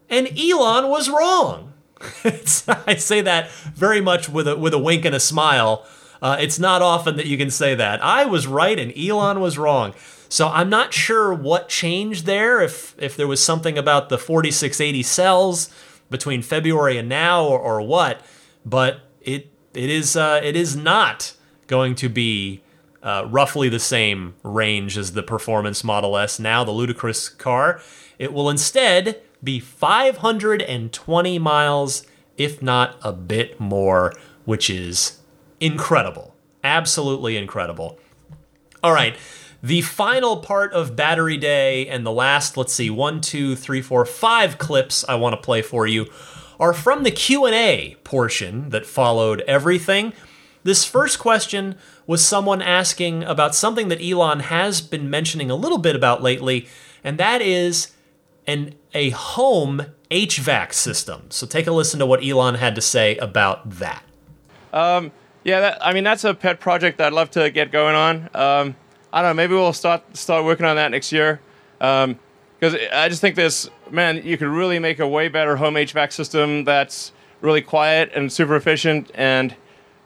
[0.09, 1.73] and Elon was wrong.
[2.23, 5.85] I say that very much with a, with a wink and a smile.
[6.21, 8.03] Uh, it's not often that you can say that.
[8.03, 9.93] I was right and Elon was wrong.
[10.29, 15.03] So I'm not sure what changed there, if, if there was something about the 4680
[15.03, 15.69] cells
[16.09, 18.21] between February and now or, or what,
[18.65, 21.33] but it it is uh, it is not
[21.69, 22.61] going to be
[23.01, 27.79] uh, roughly the same range as the Performance Model S now, the ludicrous car.
[28.17, 32.05] It will instead be 520 miles,
[32.37, 34.13] if not a bit more,
[34.43, 35.19] which is
[35.61, 36.35] incredible.
[36.63, 37.97] Absolutely incredible.
[38.83, 39.15] All right.
[39.61, 44.05] The final part of Battery Day and the last, let's see, one, two, three, four,
[44.05, 46.07] five clips I want to play for you
[46.59, 50.13] are from the Q&A portion that followed everything.
[50.63, 51.75] This first question
[52.05, 56.67] was someone asking about something that Elon has been mentioning a little bit about lately,
[57.03, 57.93] and that is
[58.45, 61.27] an a home HVAC system.
[61.29, 64.03] So take a listen to what Elon had to say about that.
[64.73, 65.11] Um,
[65.43, 68.29] yeah, that, I mean that's a pet project that I'd love to get going on.
[68.33, 68.75] Um,
[69.13, 69.33] I don't know.
[69.35, 71.39] Maybe we'll start start working on that next year.
[71.77, 72.09] Because
[72.73, 76.11] um, I just think this, man, you could really make a way better home HVAC
[76.11, 79.55] system that's really quiet and super efficient and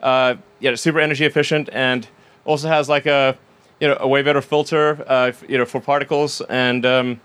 [0.04, 2.08] uh, yeah, super energy efficient and
[2.46, 3.36] also has like a
[3.80, 7.20] you know a way better filter uh, you know for particles and um,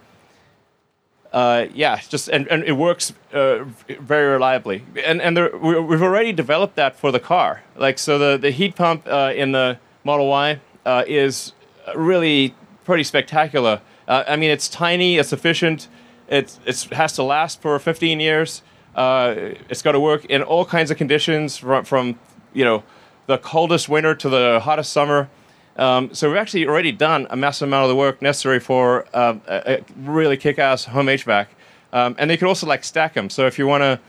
[1.33, 3.65] uh, yeah, just and, and it works uh,
[4.01, 4.85] very reliably.
[5.05, 7.63] And and there, we, have already developed that for the car.
[7.77, 11.53] Like so, the the heat pump uh, in the Model Y uh, is
[11.95, 13.83] really pretty spectacular.
[14.07, 15.89] Uh, I mean, it's tiny, it's efficient,
[16.29, 18.63] it it has to last for 15 years.
[18.95, 22.19] Uh, it's got to work in all kinds of conditions, from, from
[22.53, 22.83] you know
[23.27, 25.29] the coldest winter to the hottest summer.
[25.77, 29.37] Um, so we've actually already done a massive amount of the work necessary for uh,
[29.47, 31.47] a, really kick-ass home HVAC.
[31.93, 33.31] Um, and they could also like stack them.
[33.31, 34.01] So if you want to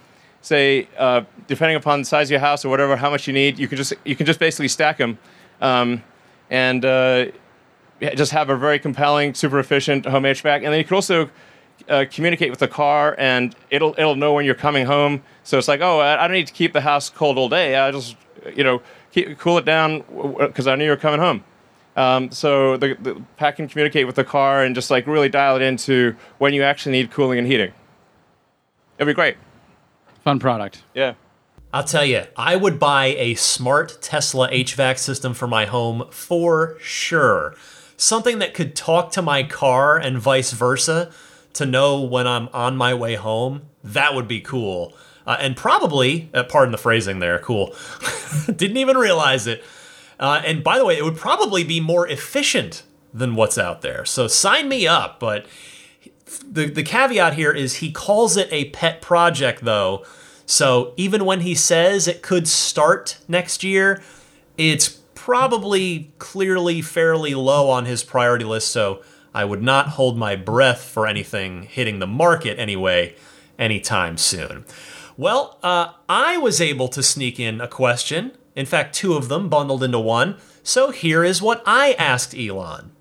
[0.42, 3.60] say, uh, depending upon the size of your house or whatever, how much you need,
[3.60, 5.20] you can just you can just basically stack them.
[5.62, 6.04] Um,
[6.50, 7.28] and uh,
[8.16, 10.58] just have a very compelling, super efficient home HVAC.
[10.58, 11.30] And then you can also
[11.88, 15.22] uh, communicate with the car, and it'll it'll know when you're coming home.
[15.44, 17.76] So it's like, oh, I, I don't need to keep the house cold all day.
[17.76, 18.16] I just
[18.56, 20.04] you know keep, cool it down
[20.38, 21.44] because I knew you were coming home.
[21.96, 25.58] Um, so the, the pack can communicate with the car and just like really dial
[25.58, 27.74] it into when you actually need cooling and heating.
[28.98, 29.38] It'd be great.
[30.24, 30.84] Fun product.
[30.94, 31.16] Yeah.
[31.72, 36.78] I'll tell you, I would buy a smart Tesla HVAC system for my home for
[36.80, 37.54] sure.
[37.96, 41.12] Something that could talk to my car and vice versa
[41.54, 43.64] to know when I'm on my way home.
[43.84, 44.96] That would be cool.
[45.30, 47.76] Uh, and probably, uh, pardon the phrasing there, cool.
[48.48, 49.64] Didn't even realize it.
[50.20, 52.82] Uh, and by the way, it would probably be more efficient
[53.14, 54.06] than what's out there.
[54.06, 55.20] So sign me up.
[55.20, 55.46] But
[56.44, 60.04] the, the caveat here is he calls it a pet project, though.
[60.48, 64.02] So even when he says it could start next year,
[64.58, 68.72] it's probably clearly fairly low on his priority list.
[68.72, 73.14] So I would not hold my breath for anything hitting the market anyway
[73.60, 74.66] anytime soon.
[75.20, 78.32] Well, uh, I was able to sneak in a question.
[78.56, 80.38] In fact, two of them bundled into one.
[80.64, 82.94] So here is what I asked Elon.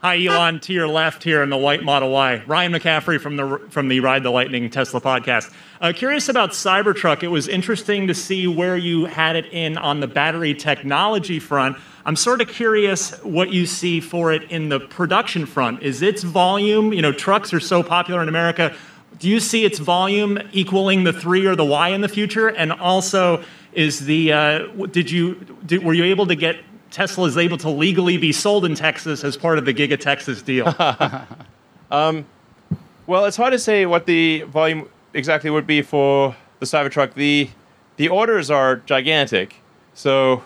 [0.00, 0.60] Hi, Elon.
[0.60, 4.00] To your left here in the white Model Y, Ryan McCaffrey from the from the
[4.00, 5.52] Ride the Lightning Tesla podcast.
[5.82, 7.22] Uh, curious about Cybertruck.
[7.22, 11.76] It was interesting to see where you had it in on the battery technology front.
[12.06, 15.82] I'm sort of curious what you see for it in the production front.
[15.82, 16.94] Is its volume?
[16.94, 18.74] You know, trucks are so popular in America.
[19.18, 22.48] Do you see its volume equaling the three or the Y in the future?
[22.48, 24.58] And also, is the uh,
[24.90, 25.34] did you
[25.66, 26.56] did, were you able to get
[26.90, 30.42] Tesla is able to legally be sold in Texas as part of the Giga Texas
[30.42, 30.74] deal?
[31.90, 32.24] um,
[33.06, 37.14] well, it's hard to say what the volume exactly would be for the Cybertruck.
[37.14, 37.50] The
[37.96, 39.56] the orders are gigantic,
[39.94, 40.42] so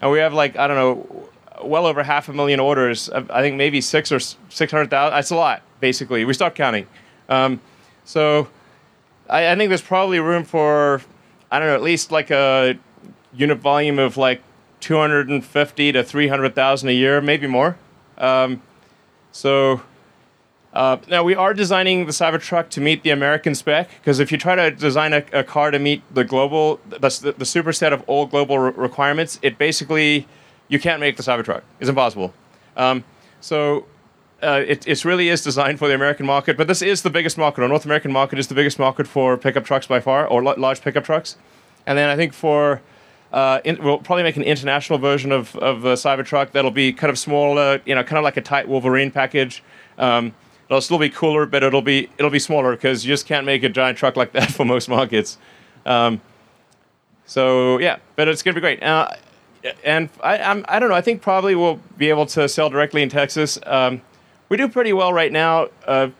[0.00, 1.28] and we have like I don't know,
[1.64, 3.08] well over half a million orders.
[3.10, 5.16] I think maybe six or six hundred thousand.
[5.16, 6.24] That's a lot, basically.
[6.24, 6.86] We stopped counting.
[7.28, 7.60] Um,
[8.04, 8.48] so
[9.28, 11.02] I, I think there's probably room for
[11.50, 12.78] I don't know, at least like a
[13.32, 14.42] unit volume of like
[14.80, 17.76] 250 to 300,000 a year, maybe more.
[18.18, 18.60] Um,
[19.32, 19.80] so
[20.72, 24.38] uh, now we are designing the Cybertruck to meet the American spec because if you
[24.38, 28.02] try to design a, a, car to meet the global, the, the, the superset of
[28.08, 30.26] all global re- requirements, it basically
[30.66, 31.62] you can't make the Cybertruck.
[31.78, 32.34] It's impossible.
[32.76, 33.04] Um,
[33.40, 33.86] so
[34.42, 37.38] uh, it, it really is designed for the American market, but this is the biggest
[37.38, 37.62] market.
[37.62, 40.54] Our North American market is the biggest market for pickup trucks by far, or l-
[40.58, 41.36] large pickup trucks.
[41.86, 42.82] And then I think for
[43.32, 47.10] uh, in, we'll probably make an international version of, of the Cybertruck that'll be kind
[47.10, 49.62] of smaller, you know, kind of like a tight Wolverine package.
[49.98, 50.32] Um,
[50.68, 53.62] it'll still be cooler, but it'll be it'll be smaller because you just can't make
[53.62, 55.38] a giant truck like that for most markets.
[55.84, 56.20] Um,
[57.26, 58.82] so yeah, but it's gonna be great.
[58.82, 59.08] Uh,
[59.82, 60.94] and I I'm, I don't know.
[60.94, 63.58] I think probably we'll be able to sell directly in Texas.
[63.66, 64.02] Um,
[64.54, 66.10] we do pretty well right now, uh,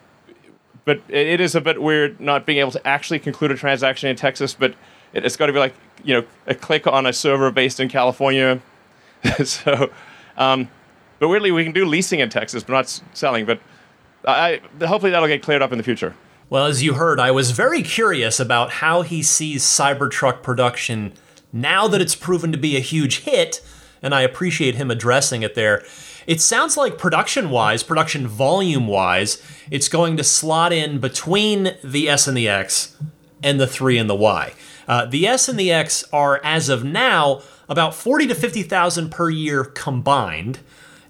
[0.85, 4.17] but it is a bit weird not being able to actually conclude a transaction in
[4.17, 4.55] Texas.
[4.55, 4.75] But
[5.13, 7.89] it, has got to be like you know a click on a server based in
[7.89, 8.61] California.
[9.45, 9.93] so,
[10.37, 10.69] um,
[11.21, 13.47] but weirdly, we can do leasing in Texas, but not selling.
[13.47, 13.61] But
[14.27, 16.17] I, hopefully that'll get cleared up in the future.
[16.51, 21.13] Well, as you heard, I was very curious about how he sees Cybertruck production
[21.53, 23.61] now that it's proven to be a huge hit,
[24.03, 25.85] and I appreciate him addressing it there.
[26.27, 32.09] It sounds like production wise, production volume wise, it's going to slot in between the
[32.09, 32.97] S and the X
[33.43, 34.53] and the 3 and the Y.
[34.87, 39.31] Uh, the S and the X are, as of now, about 40 to 50,000 per
[39.31, 40.59] year combined,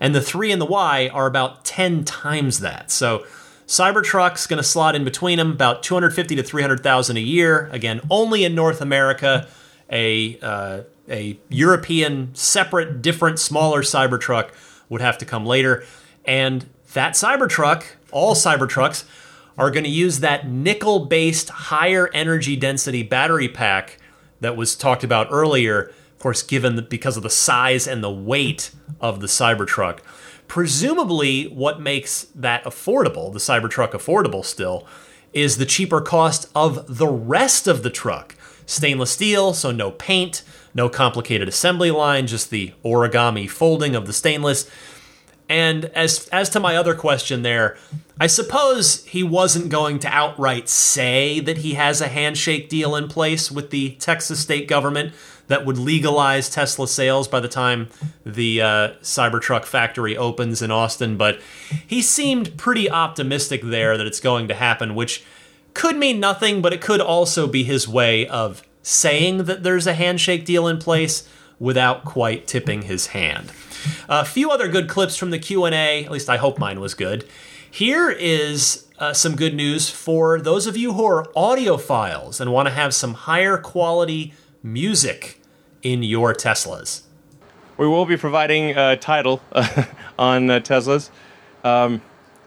[0.01, 2.91] and the 3 and the Y are about 10 times that.
[2.91, 3.25] So
[3.67, 7.69] Cybertruck's going to slot in between them, about 250 to 300,000 a year.
[7.73, 9.49] Again, only in North America.
[9.91, 14.51] A uh, a European separate, different, smaller Cybertruck
[14.95, 15.85] would have to come later,
[16.25, 19.05] and that Cybertruck, all Cybertrucks,
[19.59, 23.99] are going to use that nickel based higher energy density battery pack
[24.41, 28.11] that was talked about earlier, of course, given the, because of the size and the
[28.11, 29.99] weight of the Cybertruck.
[30.47, 34.87] Presumably, what makes that affordable, the Cybertruck affordable still,
[35.33, 38.37] is the cheaper cost of the rest of the truck.
[38.67, 40.43] Stainless steel, so no paint,
[40.75, 44.71] no complicated assembly line, just the origami folding of the stainless.
[45.49, 47.77] And as as to my other question there,
[48.19, 53.09] I suppose he wasn't going to outright say that he has a handshake deal in
[53.09, 55.13] place with the Texas state government
[55.49, 57.89] that would legalize Tesla sales by the time
[58.25, 61.41] the uh, Cybertruck factory opens in Austin, but
[61.87, 65.23] he seemed pretty optimistic there that it's going to happen, which
[65.75, 69.95] could mean nothing, but it could also be his way of saying that there's a
[69.95, 71.29] handshake deal in place
[71.59, 73.53] without quite tipping his hand.
[74.09, 77.27] A few other good clips from the Q&A, at least I hope mine was good.
[77.71, 82.69] Here is uh, some good news for those of you who are audiophiles and want
[82.69, 84.33] to have some higher quality
[84.63, 85.41] music
[85.83, 87.03] in your Teslas.
[87.77, 89.43] We will be providing a Tidal
[90.19, 91.11] on Teslas.
[91.65, 92.01] Um,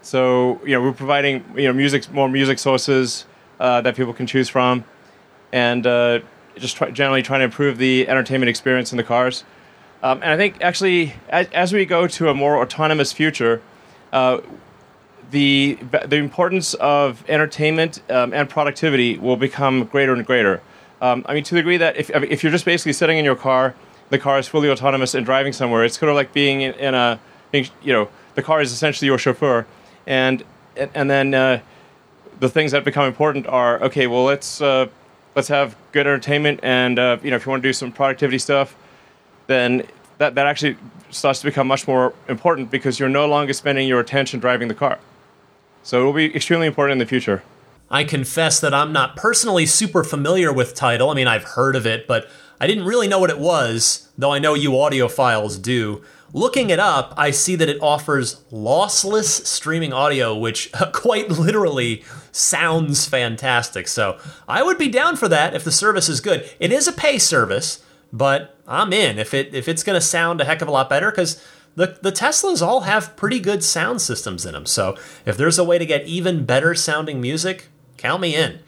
[0.07, 3.25] so you know we're providing you know music more music sources
[3.59, 4.85] uh, that people can choose from,
[5.51, 6.19] and uh,
[6.55, 9.43] just try, generally trying to improve the entertainment experience in the cars.
[10.01, 13.61] Um, and I think actually as, as, we go to a more autonomous future,
[14.13, 14.39] uh,
[15.31, 20.61] the the importance of entertainment um, and productivity will become greater and greater.
[21.01, 23.35] Um, I mean, to the degree that if if you're just basically sitting in your
[23.35, 23.75] car,
[24.09, 25.83] the car is fully autonomous and driving somewhere.
[25.83, 27.19] It's sort of like being in, in a
[27.51, 29.65] being, you know the car is essentially your chauffeur,
[30.07, 30.43] and
[30.75, 31.59] and then uh,
[32.39, 34.07] the things that become important are okay.
[34.07, 34.87] Well, let's uh,
[35.35, 38.39] let's have good entertainment, and uh, you know if you want to do some productivity
[38.39, 38.75] stuff,
[39.45, 39.83] then
[40.17, 40.77] that that actually
[41.09, 44.73] starts to become much more important because you're no longer spending your attention driving the
[44.73, 44.99] car.
[45.83, 47.43] So it will be extremely important in the future.
[47.89, 51.09] I confess that I'm not personally super familiar with Tidal.
[51.09, 52.27] I mean, I've heard of it, but
[52.59, 56.03] I didn't really know what it was, though I know you audiophiles do.
[56.33, 63.05] Looking it up, I see that it offers lossless streaming audio, which quite literally sounds
[63.05, 63.87] fantastic.
[63.87, 66.49] So I would be down for that if the service is good.
[66.59, 70.41] It is a pay service, but I'm in if it if it's going to sound
[70.41, 71.41] a heck of a lot better because
[71.75, 74.65] the, the Teslas all have pretty good sound systems in them.
[74.65, 77.67] So if there's a way to get even better sounding music,
[77.97, 78.59] count me in.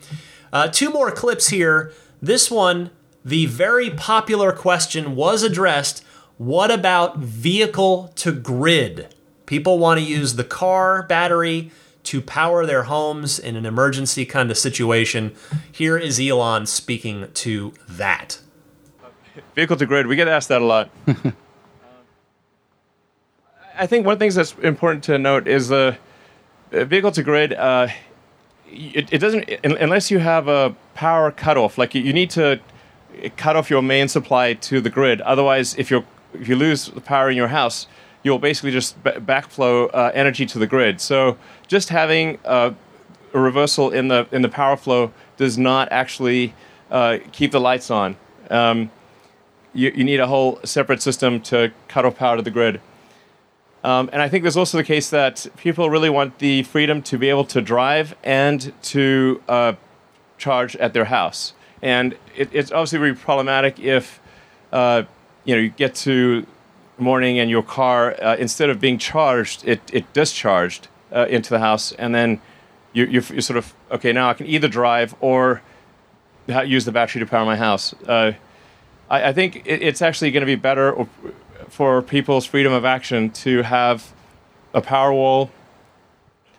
[0.54, 1.92] Uh, two more clips here.
[2.22, 2.92] This one,
[3.26, 6.06] the very popular question was addressed
[6.40, 9.14] what about vehicle to grid?
[9.46, 11.70] People want to use the car battery
[12.04, 15.36] to power their homes in an emergency kind of situation.
[15.70, 18.40] Here is Elon speaking to that.
[19.54, 20.90] Vehicle to grid, we get asked that a lot.
[23.78, 25.98] I think one of the things that's important to note is the
[26.72, 27.52] uh, vehicle to grid.
[27.52, 27.90] Uh,
[28.72, 31.78] it, it, doesn't unless you have a power cutoff.
[31.78, 32.62] Like you, need to
[33.36, 35.20] cut off your main supply to the grid.
[35.22, 37.88] Otherwise, if you if you lose the power in your house,
[38.24, 41.00] you'll basically just backflow uh, energy to the grid.
[41.02, 41.38] So
[41.68, 42.72] just having uh,
[43.34, 46.54] a reversal in the in the power flow does not actually
[46.92, 48.18] uh, keep the lights on.
[48.50, 48.92] Um,
[49.74, 52.82] you, you need a whole separate system to cut off power to the grid.
[53.84, 57.18] Um, and I think there's also the case that people really want the freedom to
[57.18, 59.74] be able to drive and to uh,
[60.38, 61.54] charge at their house.
[61.82, 64.20] And it, it's obviously really problematic if
[64.74, 65.04] uh,
[65.50, 66.46] you know you get to
[67.00, 71.60] morning and your car uh, instead of being charged, it, it discharged uh, into the
[71.60, 72.40] house, and then
[72.94, 75.62] you, you you sort of okay now I can either drive or
[76.66, 77.94] use the battery to power my house.
[78.08, 78.34] Uh,
[79.10, 80.92] I, I, think it, it's actually going to be better.
[80.92, 81.08] Or,
[81.70, 84.14] for people's freedom of action to have
[84.74, 85.52] a power wall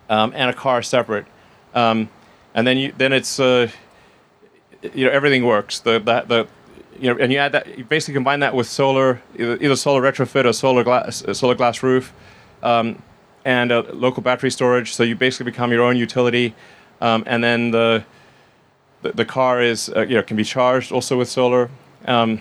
[0.09, 1.25] um, and a car separate,
[1.73, 2.09] um,
[2.53, 3.69] and then you then it's uh,
[4.81, 5.79] you know everything works.
[5.79, 6.47] The, the the
[7.01, 10.45] you know and you add that you basically combine that with solar either, solar retrofit
[10.45, 12.13] or solar glass solar glass roof.
[12.63, 13.01] Um,
[13.43, 16.53] and local battery storage, so you basically become your own utility,
[17.01, 18.05] um, and then the,
[19.01, 21.71] the, the car is uh, you know can be charged also with solar.
[22.05, 22.39] Um,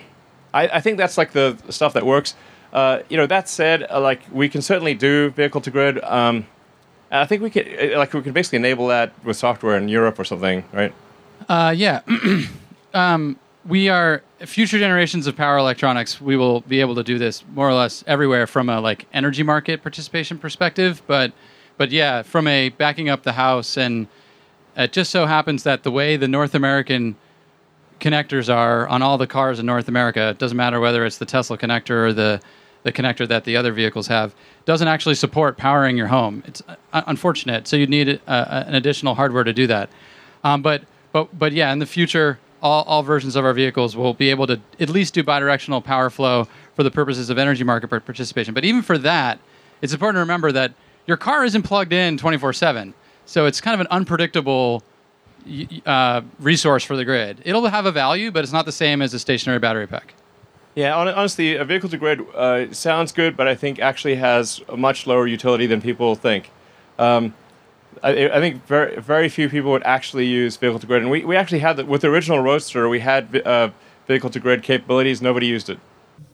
[0.53, 2.35] I, I, think that's like the stuff that works.
[2.73, 6.03] Uh, you know, that said, uh, like we can certainly do vehicle to grid.
[6.05, 6.47] Um,
[7.11, 10.19] I think we could, uh, like, we can basically enable that with software in Europe
[10.19, 10.95] or something, right?
[11.49, 12.03] Uh, yeah.
[12.95, 16.21] um, we are future generations of power electronics.
[16.21, 19.43] We will be able to do this more or less everywhere from a like energy
[19.43, 21.03] market participation perspective.
[21.07, 21.33] But,
[21.77, 24.07] but yeah, from a backing up the house, and
[24.77, 27.17] it just so happens that the way the North American
[28.01, 31.27] connectors are on all the cars in North America, it doesn't matter whether it's the
[31.27, 32.41] Tesla connector or the
[32.83, 34.35] the connector that the other vehicles have
[34.65, 36.43] doesn't actually support powering your home.
[36.47, 37.69] It's uh, unfortunate.
[37.69, 39.91] So you'd need uh, an additional hardware to do that.
[40.45, 44.15] Um, but but but yeah, in the future, all, all versions of our vehicles will
[44.15, 47.89] be able to at least do bidirectional power flow for the purposes of energy market
[47.89, 48.55] participation.
[48.55, 49.39] But even for that,
[49.83, 50.73] it's important to remember that
[51.07, 52.95] your car isn't plugged in 24 7.
[53.27, 54.83] So it's kind of an unpredictable
[55.87, 57.41] uh, resource for the grid.
[57.45, 60.15] It'll have a value, but it's not the same as a stationary battery pack.
[60.75, 64.77] Yeah, honestly, a vehicle to grid uh, sounds good, but I think actually has a
[64.77, 66.51] much lower utility than people think.
[66.99, 67.35] Um,
[68.03, 71.25] I, I, think very very few people would actually use vehicle to grid, and we,
[71.25, 73.71] we actually had the, with the original Roadster, we had uh,
[74.07, 75.21] vehicle to grid capabilities.
[75.21, 75.79] Nobody used it.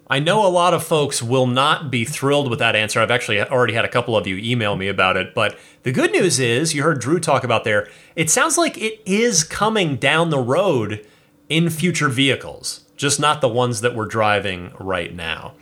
[0.09, 3.01] I know a lot of folks will not be thrilled with that answer.
[3.01, 6.13] I've actually already had a couple of you email me about it, but the good
[6.13, 7.89] news is you heard Drew talk about there.
[8.15, 11.05] It sounds like it is coming down the road
[11.49, 15.55] in future vehicles just not the ones that we're driving right now.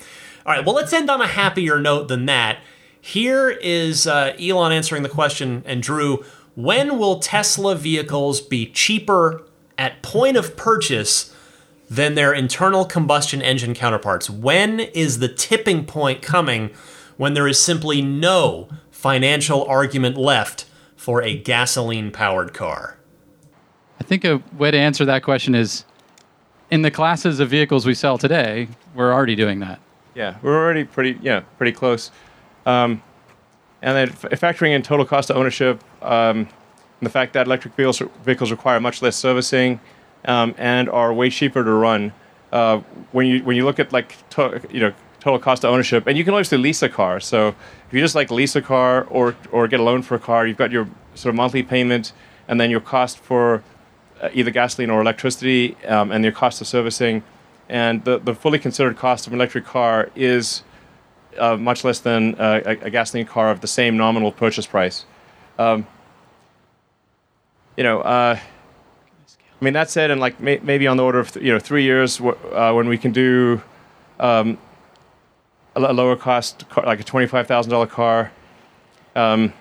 [0.47, 2.59] All right, well, let's end on a happier note than that.
[3.07, 6.25] Here is uh, Elon answering the question, and Drew,
[6.57, 9.45] when will Tesla vehicles be cheaper
[9.77, 11.31] at point of purchase
[11.91, 14.31] than their internal combustion engine counterparts?
[14.31, 16.71] When is the tipping point coming
[17.19, 20.65] when there is simply no financial argument left
[20.97, 22.97] for a gasoline powered car?
[24.01, 25.85] I think a way to answer that question is
[26.71, 29.79] in the classes of vehicles we sell today, we're already doing that.
[30.15, 32.11] Yeah, we're already pretty yeah pretty close.
[32.67, 33.03] Um,
[33.83, 36.49] and then factoring in total cost of ownership, um,
[37.01, 39.79] the fact that electric vehicles, vehicles require much less servicing
[40.25, 42.13] um, and are way cheaper to run.
[42.53, 42.79] Uh,
[43.13, 46.17] when you when you look at like to, you know total cost of ownership, and
[46.17, 47.19] you can obviously lease a car.
[47.19, 50.19] So if you just like lease a car or or get a loan for a
[50.19, 52.13] car, you've got your sort of monthly payment,
[52.47, 53.63] and then your cost for
[54.23, 57.23] uh, either gasoline or electricity, um, and your cost of servicing,
[57.69, 60.63] and the the fully considered cost of an electric car is
[61.39, 65.05] uh, much less than a, a, gasoline car of the same nominal purchase price.
[65.59, 65.87] Um,
[67.77, 71.33] you know, uh, I mean that said, and like may, maybe on the order of
[71.33, 73.63] th- you know three years uh, when we can do
[74.21, 74.59] um,
[75.75, 78.33] a, a, lower cost car, like a twenty five thousand dollar car.
[79.17, 79.53] Um,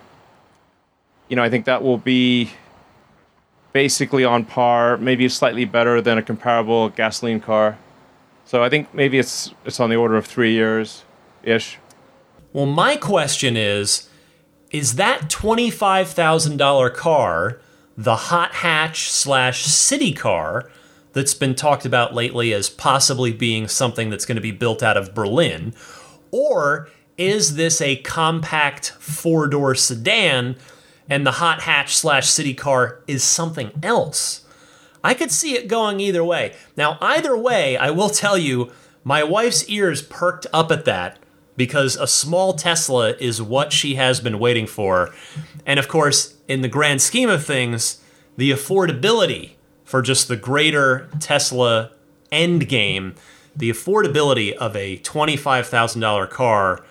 [1.29, 2.51] you know, I think that will be
[3.71, 7.77] basically on par, maybe slightly better than a comparable gasoline car.
[8.45, 11.03] So I think maybe it's it's on the order of three years
[11.43, 11.77] ish.
[12.51, 14.09] Well, my question is
[14.71, 17.59] is that $25,000 car
[17.95, 20.71] the hot hatch slash city car
[21.13, 24.97] that's been talked about lately as possibly being something that's going to be built out
[24.97, 25.73] of Berlin?
[26.31, 30.55] Or is this a compact four door sedan
[31.07, 34.45] and the hot hatch slash city car is something else?
[35.03, 36.55] I could see it going either way.
[36.75, 38.71] Now, either way, I will tell you,
[39.03, 41.19] my wife's ears perked up at that
[41.55, 45.13] because a small Tesla is what she has been waiting for.
[45.65, 48.01] And of course, in the grand scheme of things,
[48.37, 49.51] the affordability
[49.83, 51.91] for just the greater Tesla
[52.31, 53.15] end game,
[53.55, 56.83] the affordability of a $25,000 car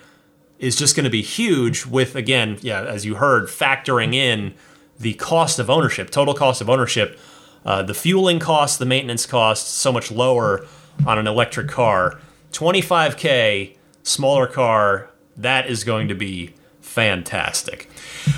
[0.59, 4.53] is just going to be huge with again, yeah, as you heard, factoring in
[4.97, 7.19] the cost of ownership, total cost of ownership,
[7.65, 10.65] uh, the fueling costs, the maintenance costs, so much lower
[11.05, 12.19] on an electric car.
[12.51, 17.89] 25k smaller car, that is going to be fantastic.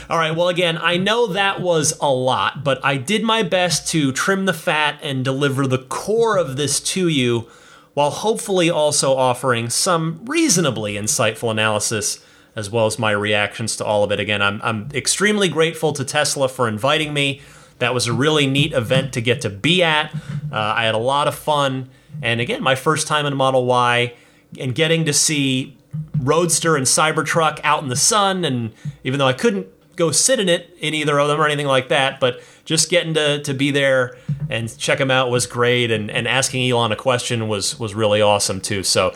[0.10, 3.88] All right, well, again, I know that was a lot, but I did my best
[3.90, 7.48] to trim the fat and deliver the core of this to you
[7.94, 12.24] while hopefully also offering some reasonably insightful analysis
[12.56, 14.20] as well as my reactions to all of it.
[14.20, 17.42] Again, I'm, I'm extremely grateful to Tesla for inviting me.
[17.80, 20.14] That was a really neat event to get to be at.
[20.52, 21.90] Uh, I had a lot of fun.
[22.22, 24.14] And again, my first time in Model Y
[24.60, 25.78] and getting to see
[26.20, 28.46] Roadster and Cybertruck out in the sun.
[28.46, 28.72] And
[29.04, 31.90] even though I couldn't go sit in it in either of them or anything like
[31.90, 34.18] that, but just getting to, to be there
[34.50, 35.92] and check them out was great.
[35.92, 38.84] And, and asking Elon a question was, was really awesome too.
[38.84, 39.16] So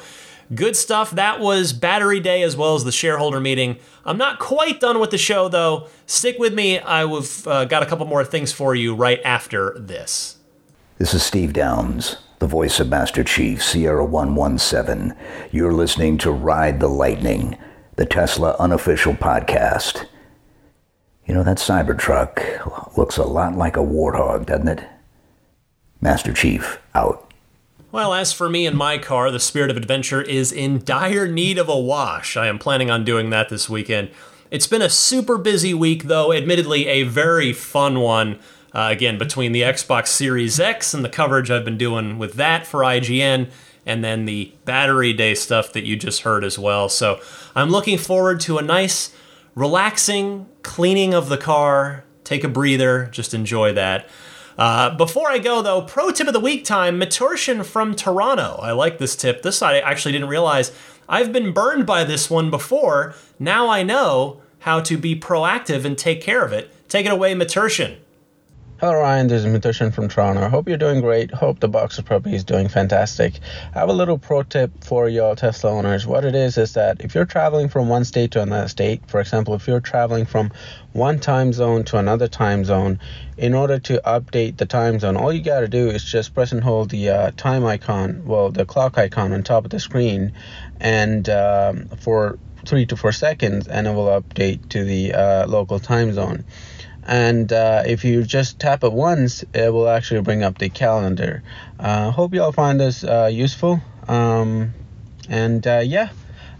[0.54, 1.12] good stuff.
[1.12, 3.78] That was Battery Day as well as the shareholder meeting.
[4.06, 5.88] I'm not quite done with the show though.
[6.06, 6.80] Stick with me.
[6.80, 10.38] I've uh, got a couple more things for you right after this.
[10.98, 15.14] This is Steve Downes the voice of Master Chief, Sierra 117.
[15.52, 17.58] You're listening to Ride the Lightning,
[17.98, 20.06] the Tesla unofficial podcast.
[21.26, 24.84] You know, that Cybertruck looks a lot like a warthog, doesn't it?
[26.00, 27.30] Master Chief, out.
[27.92, 31.58] Well, as for me and my car, the Spirit of Adventure is in dire need
[31.58, 32.38] of a wash.
[32.38, 34.12] I am planning on doing that this weekend.
[34.50, 38.40] It's been a super busy week, though, admittedly, a very fun one.
[38.74, 42.68] Uh, again, between the Xbox Series X and the coverage I've been doing with that
[42.68, 43.50] for IGN,
[43.86, 46.90] and then the battery day stuff that you just heard as well.
[46.90, 47.20] So
[47.56, 49.16] I'm looking forward to a nice,
[49.56, 52.04] relaxing cleaning of the car.
[52.24, 54.08] Take a breather, just enjoy that.
[54.60, 58.60] Uh, before I go, though, pro tip of the week time Maturshan from Toronto.
[58.62, 59.42] I like this tip.
[59.42, 60.72] This I actually didn't realize.
[61.08, 63.16] I've been burned by this one before.
[63.40, 66.70] Now I know how to be proactive and take care of it.
[66.90, 67.98] Take it away, Maturshan.
[68.80, 70.48] Hello Ryan, this is Maturshan from Toronto.
[70.48, 71.32] Hope you're doing great.
[71.32, 73.42] Hope the Boxer Puppy is doing fantastic.
[73.76, 76.08] I have a little pro tip for y'all Tesla owners.
[76.08, 79.20] What it is is that if you're traveling from one state to another state, for
[79.20, 80.54] example, if you're traveling from
[80.94, 83.02] one time zone to another time zone,
[83.38, 86.54] in order to update the time zone, all you got to do is just press
[86.54, 90.32] and hold the uh, time icon, well, the clock icon on top of the screen,
[90.80, 95.80] and um, for three to four seconds, and it will update to the uh, local
[95.80, 96.46] time zone
[97.08, 101.42] and uh, if you just tap it once it will actually bring up the calendar
[101.80, 104.74] uh, hope you all find this uh, useful um,
[105.30, 106.10] and uh, yeah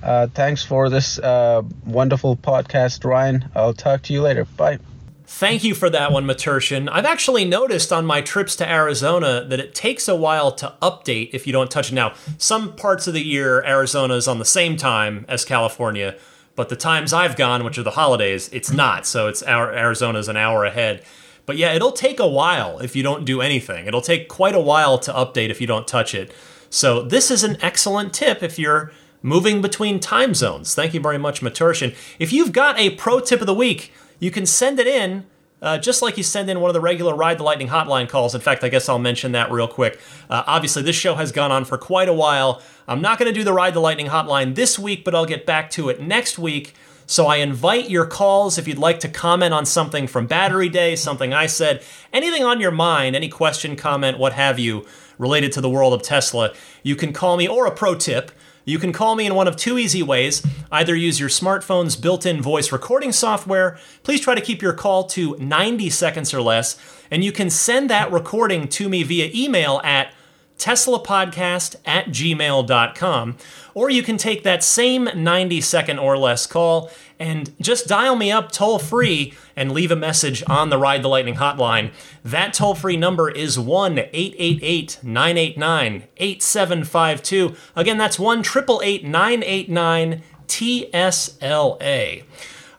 [0.02, 3.44] Uh, thanks for this uh, wonderful podcast, Ryan.
[3.54, 4.46] I'll talk to you later.
[4.56, 4.80] Bye.
[5.28, 6.88] Thank you for that one, Maturshan.
[6.90, 11.32] I've actually noticed on my trips to Arizona that it takes a while to update
[11.34, 11.96] if you don't touch it.
[11.96, 16.16] Now, some parts of the year, Arizona is on the same time as California,
[16.60, 19.08] but the times I've gone, which are the holidays, it's not.
[19.08, 21.06] So it's our Arizona's an hour ahead.
[21.46, 23.88] But yeah, it'll take a while if you don't do anything.
[23.88, 26.34] It'll take quite a while to update if you don't touch it.
[26.70, 28.92] So this is an excellent tip if you're
[29.22, 30.76] moving between time zones.
[30.76, 31.96] Thank you very much, Maturshan.
[32.20, 35.28] If you've got a pro tip of the week, you can send it in
[35.62, 38.36] uh, just like you send in one of the regular Ride the Lightning hotline calls.
[38.36, 40.00] In fact, I guess I'll mention that real quick.
[40.30, 42.62] Uh, obviously, this show has gone on for quite a while.
[42.88, 45.46] I'm not going to do the Ride the Lightning hotline this week, but I'll get
[45.46, 46.74] back to it next week.
[47.06, 50.96] So I invite your calls if you'd like to comment on something from Battery Day,
[50.96, 51.84] something I said,
[52.14, 54.86] anything on your mind, any question, comment, what have you,
[55.18, 56.54] related to the world of Tesla.
[56.84, 58.32] You can call me or a pro tip.
[58.70, 60.46] You can call me in one of two easy ways.
[60.72, 63.80] Either use your smartphone's built in voice recording software.
[64.04, 66.78] Please try to keep your call to 90 seconds or less.
[67.10, 70.14] And you can send that recording to me via email at
[70.60, 73.38] teslapodcast at gmail.com.
[73.74, 78.32] Or you can take that same 90 second or less call and just dial me
[78.32, 81.92] up toll free and leave a message on the Ride the Lightning hotline.
[82.24, 87.56] That toll free number is 1 888 989 8752.
[87.76, 92.24] Again, that's 1 888 989 TSLA.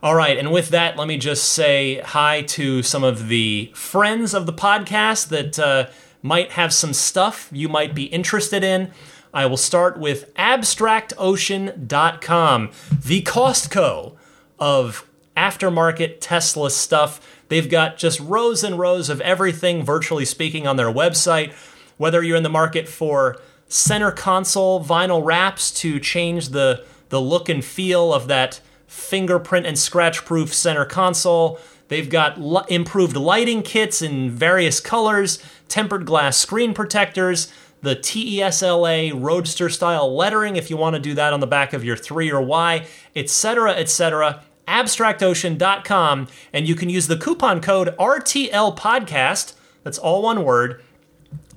[0.02, 4.32] All right, and with that, let me just say hi to some of the friends
[4.32, 5.88] of the podcast that uh,
[6.22, 8.90] might have some stuff you might be interested in.
[9.34, 12.70] I will start with abstractocean.com,
[13.04, 14.16] the Costco
[14.60, 17.42] of aftermarket Tesla stuff.
[17.48, 21.52] They've got just rows and rows of everything, virtually speaking, on their website.
[21.96, 27.48] Whether you're in the market for center console vinyl wraps to change the, the look
[27.48, 31.58] and feel of that fingerprint and scratch proof center console,
[31.90, 39.12] They've got l- improved lighting kits in various colors, tempered glass screen protectors, the TESLA
[39.20, 42.30] Roadster style lettering if you want to do that on the back of your 3
[42.30, 44.40] or Y, etc., etc.
[44.70, 49.54] Abstractocean.com, and you can use the coupon code RTL Podcast.
[49.82, 50.82] That's all one word.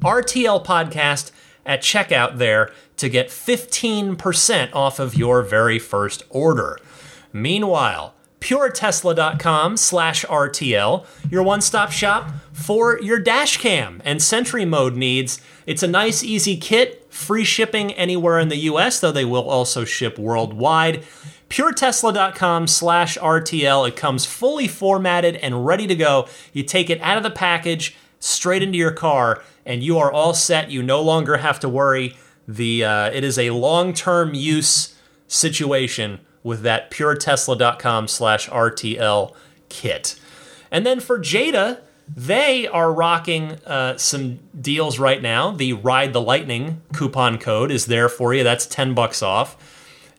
[0.02, 1.32] RTL Podcast
[1.66, 6.80] at checkout there to get 15% off of your very first order.
[7.32, 15.40] Meanwhile, puretesla.com slash RTL, your one-stop shop for your dash cam and Sentry mode needs.
[15.66, 19.86] It's a nice, easy kit, free shipping anywhere in the US, though they will also
[19.86, 21.04] ship worldwide.
[21.54, 23.88] puretesla.com slash RTL.
[23.88, 26.28] It comes fully formatted and ready to go.
[26.52, 30.34] You take it out of the package, straight into your car, and you are all
[30.34, 30.72] set.
[30.72, 32.18] You no longer have to worry.
[32.48, 34.98] The uh, It is a long-term use
[35.28, 39.36] situation with that puretesla.com slash RTL
[39.70, 40.20] kit.
[40.72, 45.52] And then for Jeda, they are rocking uh, some deals right now.
[45.52, 48.44] The Ride the Lightning coupon code is there for you.
[48.44, 49.56] That's 10 bucks off.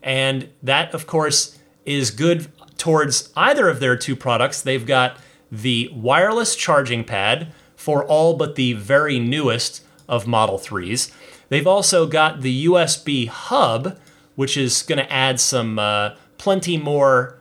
[0.04, 4.60] And that, of course, is good towards either of their two products.
[4.60, 5.16] They've got
[5.50, 11.10] the wireless charging pad for all but the very newest of Model 3s.
[11.48, 13.98] They've also got the USB hub,
[14.36, 17.38] which is going to add some uh, plenty more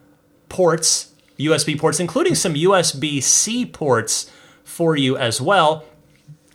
[0.47, 4.31] ports, USB ports, including some USB C ports
[4.63, 5.83] for you as well.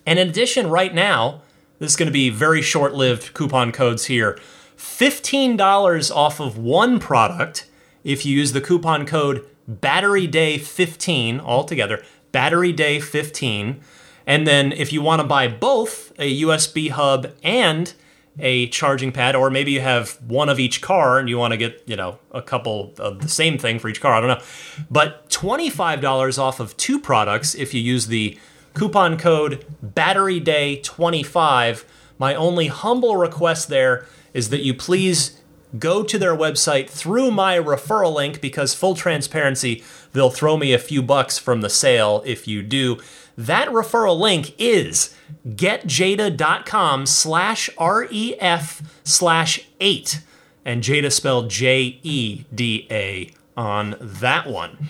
[0.06, 1.42] And in addition, right now,
[1.78, 4.38] this is going to be very short lived coupon codes here
[4.78, 7.66] $15 off of one product
[8.04, 12.02] if you use the coupon code Battery Day 15 altogether,
[12.32, 13.80] Battery Day 15.
[14.26, 17.92] And then if you want to buy both a USB hub and
[18.38, 21.56] a charging pad, or maybe you have one of each car and you want to
[21.56, 24.14] get, you know, a couple of the same thing for each car.
[24.14, 24.44] I don't know.
[24.90, 28.38] But $25 off of two products if you use the
[28.74, 31.84] coupon code Battery Day 25
[32.18, 35.40] My only humble request there is that you please
[35.78, 39.82] go to their website through my referral link because full transparency,
[40.12, 42.98] they'll throw me a few bucks from the sale if you do.
[43.36, 45.14] That referral link is
[45.46, 50.22] getjeda.com slash REF slash eight.
[50.64, 54.88] and Jeda spelled j-e-d-a on that one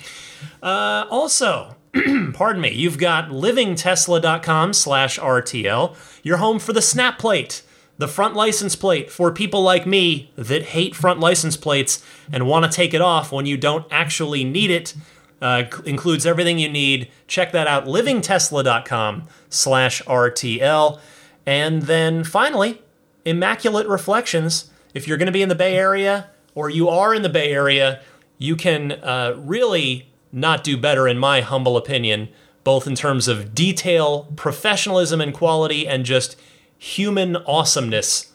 [0.62, 1.77] uh, also
[2.35, 7.62] pardon me you've got livingtesla.com slash rtl your home for the snap plate
[7.98, 12.02] the front license plate for people like me that hate front license plates
[12.32, 14.94] and want to take it off when you don't actually need it
[15.40, 17.10] uh, includes everything you need.
[17.26, 21.00] Check that out, livingtesla.com slash RTL.
[21.46, 22.82] And then finally,
[23.24, 24.70] Immaculate Reflections.
[24.94, 27.52] If you're going to be in the Bay Area or you are in the Bay
[27.52, 28.00] Area,
[28.38, 32.28] you can uh, really not do better, in my humble opinion,
[32.64, 36.36] both in terms of detail, professionalism, and quality, and just
[36.78, 38.32] human awesomeness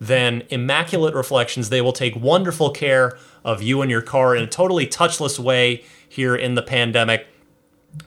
[0.00, 1.68] than Immaculate Reflections.
[1.68, 5.84] They will take wonderful care of you and your car in a totally touchless way
[6.08, 7.26] here in the pandemic.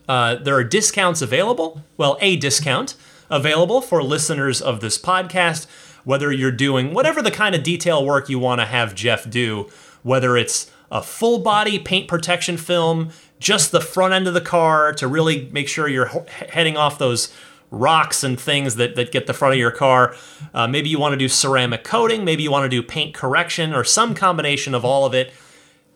[0.08, 1.84] Uh, there are discounts available.
[1.96, 2.96] Well, a discount
[3.30, 5.68] available for listeners of this podcast,
[6.04, 9.70] whether you're doing whatever the kind of detail work you want to have Jeff do,
[10.04, 13.10] whether it's a full body paint protection film,
[13.40, 17.34] just the front end of the car to really make sure you're heading off those
[17.76, 20.16] rocks and things that, that get the front of your car.
[20.54, 23.74] Uh, maybe you want to do ceramic coating, maybe you want to do paint correction,
[23.74, 25.34] or some combination of all of it.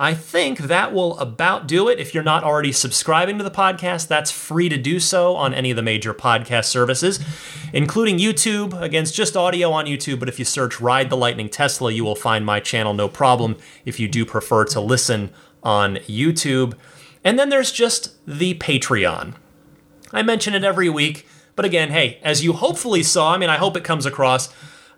[0.00, 1.98] I think that will about do it.
[1.98, 5.72] If you're not already subscribing to the podcast, that's free to do so on any
[5.72, 7.18] of the major podcast services,
[7.72, 8.80] including YouTube.
[8.80, 12.14] Against just audio on YouTube, but if you search Ride the Lightning Tesla, you will
[12.14, 15.30] find my channel no problem if you do prefer to listen
[15.64, 16.74] on YouTube.
[17.24, 19.34] And then there's just the Patreon.
[20.12, 21.26] I mention it every week,
[21.56, 24.48] but again, hey, as you hopefully saw, I mean, I hope it comes across,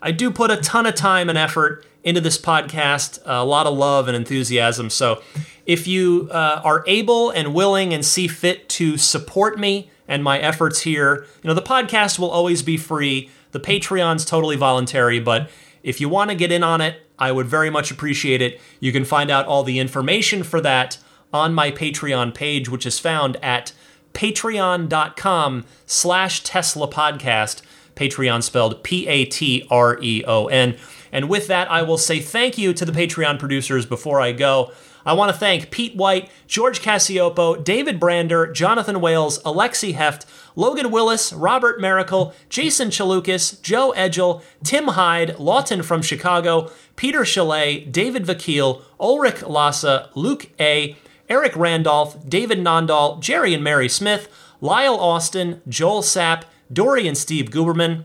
[0.02, 3.76] I do put a ton of time and effort into this podcast, a lot of
[3.76, 4.90] love and enthusiasm.
[4.90, 5.22] So
[5.66, 10.38] if you uh, are able and willing and see fit to support me and my
[10.38, 13.30] efforts here, you know, the podcast will always be free.
[13.52, 15.50] The Patreon's totally voluntary, but
[15.82, 18.60] if you want to get in on it, I would very much appreciate it.
[18.80, 20.98] You can find out all the information for that
[21.32, 23.72] on my Patreon page, which is found at
[24.14, 27.62] patreon.com slash Tesla podcast.
[27.94, 30.76] Patreon spelled P-A-T-R-E-O-N.
[31.12, 34.72] And with that, I will say thank you to the Patreon producers before I go.
[35.04, 40.26] I want to thank Pete White, George Cassiopo, David Brander, Jonathan Wales, Alexi Heft,
[40.56, 47.80] Logan Willis, Robert Miracle, Jason Chalukas, Joe Edgel, Tim Hyde, Lawton from Chicago, Peter Chalet,
[47.80, 50.96] David Vakil, Ulrich Lassa, Luke A.,
[51.28, 54.28] Eric Randolph, David Nondahl, Jerry and Mary Smith,
[54.60, 56.42] Lyle Austin, Joel Sapp,
[56.72, 58.04] Dory and Steve Guberman,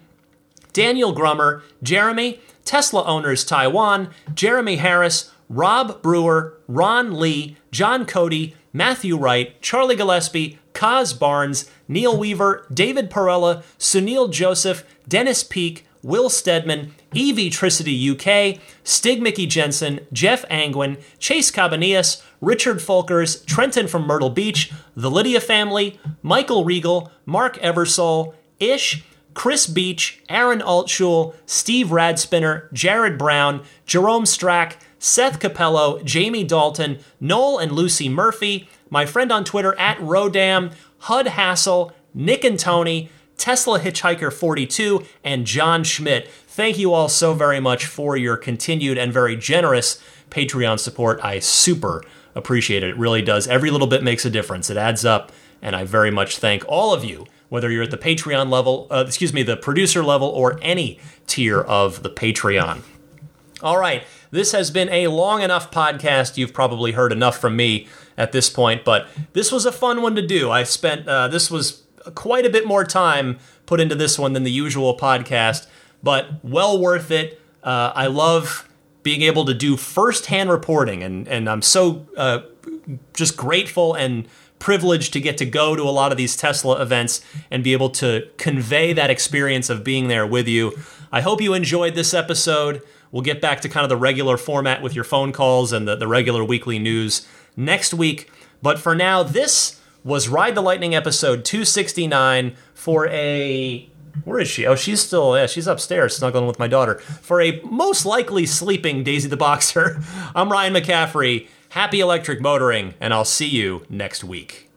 [0.73, 9.15] Daniel Grummer, Jeremy, Tesla Owners Taiwan, Jeremy Harris, Rob Brewer, Ron Lee, John Cody, Matthew
[9.15, 16.93] Wright, Charlie Gillespie, Kaz Barnes, Neil Weaver, David Perella, Sunil Joseph, Dennis Peak, Will Stedman,
[17.15, 24.71] Evitricity UK, Stig Mickey Jensen, Jeff Angwin, Chase Cabanillas, Richard Folkers, Trenton from Myrtle Beach,
[24.95, 29.03] the Lydia family, Michael Regal, Mark Eversole, Ish,
[29.35, 37.59] Chris Beach, Aaron Altshul, Steve Radspinner, Jared Brown, Jerome Strack, Seth Capello, Jamie Dalton, Noel
[37.59, 43.79] and Lucy Murphy, my friend on Twitter at Rodam, Hud Hassel, Nick and Tony, Tesla
[43.79, 46.29] Hitchhiker 42, and John Schmidt.
[46.29, 50.01] Thank you all so very much for your continued and very generous
[50.31, 51.19] Patreon support.
[51.21, 52.03] I super
[52.33, 52.91] appreciate it.
[52.91, 53.47] It really does.
[53.47, 54.69] Every little bit makes a difference.
[54.69, 57.97] It adds up, and I very much thank all of you whether you're at the
[57.97, 62.81] Patreon level, uh, excuse me, the producer level, or any tier of the Patreon.
[63.63, 66.37] All right, this has been a long enough podcast.
[66.37, 67.87] You've probably heard enough from me
[68.17, 70.51] at this point, but this was a fun one to do.
[70.51, 71.83] I spent, uh, this was
[72.13, 75.65] quite a bit more time put into this one than the usual podcast,
[76.03, 77.41] but well worth it.
[77.63, 78.69] Uh, I love
[79.01, 82.41] being able to do firsthand reporting, and, and I'm so uh,
[83.13, 84.27] just grateful and
[84.65, 87.21] privileged to get to go to a lot of these Tesla events
[87.51, 90.75] and be able to convey that experience of being there with you.
[91.11, 92.81] I hope you enjoyed this episode.
[93.11, 95.95] We'll get back to kind of the regular format with your phone calls and the,
[95.95, 98.31] the regular weekly news next week.
[98.63, 103.87] But for now, this was Ride the Lightning episode 269 for a.
[104.23, 104.65] Where is she?
[104.65, 106.95] Oh, she's still, yeah, she's upstairs snuggling with my daughter.
[106.95, 110.01] For a most likely sleeping Daisy the Boxer,
[110.35, 111.49] I'm Ryan McCaffrey.
[111.75, 114.69] Happy electric motoring, and I'll see you next week.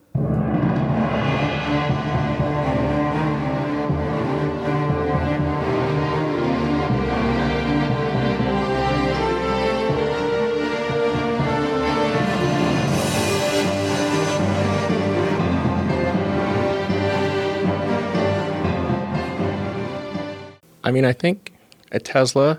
[20.83, 21.53] I mean, I think
[21.93, 22.59] a Tesla